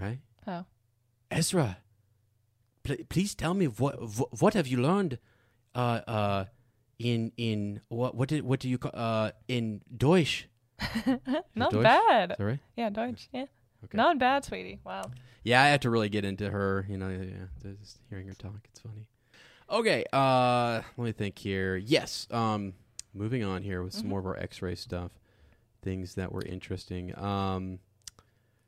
[0.00, 0.20] Right?
[0.46, 0.64] How?
[1.30, 1.78] Ezra,
[2.84, 5.18] pl- please tell me what what, what have you learned?
[5.74, 6.44] Uh, uh,
[6.98, 10.48] in in what what did what do you call uh in Deutsch?
[11.54, 11.82] Not Deutsch?
[11.82, 12.32] bad.
[12.32, 12.58] Is that right?
[12.76, 13.28] Yeah, Deutsch.
[13.32, 13.46] Yeah.
[13.84, 13.96] Okay.
[13.96, 14.80] Not bad, sweetie.
[14.84, 15.10] Wow.
[15.44, 16.86] Yeah, I have to really get into her.
[16.88, 19.06] You know, yeah, just hearing her talk, it's funny.
[19.70, 21.76] Okay, uh, let me think here.
[21.76, 22.74] Yes, um,
[23.14, 25.10] moving on here with some more of our X-ray stuff,
[25.82, 27.16] things that were interesting.
[27.18, 27.80] Um,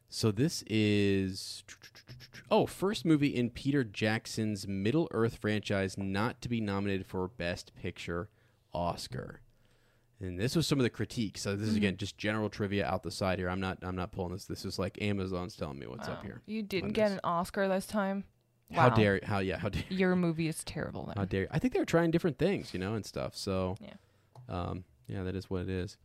[0.08, 1.62] so this is
[2.50, 7.72] oh, first movie in Peter Jackson's Middle Earth franchise not to be nominated for Best
[7.74, 8.28] Picture
[8.72, 9.40] Oscar.
[10.20, 11.42] And this was some of the critiques.
[11.42, 13.48] So this is again just general trivia out the side here.
[13.48, 14.46] I'm not I'm not pulling this.
[14.46, 16.42] This is like Amazon's telling me what's up here.
[16.46, 17.14] You didn't get this.
[17.14, 18.24] an Oscar this time.
[18.72, 21.06] How dare how yeah how dare Your movie is terrible.
[21.06, 21.14] Then.
[21.16, 23.94] how dare I think they were trying different things you know and stuff so Yeah.
[24.48, 25.96] um yeah that is what it is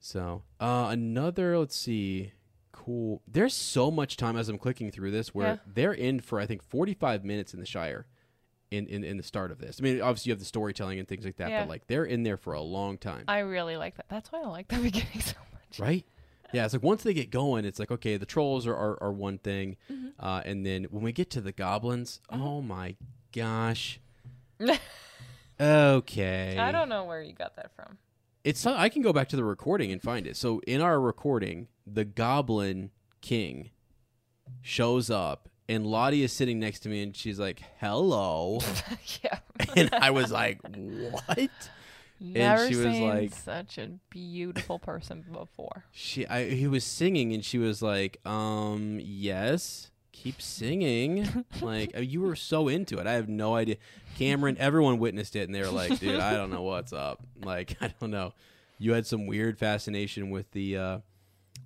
[0.00, 2.32] so uh another let's see
[2.72, 5.56] cool there's so much time as I'm clicking through this where Yeah.
[5.66, 8.06] they're in for I think 45 minutes in the Shire
[8.72, 11.06] in, in in the start of this I mean obviously you have the storytelling and
[11.06, 11.62] things like that Yeah.
[11.62, 14.06] but like they're in there for a long time I really like that.
[14.08, 15.78] That's why I like the beginning so much.
[15.78, 16.06] right?
[16.52, 19.12] Yeah, it's like once they get going, it's like okay, the trolls are are, are
[19.12, 20.08] one thing, Mm-hmm.
[20.18, 22.96] uh, and then when we get to the goblins, oh my
[23.34, 23.98] gosh.
[25.60, 27.98] okay, I don't know where you got that from.
[28.44, 30.36] It's I can go back to the recording and find it.
[30.36, 33.70] So in our recording, the Goblin King
[34.60, 38.60] shows up, and Lottie is sitting next to me, and she's like, "Hello,"
[39.24, 39.38] yeah.
[39.76, 41.50] and I was like, "What?"
[42.20, 45.86] Never she was like- such a beautiful person before.
[45.90, 52.00] She, I, he was singing, and she was like, "Um, yes, keep singing." like uh,
[52.00, 53.06] you were so into it.
[53.06, 53.76] I have no idea.
[54.16, 57.76] Cameron, everyone witnessed it, and they were like, "Dude, I don't know what's up." Like,
[57.80, 58.34] I don't know.
[58.78, 60.98] You had some weird fascination with the, uh,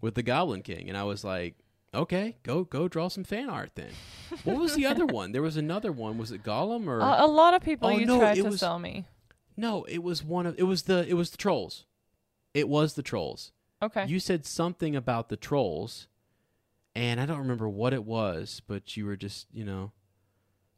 [0.01, 1.55] with the Goblin King, and I was like,
[1.95, 3.91] "Okay, go, go, draw some fan art then."
[4.45, 5.33] What was the other one?
[5.33, 6.19] There was another one.
[6.19, 8.61] Was it Gollum or Uh, a lot of people Oh, you no, tried to was-
[8.61, 9.05] sell me.
[9.57, 9.85] no?
[9.85, 10.59] It was one of.
[10.59, 11.07] It was the.
[11.09, 11.85] It was the trolls.
[12.55, 13.53] It was the trolls.
[13.83, 14.07] Okay.
[14.07, 16.09] You said something about the trolls,
[16.95, 19.93] and I don't remember what it was, but you were just, you know,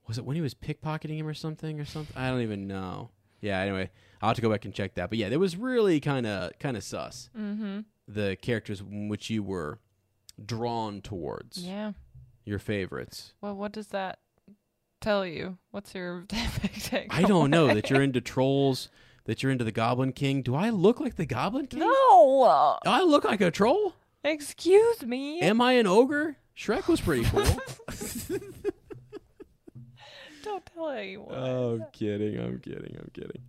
[0.08, 2.16] was it when he was pickpocketing him or something or something?
[2.16, 3.10] I don't even know.
[3.40, 3.60] Yeah.
[3.60, 3.90] Anyway,
[4.20, 5.10] I'll have to go back and check that.
[5.10, 7.30] But yeah, it was really kind of kind of sus.
[7.38, 7.80] mm-hmm.
[8.08, 9.78] The characters in which you were
[10.44, 11.92] drawn towards Yeah.
[12.44, 13.34] your favorites.
[13.40, 14.18] Well, what does that
[15.00, 15.58] tell you?
[15.70, 16.24] What's your
[16.80, 17.14] take?
[17.14, 18.88] I don't know that you're into trolls.
[19.24, 20.40] That you're into the Goblin King.
[20.40, 21.80] Do I look like the Goblin King?
[21.80, 22.78] No.
[22.82, 23.92] Do I look like a troll?
[24.24, 25.40] Excuse me.
[25.40, 26.36] Am I an ogre?
[26.56, 27.44] Shrek was pretty cool.
[30.42, 31.34] don't tell anyone.
[31.34, 32.38] Oh, I'm kidding.
[32.38, 32.96] I'm kidding.
[32.98, 33.42] I'm kidding.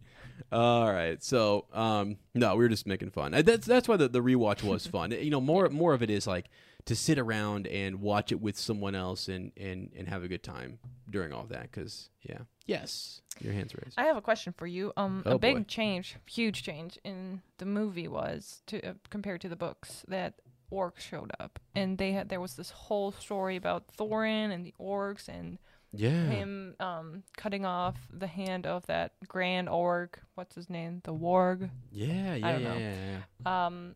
[0.51, 1.23] All right.
[1.23, 3.31] So, um, no, we were just making fun.
[3.31, 5.11] That's that's why the, the rewatch was fun.
[5.11, 6.49] You know, more more of it is like
[6.85, 10.43] to sit around and watch it with someone else and and and have a good
[10.43, 11.63] time during all that.
[11.63, 13.95] Because yeah, yes, your hands raised.
[13.97, 14.91] I have a question for you.
[14.97, 15.63] Um, Oh, a big boy.
[15.67, 20.35] change, huge change in the movie was to uh, compared to the books that
[20.71, 24.73] orcs showed up, and they had there was this whole story about Thorin and the
[24.79, 25.57] orcs and
[25.91, 26.25] yeah.
[26.27, 30.21] him um cutting off the hand of that grand orc.
[30.35, 31.01] What's his name?
[31.03, 31.71] The warg.
[31.91, 32.35] Yeah.
[32.35, 32.51] Yeah.
[32.51, 32.77] don't Yeah, know.
[32.79, 33.17] yeah.
[33.45, 33.65] Yeah.
[33.65, 33.95] Um,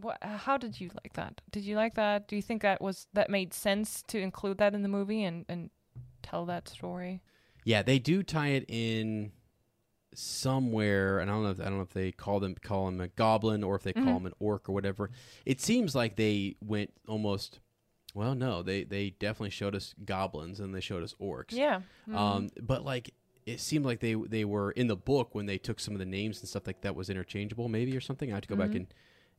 [0.00, 0.18] what?
[0.22, 1.40] How did you like that?
[1.50, 2.28] Did you like that?
[2.28, 5.44] Do you think that was that made sense to include that in the movie and
[5.48, 5.70] and
[6.22, 7.22] tell that story?
[7.64, 9.32] Yeah, they do tie it in
[10.14, 11.50] somewhere, and I don't know.
[11.50, 13.92] If, I don't know if they call them call him a goblin or if they
[13.92, 14.16] call mm-hmm.
[14.16, 15.10] him an orc or whatever.
[15.44, 17.60] It seems like they went almost.
[18.14, 21.52] Well, no, they they definitely showed us goblins and they showed us orcs.
[21.52, 21.80] Yeah.
[22.08, 22.46] Um, mm-hmm.
[22.64, 23.12] but like
[23.46, 26.06] it seemed like they they were in the book when they took some of the
[26.06, 28.30] names and stuff like that was interchangeable, maybe or something.
[28.30, 28.76] I have to go back mm-hmm.
[28.76, 28.94] and,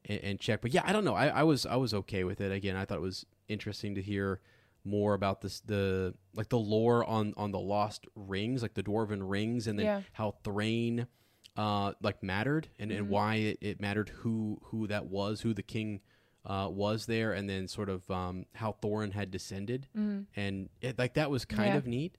[0.07, 0.61] and and check.
[0.61, 1.13] But yeah, I don't know.
[1.15, 2.51] I, I was I was okay with it.
[2.51, 4.39] Again, I thought it was interesting to hear
[4.83, 9.19] more about this the like the lore on on the lost rings, like the dwarven
[9.21, 10.01] rings, and then Yeah.
[10.13, 11.07] how Thrain
[11.55, 15.63] uh like mattered and, and why it, it mattered who who that was, who the
[15.63, 16.01] king
[16.45, 19.87] uh, was there, and then sort of um, how Thorin had descended,
[20.35, 21.77] and it, like that was kind Yeah.
[21.77, 22.17] of neat,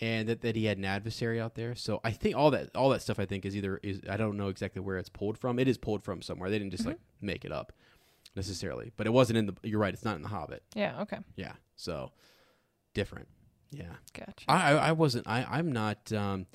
[0.00, 1.74] and that, that he had an adversary out there.
[1.74, 4.36] So I think all that all that stuff I think is either is I don't
[4.36, 5.58] know exactly where it's pulled from.
[5.58, 6.50] It is pulled from somewhere.
[6.50, 7.72] They didn't just like make it up
[8.34, 9.54] necessarily, but it wasn't in the.
[9.62, 9.94] You're right.
[9.94, 10.62] It's not in the Hobbit.
[10.74, 11.00] Yeah.
[11.02, 11.18] Okay.
[11.36, 11.52] Yeah.
[11.76, 12.10] So
[12.94, 13.28] different.
[13.70, 13.94] Yeah.
[14.12, 14.44] Gotcha.
[14.48, 15.26] I I, wasn't.
[15.26, 16.12] I I'm not.
[16.12, 16.46] Um,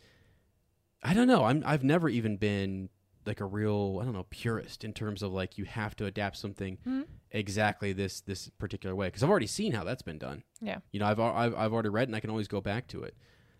[1.03, 1.43] I don't know.
[1.43, 1.63] I'm.
[1.65, 2.89] I've never even been
[3.25, 6.37] like a real I don't know purist in terms of like you have to adapt
[6.37, 7.05] something Mhm.
[7.32, 10.43] Exactly this this particular way because I've already seen how that's been done.
[10.61, 10.79] Yeah.
[10.91, 13.15] You know, I've I've, I've already read and I can always go back to it.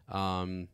[0.10, 0.68] Um,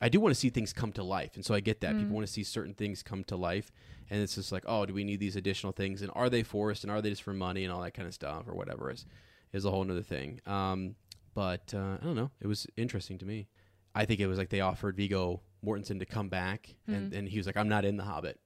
[0.00, 2.14] I do want to see things come to life, and so I get that people
[2.14, 3.72] want to see certain things come to life,
[4.08, 6.84] and it's just like, oh, do we need these additional things, and are they forced,
[6.84, 9.04] and are they just for money, and all that kind of stuff, or whatever is
[9.52, 10.40] is a whole other thing.
[10.46, 10.94] Um,
[11.34, 12.30] but uh, I don't know.
[12.40, 13.48] It was interesting to me.
[13.94, 17.36] I think it was like they offered Viggo Mortensen to come back, and, and he
[17.38, 18.38] was like, I'm not in the Hobbit.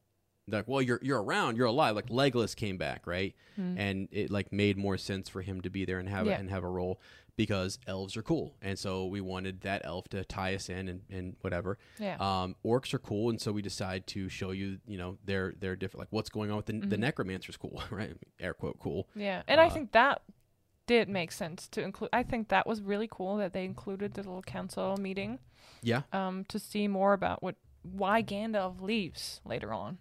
[0.48, 1.94] They're like, well, you're you're around, you're alive.
[1.94, 3.34] Like Legolas came back, right?
[3.56, 6.38] And it like made more sense for him to be there and have Yeah.
[6.38, 7.00] and have a role
[7.36, 11.00] because elves are cool, and so we wanted that elf to tie us in and,
[11.10, 11.78] and whatever.
[11.98, 12.16] Yeah.
[12.20, 15.76] Um, orcs are cool, and so we decide to show you, you know, they're they're
[15.76, 16.00] different.
[16.00, 18.14] Like what's going on with the, the necromancer's cool, right?
[18.40, 19.08] Air quote cool.
[19.14, 20.22] Yeah, and I Uh, think that
[20.86, 22.10] did make sense to include.
[22.12, 25.38] I think that was really cool that they included the little council meeting
[25.82, 29.98] Yeah, um, to see more about what why Gandalf leaves later on.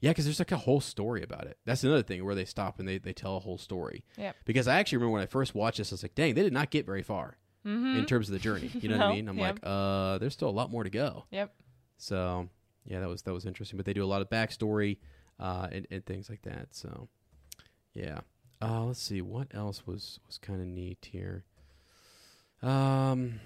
[0.00, 1.58] Yeah, because there's like a whole story about it.
[1.64, 4.04] That's another thing where they stop and they, they tell a whole story.
[4.16, 4.36] Yep.
[4.44, 6.52] Because I actually remember when I first watched this, I was like, dang, they did
[6.52, 7.36] not get very far
[7.66, 7.98] Mm-hmm.
[7.98, 8.70] in terms of the journey.
[8.72, 9.28] You know what I mean?
[9.28, 9.56] I'm yep.
[9.56, 11.24] like, uh, there's still a lot more to go.
[11.32, 11.52] Yep.
[11.98, 12.48] So
[12.86, 13.76] yeah, that was that was interesting.
[13.76, 14.98] But they do a lot of backstory
[15.40, 16.68] uh, and, and things like that.
[16.70, 17.08] So
[17.94, 18.20] yeah.
[18.62, 21.44] Uh, let's see what else was was kind of neat here.
[22.62, 23.40] Um,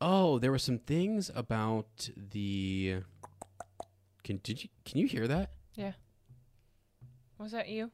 [0.00, 2.98] oh, there were some things about the.
[4.24, 5.52] Can did you can you hear that?
[7.38, 7.90] Was that you?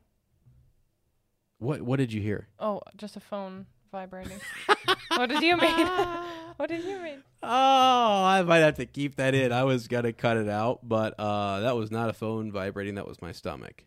[1.58, 2.48] What what did you hear?
[2.58, 4.40] Oh, just a phone vibrating.
[5.16, 5.86] what did you mean?
[6.56, 7.22] what did you mean?
[7.42, 9.52] Oh, I might have to keep that in.
[9.52, 12.96] I was gonna cut it out, but uh, that was not a phone vibrating.
[12.96, 13.84] That was my stomach.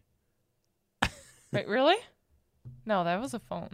[1.52, 1.98] Wait, really?
[2.86, 3.70] No, that was a phone.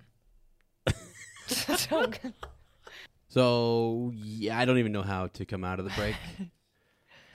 [3.29, 6.15] So yeah, I don't even know how to come out of the break.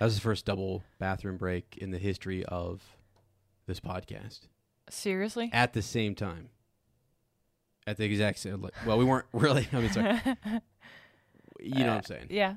[0.00, 2.82] That was the first double bathroom break in the history of
[3.66, 4.40] this podcast.
[4.88, 5.50] Seriously?
[5.52, 6.48] At the same time,
[7.86, 8.60] at the exact same.
[8.62, 9.68] Like, well, we weren't really.
[9.72, 10.20] I mean, sorry.
[11.62, 12.26] You know what I'm saying?
[12.30, 12.54] Yeah,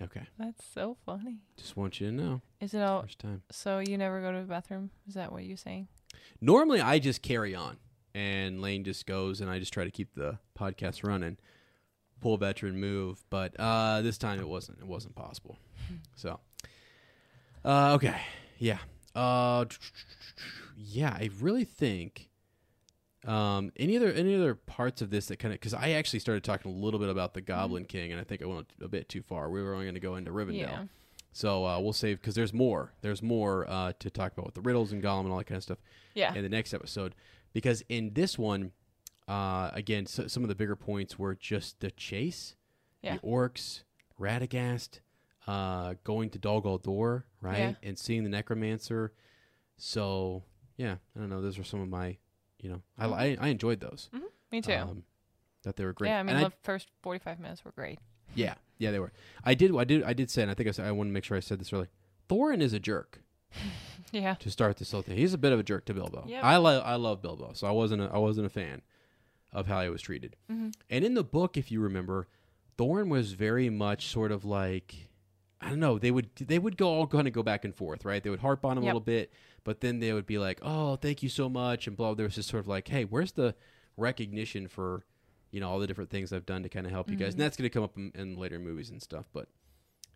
[0.00, 0.22] Okay.
[0.38, 1.38] that's so funny.
[1.56, 2.40] Just want you to know.
[2.60, 3.02] Is it all?
[3.02, 3.42] First time.
[3.50, 4.90] So you never go to the bathroom?
[5.08, 5.88] Is that what you're saying?
[6.40, 7.78] Normally, I just carry on,
[8.14, 11.36] and Lane just goes, and I just try to keep the podcast running,
[12.20, 13.24] pull veteran move.
[13.28, 14.78] But uh, this time, it wasn't.
[14.78, 15.58] It wasn't possible.
[16.16, 16.38] So,
[17.64, 18.20] uh, okay,
[18.58, 18.78] yeah,
[19.14, 19.64] uh,
[20.76, 21.10] yeah.
[21.10, 22.28] I really think.
[23.26, 26.44] Um, any other any other parts of this that kind of because I actually started
[26.44, 29.08] talking a little bit about the Goblin King, and I think I went a bit
[29.08, 29.48] too far.
[29.48, 30.58] We were only going to go into Rivendell.
[30.58, 30.82] Yeah.
[31.32, 32.92] So uh, we'll save because there's more.
[33.00, 35.56] There's more uh, to talk about with the riddles and Gollum and all that kind
[35.56, 35.78] of stuff
[36.14, 36.34] Yeah.
[36.34, 37.14] in the next episode.
[37.54, 38.72] Because in this one,
[39.26, 42.54] uh, again, so, some of the bigger points were just the chase,
[43.02, 43.14] Yeah.
[43.14, 43.82] the orcs,
[44.20, 45.00] Radagast,
[45.46, 47.72] uh, going to Dol Guldur, right, Yeah.
[47.82, 49.12] and seeing the necromancer.
[49.76, 50.44] So
[50.76, 51.40] yeah, I don't know.
[51.42, 52.16] Those are some of my,
[52.60, 54.08] you know, I I, I enjoyed those.
[54.52, 54.72] Me too.
[54.72, 55.02] Um,
[55.64, 56.10] that they were great.
[56.10, 57.98] Yeah, I mean, And the first 45 minutes were great.
[58.34, 59.12] yeah, yeah, they were.
[59.44, 61.12] I did, I did, I did say, and I think I said, I want to
[61.12, 61.88] make sure I said this earlier.
[62.28, 63.20] Thorin is a jerk
[64.12, 64.34] Yeah.
[64.34, 65.16] to start this whole thing.
[65.16, 66.24] He's a bit of a jerk to Bilbo.
[66.28, 66.44] Yep.
[66.44, 68.82] I love, I love Bilbo, so I wasn't, a, I wasn't a fan
[69.52, 70.36] of how he was treated.
[70.52, 70.70] Mm-hmm.
[70.90, 72.28] And in the book, if you remember,
[72.76, 75.08] Thorin was very much sort of like,
[75.64, 78.04] I don't know, they would, they would go all kind of go back and forth,
[78.04, 78.22] right?
[78.22, 79.32] They would harp on him a little bit,
[79.64, 82.14] but then they would be like, oh, thank you so much, and blah.
[82.14, 83.54] There was just sort of like, hey, where's the
[83.96, 85.04] recognition for,
[85.50, 87.32] you know, all the different things I've done to kind of help you guys?
[87.32, 89.48] And that's going to come up in, in later movies and stuff, but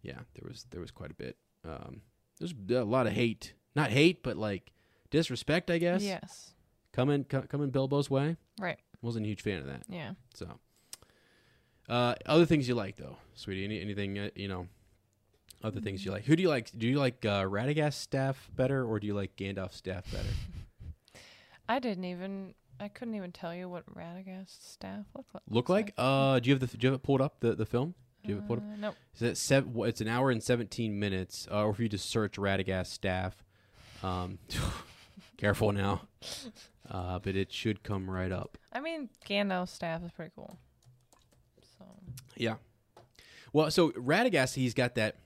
[0.03, 1.37] yeah, there was there was quite a bit.
[1.65, 2.03] Um,
[2.39, 4.73] there's a lot of hate, not hate, but like
[5.11, 6.03] disrespect, I guess.
[6.03, 6.53] Yes.
[6.93, 8.37] coming co- coming Bilbo's way.
[8.61, 8.79] Right.
[9.03, 9.83] Wasn't a huge fan of that.
[9.89, 10.13] Yeah.
[10.35, 10.59] So,
[11.89, 13.65] uh, other things you like though, sweetie?
[13.65, 14.67] Any, anything uh, you know?
[15.63, 16.25] Other things you like?
[16.25, 16.71] Who do you like?
[16.77, 20.29] Do you like uh, Radagast's staff better, or do you like Gandalf's staff better?
[21.69, 22.55] I didn't even.
[22.81, 25.43] I couldn't even tell you what Radagast's staff looked like.
[25.51, 25.93] Look like?
[25.99, 27.95] Uh, do you have the do you have it pulled up the the film?
[28.23, 28.65] Do you have it pulled up?
[28.65, 28.95] Uh, nope.
[29.17, 29.73] Is it seven?
[29.85, 31.49] It's an hour and seventeen minutes.
[31.51, 33.43] Uh, or if you just search Radagast staff,
[34.05, 34.39] um,
[35.37, 36.03] careful now.
[36.91, 38.57] Uh, but it should come right up.
[38.73, 40.59] I mean, Gandalf's staff is pretty cool.
[41.79, 41.85] So
[42.35, 42.55] Yeah.
[43.53, 45.17] Well, so Radagast, he's got that.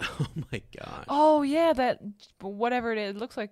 [0.18, 1.04] Oh my gosh.
[1.08, 2.00] Oh yeah, that
[2.40, 3.50] whatever it is, it looks like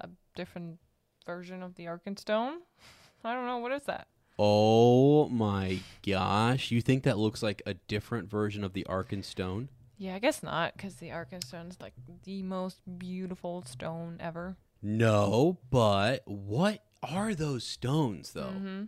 [0.00, 0.78] a different
[1.26, 2.56] version of the Arkenstone.
[3.24, 4.08] I don't know what is that.
[4.38, 6.70] Oh my gosh.
[6.70, 9.68] You think that looks like a different version of the Arkenstone?
[9.96, 11.94] Yeah, I guess not, because the Arkenstone is like
[12.24, 14.56] the most beautiful stone ever.
[14.80, 18.52] No, but what are those stones though?
[18.56, 18.82] Mm-hmm.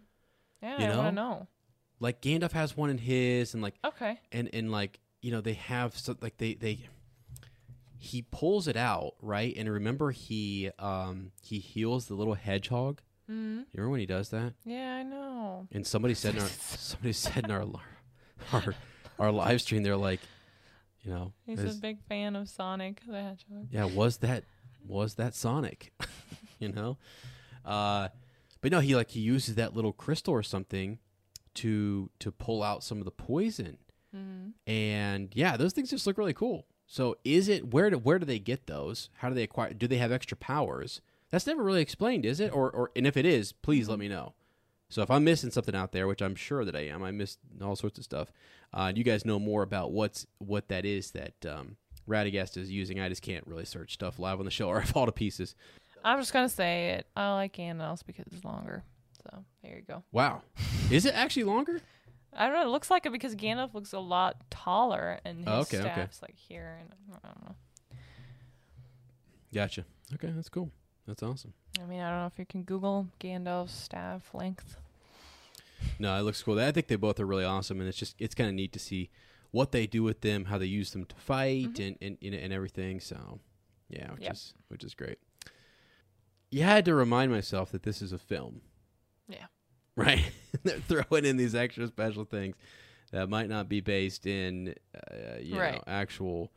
[0.63, 1.29] Yeah, You I want to know?
[1.31, 1.47] know.
[1.99, 4.21] Like Gandalf has one in his, and like Okay.
[4.31, 6.81] and and like you know they have so like they they
[7.99, 13.01] he pulls it out right, and remember he um he heals the little hedgehog.
[13.31, 13.59] Mm-hmm.
[13.59, 14.55] You remember when he does that?
[14.65, 15.69] Yeah, I know.
[15.71, 17.67] And somebody said in our somebody said in our
[18.53, 18.75] our
[19.19, 20.21] our live stream, they're like,
[21.03, 23.69] you know, He's a big fan of Sonic the Hedgehog.
[23.71, 24.45] yeah, was that
[24.87, 25.93] was that Sonic?
[26.59, 26.97] you know,
[27.65, 28.09] uh,
[28.63, 30.99] but no, he like he uses that little crystal or something
[31.55, 33.77] to to pull out some of the poison,
[34.15, 34.71] Mm-hmm.
[34.71, 36.67] and yeah, those things just look really cool.
[36.87, 39.11] So is it where do where do they get those?
[39.19, 39.73] How do they acquire?
[39.73, 41.01] Do they have extra powers?
[41.31, 42.53] That's never really explained, is it?
[42.53, 44.35] Or or and if it is, please let me know.
[44.89, 47.39] So if I'm missing something out there, which I'm sure that I am, I missed
[47.63, 48.33] all sorts of stuff.
[48.75, 51.77] Uh, you guys know more about what's what that is that um,
[52.09, 52.99] Radagast is using.
[52.99, 55.55] I just can't really search stuff live on the show or I fall to pieces.
[56.05, 57.07] I'm just gonna say it.
[57.15, 58.83] I like Gandalf's because it's longer.
[59.23, 60.03] So there you go.
[60.11, 60.43] Wow,
[60.91, 61.81] is it actually longer?
[62.33, 62.63] I don't know.
[62.63, 65.93] It looks like it because Gandalf looks a lot taller, and his Oh, okay, okay.
[65.93, 66.91] staff's like here, and
[67.23, 67.55] I don't know.
[69.53, 69.85] Gotcha.
[70.15, 70.71] Okay, that's cool.
[71.07, 71.55] That's awesome.
[71.81, 74.77] I mean, I don't know if you can Google Gandalf's staff length.
[75.99, 76.59] No, it looks cool.
[76.61, 78.79] I think they both are really awesome, and it's just it's kind of neat to
[78.79, 79.11] see
[79.51, 81.83] what they do with them, how they use them to fight, mm-hmm.
[81.83, 83.01] and, and and and everything.
[83.01, 83.41] So,
[83.89, 84.33] yeah, which Yep.
[84.33, 85.19] is which is great.
[86.51, 88.61] You had to remind myself that this is a film,
[89.29, 89.47] Yeah.
[89.97, 90.23] right?
[90.65, 92.57] They're throwing in these extra special things
[93.13, 96.53] that might not be based in, uh, you know, actual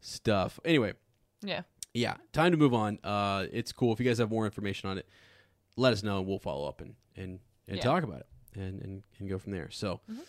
[0.00, 0.58] stuff.
[0.64, 0.94] Anyway,
[1.42, 1.62] Yeah.
[1.92, 2.98] yeah, time to move on.
[3.04, 3.92] Uh, it's cool.
[3.92, 5.06] If you guys have more information on it,
[5.76, 7.82] let us know and we'll follow up and and, and Yeah.
[7.82, 9.70] talk about it and, and and go from there.
[9.70, 10.20] So, Mhm.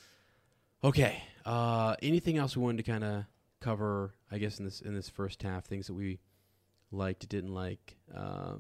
[0.84, 1.23] okay.
[1.45, 3.26] Uh, anything else we wanted to kind of
[3.61, 4.14] cover?
[4.30, 6.19] I guess in this in this first half, things that we
[6.91, 7.98] liked, didn't like.
[8.14, 8.56] Uh,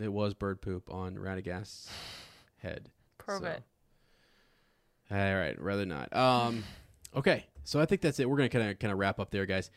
[0.00, 1.88] it was bird poop on Radagast's
[2.62, 2.90] head.
[3.18, 3.62] Prove So- it.
[5.10, 6.14] All right, rather not.
[6.14, 6.64] Um,
[7.16, 8.28] okay, so I think that's it.
[8.28, 9.70] We're gonna kind of kind of wrap up there, guys.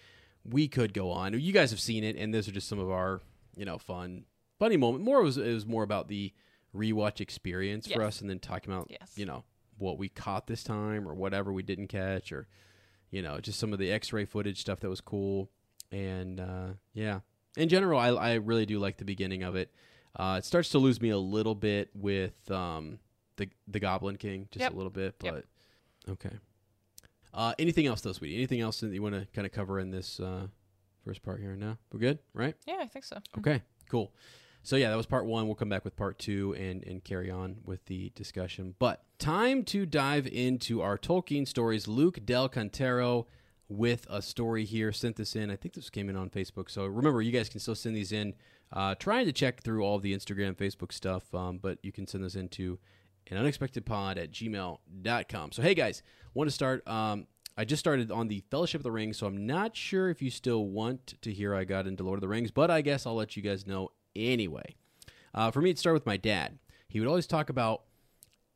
[0.46, 1.38] We could go on.
[1.40, 3.22] You guys have seen it, and those are just some of our,
[3.56, 4.26] you know, fun,
[4.60, 5.04] funny moment.
[5.04, 6.32] More was it was more about the
[6.76, 9.12] rewatch experience for us, and then talking about, Yes.
[9.16, 9.44] you know,
[9.78, 12.48] what we caught this time or whatever we didn't catch, or
[13.12, 15.50] you know, just some of the X-ray footage stuff that was cool.
[15.92, 17.22] And uh, yeah,
[17.58, 19.74] in general, I I really do like the beginning of it.
[20.16, 23.00] Uh, it starts to lose me a little bit with um,
[23.38, 24.74] the the Goblin King, just Yep.
[24.74, 25.46] a little bit, but Yep.
[26.10, 26.36] okay.
[27.34, 28.36] Uh, anything else though, sweetie?
[28.36, 30.48] Anything else that you want to kind of cover in this uh,
[31.04, 31.56] first part here?
[31.56, 32.56] Now we're good, right?
[32.66, 33.18] Yeah, I think so.
[33.38, 34.14] Okay, cool.
[34.64, 35.46] So yeah, that was part one.
[35.46, 38.76] We'll come back with part two and and carry on with the discussion.
[38.80, 41.88] But time to dive into our Tolkien stories.
[41.88, 43.26] Luke Del Cantero
[43.68, 45.52] with a story here sent this in.
[45.52, 46.70] I think this came in on Facebook.
[46.70, 48.34] So remember, you guys can still send these in.
[48.74, 52.24] Uh, trying to check through all the Instagram, Facebook stuff, um, but you can send
[52.24, 52.80] this into
[53.32, 55.52] an unexpected pod at gmail.com.
[55.52, 56.88] So, hey guys, want to start?
[56.88, 57.28] Um,
[57.58, 60.30] I just started on the Fellowship of the Ring, so I'm not sure if you
[60.30, 63.16] still want to hear I got into Lord of the Rings, but I guess I'll
[63.16, 64.76] let you guys know anyway.
[65.34, 66.60] Uh, for me, it started with my dad.
[66.90, 67.84] He would always talk about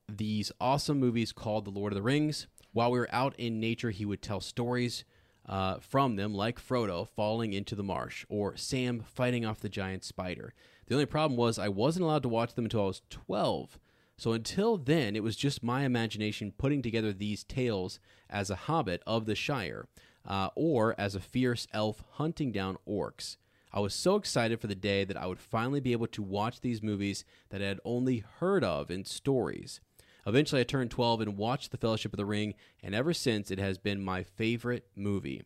[0.10, 2.48] these awesome movies called The Lord of the Rings.
[2.74, 5.06] While we were out in nature, he would tell stories
[5.50, 10.04] uh, from them, like Frodo falling into the marsh or Sam fighting off the giant
[10.04, 10.54] spider.
[10.86, 13.80] The only problem was I wasn't allowed to watch them until I was 12.
[14.16, 18.00] So until then, it was just my imagination putting together these tales
[18.30, 19.88] as a hobbit of the Shire
[20.26, 23.38] uh, or as a fierce elf hunting down orcs.
[23.72, 26.62] I was so excited for the day that I would finally be able to watch
[26.62, 29.80] these movies that I had only heard of in stories.
[30.30, 32.54] Eventually, I turned 12 and watched The Fellowship of the Ring,
[32.84, 35.42] and ever since, it has been my favorite movie.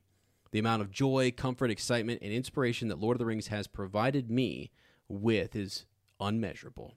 [0.52, 4.30] The amount of joy, comfort, excitement, and inspiration that Lord of the Rings has provided
[4.30, 4.72] me
[5.08, 5.86] with is
[6.20, 6.96] unmeasurable.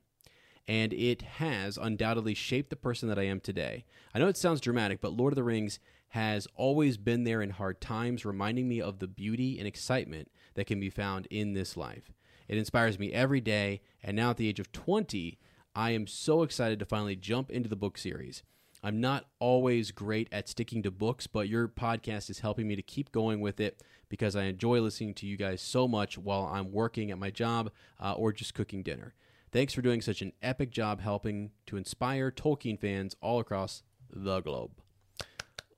[0.67, 3.85] And it has undoubtedly shaped the person that I am today.
[4.13, 7.51] I know it sounds dramatic, but Lord of the Rings has always been there in
[7.51, 11.77] hard times, reminding me of the beauty and excitement that can be found in this
[11.77, 12.11] life.
[12.49, 15.39] It inspires me every day, and now at the age of 20,
[15.77, 18.43] I am so excited to finally jump into the book series.
[18.83, 22.83] I'm not always great at sticking to books, but your podcast is helping me to
[22.83, 26.73] keep going with it because I enjoy listening to you guys so much while I'm
[26.73, 27.71] working at my job
[28.01, 29.15] uh, or just cooking dinner.
[29.53, 34.41] Thanks for doing such an epic job helping to inspire Tolkien fans all across the
[34.41, 34.71] globe.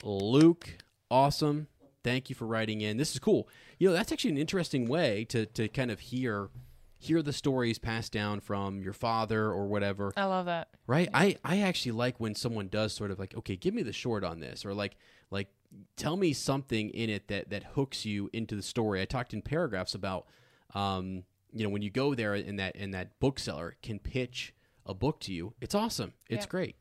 [0.05, 0.79] Luke,
[1.11, 1.67] awesome.
[2.05, 2.99] Thank you for writing in.
[2.99, 3.49] This is cool.
[3.79, 6.51] You know, that's actually an interesting way to to kind of hear
[6.99, 10.13] hear the stories passed down from your father or whatever.
[10.17, 10.69] I love that.
[10.87, 11.09] Right?
[11.15, 14.25] I I actually like when someone does sort of like, okay, give me the short
[14.25, 14.97] on this or like
[15.31, 15.49] like
[15.97, 19.01] tell me something in it that that hooks you into the story.
[19.01, 20.27] I talked in paragraphs about
[20.75, 24.53] um you know, when you go there and that and that bookseller can pitch
[24.85, 26.13] a book to you, it's awesome.
[26.29, 26.51] It's Yeah.
[26.51, 26.77] great.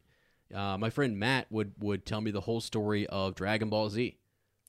[0.54, 4.18] Uh, my friend Matt would would tell me the whole story of Dragon Ball Z,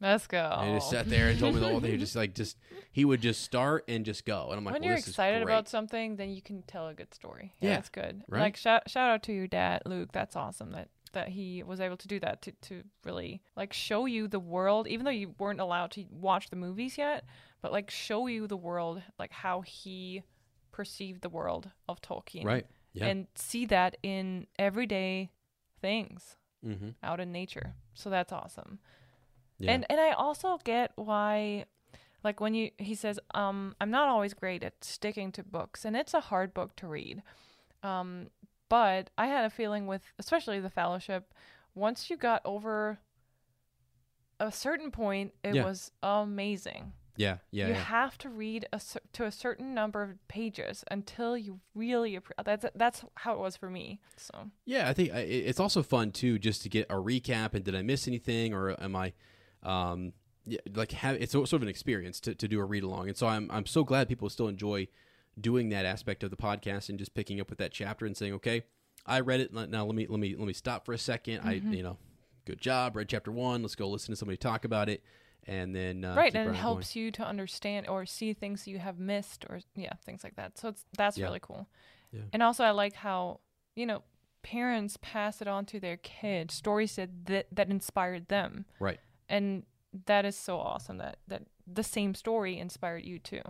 [0.00, 0.56] Let's go.
[0.58, 1.98] And he just sat there and told me the whole thing.
[1.98, 2.56] Just like just
[2.92, 5.10] he would just start and just go, and I'm like, when well, you're this is
[5.10, 5.52] excited great.
[5.52, 7.54] about something, then you can tell a good story.
[7.60, 8.22] Yeah, Yeah, that's good.
[8.28, 8.40] right?
[8.40, 10.10] Like shout shout out to your dad, Luke.
[10.12, 14.06] That's awesome that that he was able to do that to to really like show
[14.06, 17.24] you the world, even though you weren't allowed to watch the movies yet,
[17.60, 20.22] but like show you the world, like how he
[20.70, 22.66] perceived the world of Tolkien, right?
[22.92, 23.06] Yeah.
[23.06, 25.30] and see that in everyday
[25.80, 26.90] things mm-hmm.
[27.02, 27.74] out in nature.
[27.94, 28.78] So that's awesome.
[29.58, 29.72] Yeah.
[29.72, 31.64] And and I also get why
[32.24, 35.96] like when you he says um I'm not always great at sticking to books and
[35.96, 37.22] it's a hard book to read.
[37.82, 38.28] Um
[38.68, 41.32] but I had a feeling with especially the fellowship
[41.74, 42.98] once you got over
[44.40, 45.64] a certain point it Yeah.
[45.64, 46.92] was amazing.
[47.16, 47.80] yeah, yeah, you yeah.
[47.80, 48.80] have to read a
[49.14, 53.56] to a certain number of pages until you really appre- that's that's how it was
[53.56, 53.98] for me.
[54.16, 57.74] So Yeah, I think it's also fun too, just to get a recap and did
[57.74, 59.12] I miss anything or am I,
[59.62, 60.12] um,
[60.44, 63.16] yeah, like have it's sort of an experience to, to do a read along, and
[63.16, 64.88] so I'm I'm so glad people still enjoy
[65.40, 68.32] doing that aspect of the podcast and just picking up with that chapter and saying,
[68.34, 68.62] okay,
[69.06, 69.84] I read it now.
[69.84, 71.72] Let me let me let me stop for a 2nd I Mm-hmm.
[71.74, 71.96] you know,
[72.44, 73.62] good job, read chapter one.
[73.62, 75.02] Let's go listen to somebody talk about it,
[75.46, 76.56] and then uh, right and it going.
[76.56, 80.56] helps you to understand or see things you have missed or yeah things like that
[80.58, 81.26] so it's that's Yeah.
[81.26, 81.68] really cool
[82.12, 82.22] Yeah.
[82.32, 83.40] and also i like how
[83.76, 84.02] you know
[84.42, 88.98] parents pass it on to their kids stories that that, that inspired them right.
[89.28, 89.64] And
[90.06, 93.42] that is so awesome that that the same story inspired you too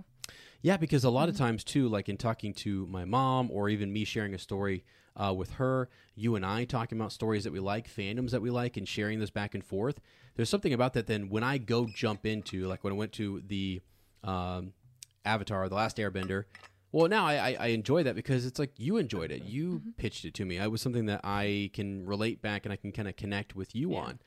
[0.61, 1.15] Yeah, because a Mm-hmm.
[1.17, 4.39] lot of times too, like in talking to my mom or even me sharing a
[4.39, 4.85] story
[5.17, 8.51] uh, with her, you and I talking about stories that we like, fandoms that we
[8.51, 10.01] like, and sharing this back and forth.
[10.35, 11.07] There's something about that.
[11.07, 13.81] Then when I go jump into, like when I went to the
[14.25, 14.73] um,
[15.25, 16.45] Avatar, the Last Airbender.
[16.91, 19.43] Well, now I, I, I enjoy that because it's like you enjoyed it.
[19.43, 19.91] You Mm-hmm.
[19.97, 20.59] pitched it to me.
[20.59, 23.75] It was something that I can relate back and I can kind of connect with
[23.75, 24.19] you on.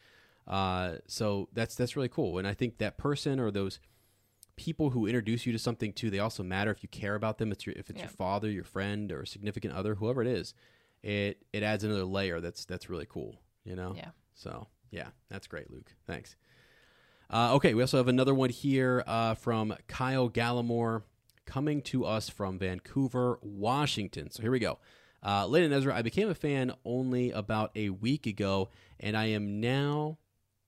[0.52, 2.38] Uh, so that's that's really cool.
[2.38, 3.80] And I think that person or those
[4.58, 7.52] people who introduce you to something too, they also matter if you care about them.
[7.52, 8.04] It's your, if it's Yeah.
[8.06, 10.54] your father, your friend, or a significant other, whoever it is.
[11.02, 12.42] It it adds another layer.
[12.42, 13.42] That's that's really cool.
[13.64, 13.94] You know.
[13.96, 14.10] Yeah.
[14.36, 15.96] So yeah, that's great, Luke.
[16.06, 16.36] Thanks.
[17.30, 21.04] Uh, okay, we also have another one here uh, from Kyle Gallimore,
[21.46, 24.30] coming to us from Vancouver, Washington.
[24.32, 24.80] So here we go.
[25.24, 28.70] Uh, Lynn and Ezra, I became a fan only about a week ago,
[29.00, 30.18] and I am now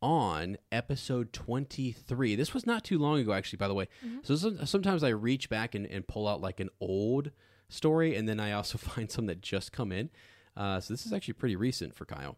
[0.04, 2.36] on episode 23.
[2.36, 3.88] This was not too long ago, actually, by the way.
[4.22, 7.32] So some, sometimes I reach back and, and pull out like an old
[7.70, 10.10] story, and then I also find some that just come in.
[10.58, 12.38] Uh, so this is actually pretty recent for Kyle.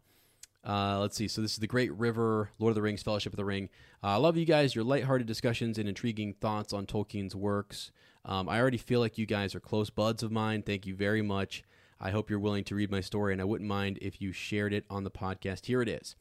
[0.64, 1.28] Uh, let's see.
[1.28, 3.68] So this is the Great River, Lord of the Rings, Fellowship of the Ring.
[4.02, 4.74] Uh, I love you guys.
[4.74, 7.90] Your lighthearted discussions and intriguing thoughts on Tolkien's works.
[8.24, 10.62] Um, I already feel like you guys are close buds of mine.
[10.62, 11.64] Thank you very much.
[12.00, 14.72] I hope you're willing to read my story, and I wouldn't mind if you shared
[14.72, 15.66] it on the podcast.
[15.66, 16.16] Here it is.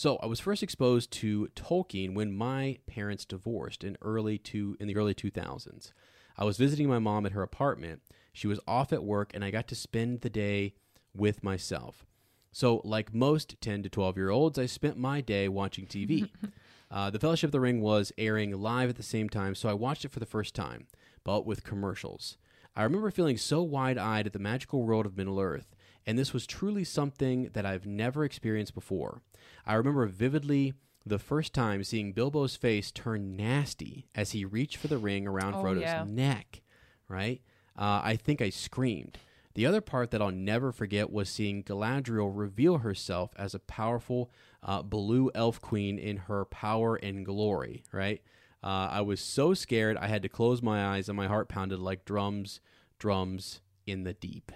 [0.00, 4.88] So I was first exposed to Tolkien when my parents divorced in early two in
[4.88, 5.92] the early 2000s.
[6.38, 8.00] I was visiting my mom at her apartment.
[8.32, 10.72] She was off at work, and I got to spend the day
[11.14, 12.06] with myself.
[12.50, 16.30] So, like most 10 to 12 year olds, I spent my day watching TV.
[16.90, 19.74] uh, the Fellowship of the Ring was airing live at the same time, so I
[19.74, 20.86] watched it for the first time,
[21.24, 22.38] but with commercials.
[22.74, 25.74] I remember feeling so wide eyed at the magical world of Middle Earth,
[26.06, 29.22] and this was truly something that I've never experienced before.
[29.66, 30.74] I remember vividly
[31.06, 35.54] the first time seeing Bilbo's face turn nasty as he reached for the ring around
[35.54, 36.04] Oh, Frodo's yeah.
[36.06, 36.62] neck,
[37.08, 37.40] right?
[37.76, 39.18] Uh, I think I screamed.
[39.54, 44.30] The other part that I'll never forget was seeing Galadriel reveal herself as a powerful
[44.62, 48.22] uh, blue elf queen in her power and glory, right?
[48.62, 51.78] Uh, I was so scared I had to close my eyes and my heart pounded
[51.80, 52.60] like drums,
[52.98, 54.52] drums in the deep.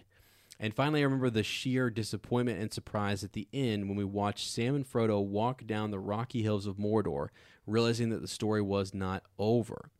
[0.65, 4.49] And finally, I remember the sheer disappointment and surprise at the end when we watched
[4.49, 7.29] Sam and Frodo walk down the rocky hills of Mordor,
[7.67, 9.91] realizing that the story was not over.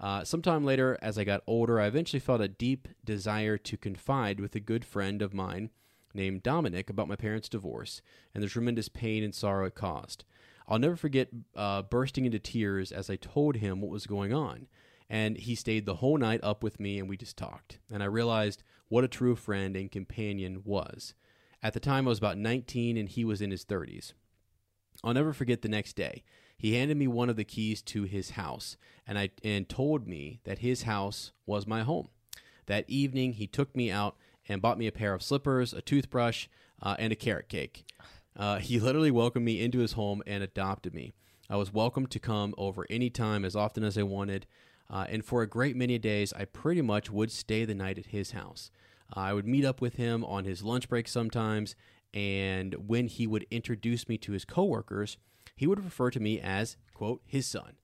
[0.00, 4.40] Uh, sometime later, as I got older, I eventually felt a deep desire to confide
[4.40, 5.68] with a good friend of mine
[6.14, 8.00] named Dominic about my parents' divorce
[8.34, 10.24] and the tremendous pain and sorrow it caused.
[10.66, 14.68] I'll never forget uh, bursting into tears as I told him what was going on.
[15.10, 17.80] And he stayed the whole night up with me and we just talked.
[17.92, 21.14] And I realized what a true friend and companion was.
[21.62, 24.12] At the time, I was about 19 and he was in his 30s.
[25.02, 26.22] I'll never forget the next day.
[26.56, 28.76] He handed me one of the keys to his house
[29.06, 32.08] and I and told me that his house was my home.
[32.66, 34.16] That evening, he took me out
[34.48, 36.48] and bought me a pair of slippers, a toothbrush,
[36.82, 37.84] uh, and a carrot cake.
[38.36, 41.14] Uh, he literally welcomed me into his home and adopted me.
[41.48, 44.46] I was welcome to come over any time, as often as I wanted,
[44.88, 48.06] uh, and for a great many days, I pretty much would stay the night at
[48.06, 48.70] his house.
[49.16, 51.74] Uh, I would meet up with him on his lunch break sometimes,
[52.14, 55.18] And when he would introduce me to his coworkers,
[55.54, 57.74] he would refer to me as, quote, his son.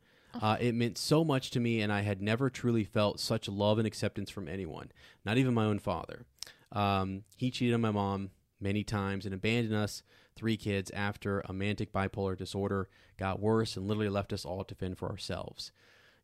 [0.41, 3.77] Uh, it meant so much to me, and I had never truly felt such love
[3.77, 4.91] and acceptance from anyone,
[5.27, 6.25] not even my own father.
[6.73, 10.03] Um, he cheated on my mom many times and abandoned us,
[10.35, 12.89] three kids, after a manic bipolar disorder
[13.19, 15.71] got worse and literally left us all to fend for ourselves.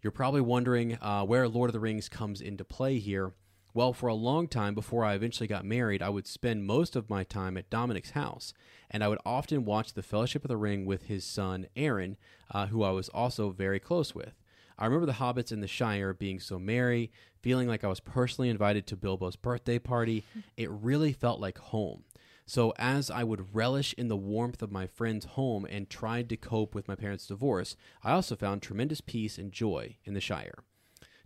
[0.00, 3.32] You're probably wondering uh, where Lord of the Rings comes into play here.
[3.74, 7.10] Well, for a long time before I eventually got married, I would spend most of
[7.10, 8.54] my time at Dominic's house,
[8.90, 12.16] and I would often watch The Fellowship of the Ring with his son Aaron,
[12.50, 14.34] uh, who I was also very close with.
[14.78, 17.10] I remember the hobbits in the Shire being so merry,
[17.42, 20.24] feeling like I was personally invited to Bilbo's birthday party.
[20.56, 22.04] It really felt like home.
[22.48, 26.36] So, as I would relish in the warmth of my friend's home and tried to
[26.38, 30.64] cope with my parents' divorce, I also found tremendous peace and joy in the Shire.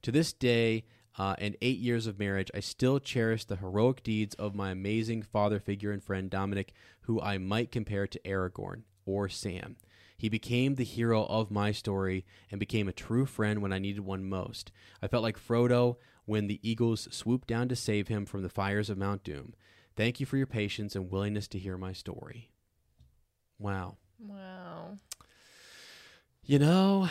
[0.02, 0.84] To this day,
[1.16, 5.22] uh, and eight years of marriage, I still cherish the heroic deeds of my amazing
[5.22, 6.72] father figure and friend Dominic,
[7.02, 9.76] who I might compare to Aragorn or Sam.
[10.18, 14.00] He became the hero of my story and became a true friend when I needed
[14.00, 14.72] one most.
[15.00, 18.90] I felt like Frodo when the eagles swooped down to save him from the fires
[18.90, 19.54] of Mount Doom.
[19.96, 22.50] Thank you for your patience and willingness to hear my story.
[23.58, 23.96] Wow.
[24.18, 24.96] Wow.
[26.44, 27.08] You know,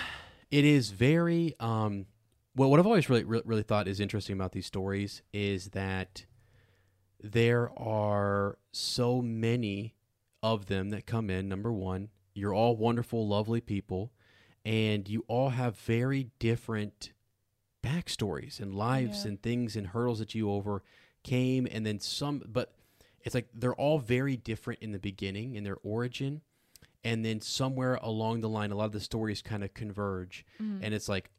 [0.50, 2.06] it is very um
[2.56, 6.26] well what I've always really really, really thought is interesting about these stories is that
[7.22, 9.96] there are so many
[10.44, 14.12] of them that come in number 1 you're all wonderful lovely people
[14.66, 17.12] and you all have very different
[17.84, 19.30] backstories and lives Yeah.
[19.30, 20.50] and things and hurdles that you
[21.26, 22.74] overcame and then some but
[23.24, 26.42] it's like they're all very different in the beginning in their origin
[27.04, 30.84] and then somewhere along the line a lot of the stories kind of converge Mm-hmm.
[30.84, 31.30] and it's like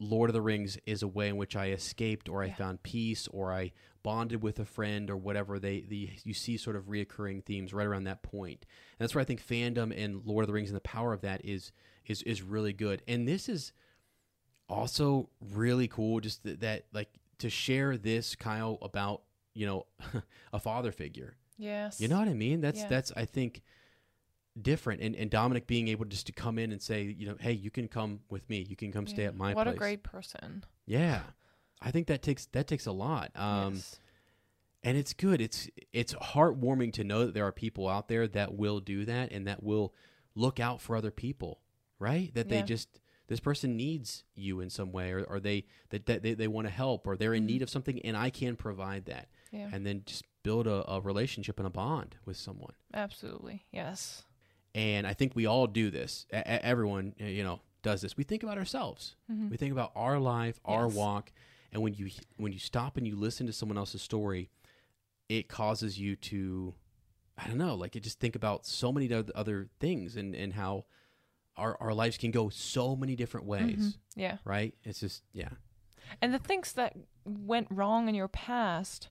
[0.00, 2.54] lord of the rings is a way in which i escaped or i Yeah.
[2.54, 6.76] found peace or i bonded with a friend or whatever they the you see sort
[6.76, 8.66] of reoccurring themes right around that point
[8.98, 11.22] and that's where i think fandom and lord of the rings and the power of
[11.22, 11.72] that is
[12.06, 13.72] is is really good and this is
[14.68, 17.08] also really cool just that, that like
[17.38, 19.22] to share this kyle about
[19.54, 19.86] you know
[20.52, 22.00] a father figure Yes.
[22.00, 22.60] you know what I mean?
[22.60, 22.88] That's Yeah.
[22.88, 23.62] that's I think
[24.60, 25.00] different.
[25.02, 27.70] And and Dominic being able just to come in and say, you know, hey, you
[27.70, 28.66] can come with me.
[28.68, 29.56] You can come stay at my place.
[29.56, 29.76] What place.
[29.76, 30.64] a great person.
[30.86, 31.22] Yeah.
[31.80, 33.30] I think that takes that takes a lot.
[33.36, 34.00] Um yes.
[34.82, 35.40] and it's good.
[35.40, 39.32] It's it's heartwarming to know that there are people out there that will do that
[39.32, 39.94] and that will
[40.34, 41.60] look out for other people,
[41.98, 42.34] right?
[42.34, 43.00] That they just
[43.34, 46.66] this person needs you in some way or, or they that, that they, they want
[46.66, 49.28] to help or they're in need of something and I can provide that.
[49.52, 49.56] Mm-hmm.
[49.56, 49.68] Yeah.
[49.72, 52.74] And then just build a, a relationship and a bond with someone.
[52.92, 53.64] Absolutely.
[53.72, 54.22] Yes.
[54.74, 56.26] And I think we all do this.
[56.32, 56.40] E- e-
[56.72, 58.16] everyone, you know, does this.
[58.16, 59.14] We think about ourselves.
[59.50, 60.88] We think about our life, our Mm-hmm.
[60.90, 60.96] Yes.
[60.96, 61.32] walk,
[61.72, 64.48] and when you when you stop and you listen to someone else's story,
[65.28, 66.74] it causes you to,
[67.38, 70.52] I don't know, like you just think about so many oth- other things and and
[70.54, 70.84] how
[71.56, 74.38] our our lives can go so many different ways, Yeah.
[74.44, 74.74] right?
[74.84, 75.50] It's just yeah,
[76.20, 79.08] And the things that went wrong in your past,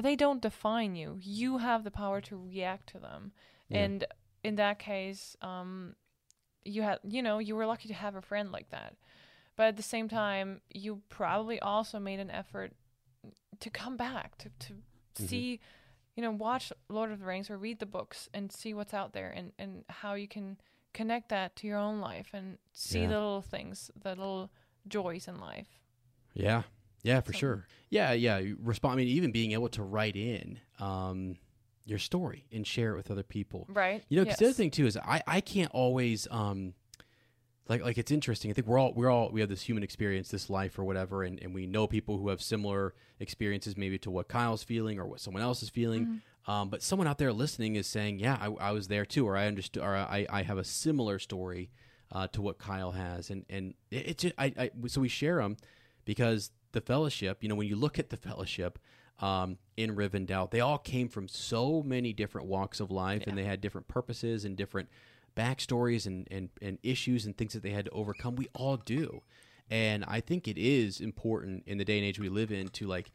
[0.00, 1.18] they don't define you.
[1.20, 3.32] You have the power to react to them.
[3.68, 3.78] Yeah.
[3.84, 4.04] And
[4.44, 5.94] in that case, um,
[6.64, 8.96] you had, you know, you were lucky to have a friend like that.
[9.56, 12.72] But at the same time, you probably also made an effort
[13.60, 14.72] to come back to to
[15.14, 15.26] Mm-hmm.
[15.26, 15.60] see,
[16.16, 19.12] you know, watch Lord of the Rings or read the books and see what's out
[19.12, 20.56] there and and how you can
[20.92, 23.08] connect that to your own life and see Yeah.
[23.08, 24.50] the little things, the little
[24.86, 25.68] joys in life.
[26.34, 26.62] Yeah,
[27.02, 27.66] yeah, for So- sure.
[27.90, 28.40] Yeah, yeah.
[28.58, 28.94] Respond.
[28.94, 31.36] I mean, even being able to write in um,
[31.84, 33.66] your story and share it with other people.
[33.68, 34.02] Right.
[34.08, 36.74] You know, 'cause the other thing too is I I can't always um,
[37.68, 38.50] like like it's interesting.
[38.50, 41.22] I think we're all we're all we have this human experience, this life or whatever,
[41.22, 45.06] and, and we know people who have similar experiences, maybe to what Kyle's feeling or
[45.06, 46.02] what someone else is feeling.
[46.04, 46.16] Mm-hmm.
[46.46, 49.36] Um, but someone out there listening is saying, "Yeah, I, I was there too," or
[49.36, 51.70] I understood, or I, I have a similar story
[52.10, 55.36] uh, to what Kyle has, and and it, it just, I, I so we share
[55.36, 55.56] them
[56.04, 57.38] because the fellowship.
[57.42, 58.78] You know, when you look at the fellowship
[59.20, 63.44] um, in Rivendell, they all came from so many different walks of life, and they
[63.44, 64.88] had different purposes and different
[65.36, 68.34] backstories and, and and issues and things that they had to overcome.
[68.34, 69.22] We all do,
[69.70, 72.86] and I think it is important in the day and age we live in to
[72.88, 73.12] like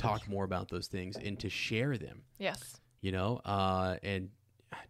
[0.00, 2.22] talk more about those things and to share them.
[2.38, 2.80] Yes.
[3.00, 4.30] you know uh, and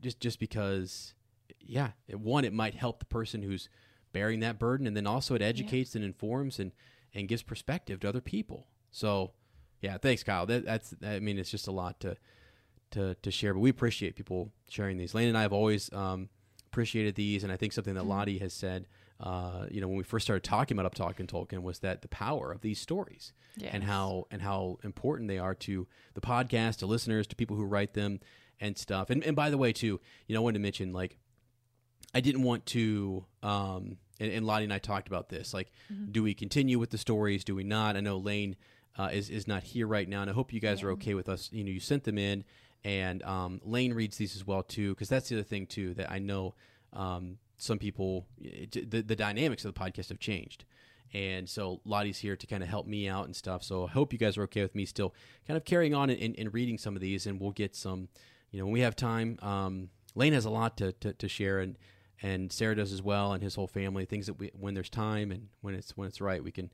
[0.03, 1.15] just just because
[1.61, 3.69] yeah one it might help the person who's
[4.13, 6.73] bearing that burden and then also it educates and informs and
[7.15, 8.67] and gives perspective to other people.
[8.91, 9.33] So
[9.81, 10.47] yeah thanks kyle.
[10.47, 12.17] That, that's i mean it's just a lot to
[12.93, 15.15] to to share but we appreciate people sharing these.
[15.15, 16.29] Lane and i have always um
[16.67, 18.87] appreciated these and i think something that lottie has said
[19.21, 22.09] uh, you know when we first started talking about up talking tolkien was that the
[22.09, 23.33] power of these stories
[23.73, 27.65] and how and how important they are to the podcast, to listeners, to people who
[27.65, 28.21] write them,
[28.61, 29.11] and stuff.
[29.11, 31.19] And and by the way, too, you know, I wanted to mention like
[32.15, 33.25] I didn't want to.
[33.43, 35.55] Um, and, and Lottie and I talked about this.
[35.55, 35.73] Like,
[36.13, 37.43] do we continue with the stories?
[37.43, 37.97] Do we not?
[37.97, 38.57] I know Lane
[38.99, 41.29] uh, is is not here right now, and I hope you guys are okay with
[41.29, 41.49] us.
[41.53, 42.45] You know, you sent them in,
[42.85, 46.11] and um, Lane reads these as well too, because that's the other thing too that
[46.11, 46.55] I know
[46.93, 50.65] um, some people it, the the dynamics of the podcast have changed.
[51.13, 53.65] And so Lottie's here to kind of help me out and stuff.
[53.65, 55.13] So I hope you guys are okay with me still
[55.47, 58.09] kind of carrying on and, and, and reading some of these, and we'll get some,
[58.53, 59.37] you know, when we have time.
[59.43, 61.77] Um, Lane has a lot to, to, to share, and
[62.23, 64.05] and Sarah does as well, and his whole family.
[64.05, 66.71] Things that we, when there's time and when it's when it's right, we can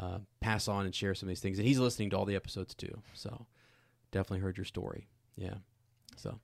[0.00, 1.58] uh, pass on and share some of these things.
[1.58, 3.46] And he's listening to all the episodes too, so
[4.10, 5.06] definitely heard your story.
[5.36, 5.54] Yeah,
[6.16, 6.40] so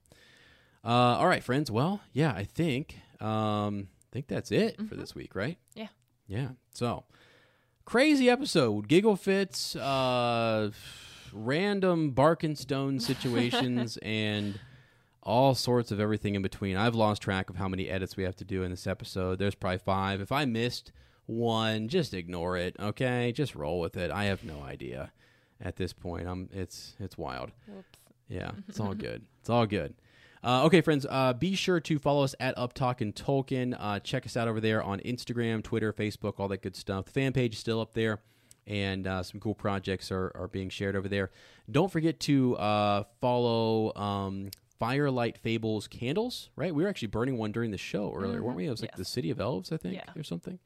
[0.85, 1.69] uh, all right, friends.
[1.71, 5.57] Well, yeah, I think um, I think that's it for this week, right?
[5.75, 5.87] Yeah.
[6.27, 6.49] Yeah.
[6.73, 7.03] So
[7.85, 10.71] crazy episode, giggle fits, uh,
[11.31, 14.59] random bark and stone situations, and
[15.21, 16.75] all sorts of everything in between.
[16.77, 19.39] I've lost track of how many edits we have to do in this episode.
[19.39, 20.21] There's probably five.
[20.21, 20.91] If I missed
[21.25, 22.75] one, just ignore it.
[22.79, 24.11] Okay, just roll with it.
[24.11, 25.11] I have no idea
[25.61, 26.27] at this point.
[26.27, 26.49] I'm.
[26.53, 27.51] It's it's wild.
[28.27, 29.23] Yeah, it's all good.
[29.39, 29.95] It's all good.
[30.43, 33.75] Uh, okay, friends, uh, be sure to follow us at Up Talkin' Tolkien.
[33.79, 37.05] Uh, check us out over there on Instagram, Twitter, Facebook, all that good stuff.
[37.05, 38.19] The fan page is still up there,
[38.67, 41.31] and uh, some cool projects are, are being shared over there.
[41.71, 44.49] Don't forget to uh, follow um,
[44.79, 46.75] Firelight Fables candles, right?
[46.75, 48.67] We were actually burning one during the show earlier, weren't we?
[48.67, 48.97] It was like Yes.
[48.97, 50.09] the City of Elves, I think, Yeah.
[50.15, 50.59] or something.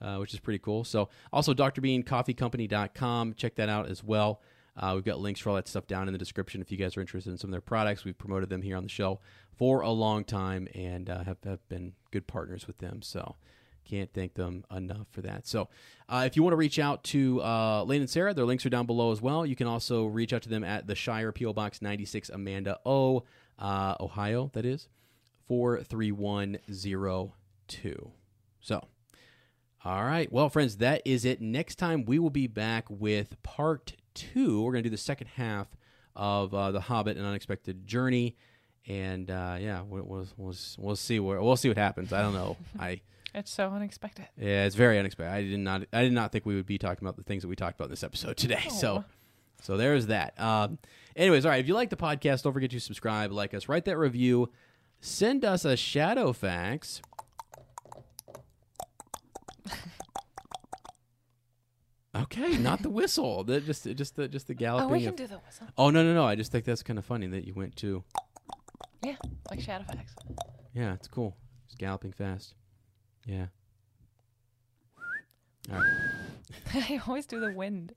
[0.00, 0.84] Uh, which is pretty cool.
[0.84, 3.32] So, also drbeancoffeecompany.com.
[3.34, 4.42] Check that out as well.
[4.76, 6.96] Uh, we've got links for all that stuff down in the description if you guys
[6.96, 8.04] are interested in some of their products.
[8.04, 9.20] We've promoted them here on the show
[9.56, 13.02] for a long time and uh, have, have been good partners with them.
[13.02, 13.36] So,
[13.86, 15.46] can't thank them enough for that.
[15.46, 15.68] So,
[16.08, 18.70] uh, if you want to reach out to uh, Lane and Sarah, their links are
[18.70, 19.46] down below as well.
[19.46, 23.22] You can also reach out to them at the Shire PO Box 96 Amanda O,
[23.58, 24.88] uh, Ohio, that is,
[25.48, 28.10] 43102.
[28.60, 28.88] So,
[29.86, 30.30] all right.
[30.32, 31.40] Well, friends, that is it.
[31.40, 34.60] Next time we will be back with part two.
[34.62, 35.68] We're going to do the second half
[36.16, 38.34] of uh, the Hobbit: and Unexpected Journey,
[38.88, 42.12] and uh, yeah, we'll, we'll, we'll, we'll see where we'll see what happens.
[42.12, 42.56] I don't know.
[42.80, 43.00] I
[43.32, 44.26] It's so unexpected.
[44.36, 45.32] yeah, it's very unexpected.
[45.32, 47.48] I did not I did not think we would be talking about the things that
[47.48, 48.66] we talked about in this episode today.
[48.70, 49.04] So.
[49.62, 50.38] So there's that.
[50.38, 50.78] Um,
[51.16, 51.60] anyways, all right.
[51.60, 54.50] If you like the podcast, don't forget to subscribe, like us, write that review,
[55.00, 57.00] send us a Shadowfax.
[62.14, 63.44] Okay, not the whistle.
[63.44, 64.88] The, just, just the, just the galloping.
[64.88, 65.66] Oh, we can of- do the whistle.
[65.76, 66.24] oh no, no, no!
[66.24, 68.02] I just think that's kind of funny that you went to.
[69.02, 69.16] Yeah,
[69.50, 70.14] like Shadowfax.
[70.72, 71.36] Yeah, it's cool.
[71.66, 72.54] Just galloping fast.
[73.26, 73.46] Yeah.
[75.70, 75.86] All right.
[76.74, 77.92] I always do the wind.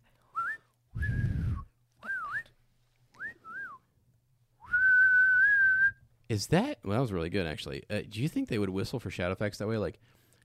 [6.27, 6.97] Is that well?
[6.97, 7.83] That was really good, actually.
[7.89, 9.77] Uh, do you think they would whistle for Shadowfax that way?
[9.77, 9.99] Like,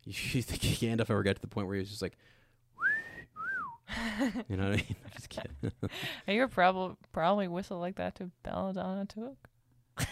[0.32, 2.16] you think Gandalf ever got to the point where he was just like,
[4.48, 4.96] you know what I mean?
[5.04, 5.50] I'm just kidding.
[6.26, 10.08] You could probably probably whistle like that to Belladonna Took.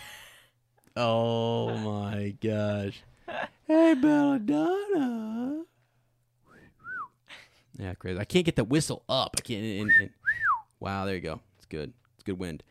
[0.97, 3.03] oh my gosh!
[3.67, 5.65] Hey, Belladonna.
[7.79, 8.19] Yeah, crazy.
[8.19, 9.37] I can't get the whistle up.
[9.39, 9.63] I can't.
[9.63, 10.11] And, and-
[10.79, 11.41] wow, there you go.
[11.57, 11.93] It's good.
[12.15, 12.63] It's good wind.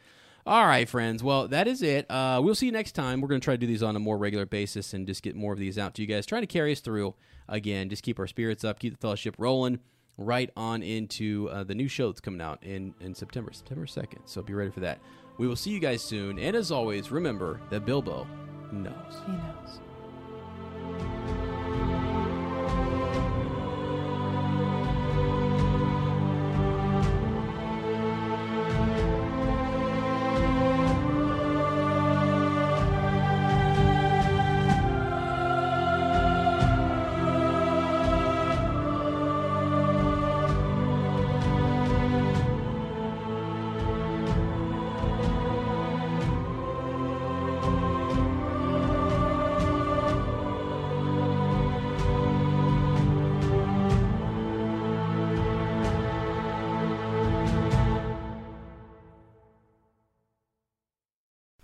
[0.46, 1.24] All right, friends.
[1.24, 2.10] Well, that is it.
[2.10, 3.22] Uh, we'll see you next time.
[3.22, 5.36] We're going to try to do these on a more regular basis and just get
[5.36, 6.26] more of these out to you guys.
[6.26, 7.14] Try to carry us through
[7.48, 7.90] again.
[7.90, 8.80] Just keep our spirits up.
[8.80, 9.80] Keep the fellowship rolling.
[10.18, 14.22] Right on into uh, the new show that's coming out in in September, September second.
[14.26, 15.00] So be ready for that.
[15.38, 16.38] We will see you guys soon.
[16.38, 18.28] And as always, remember that Bilbo
[18.72, 19.16] knows.
[19.26, 19.80] He knows.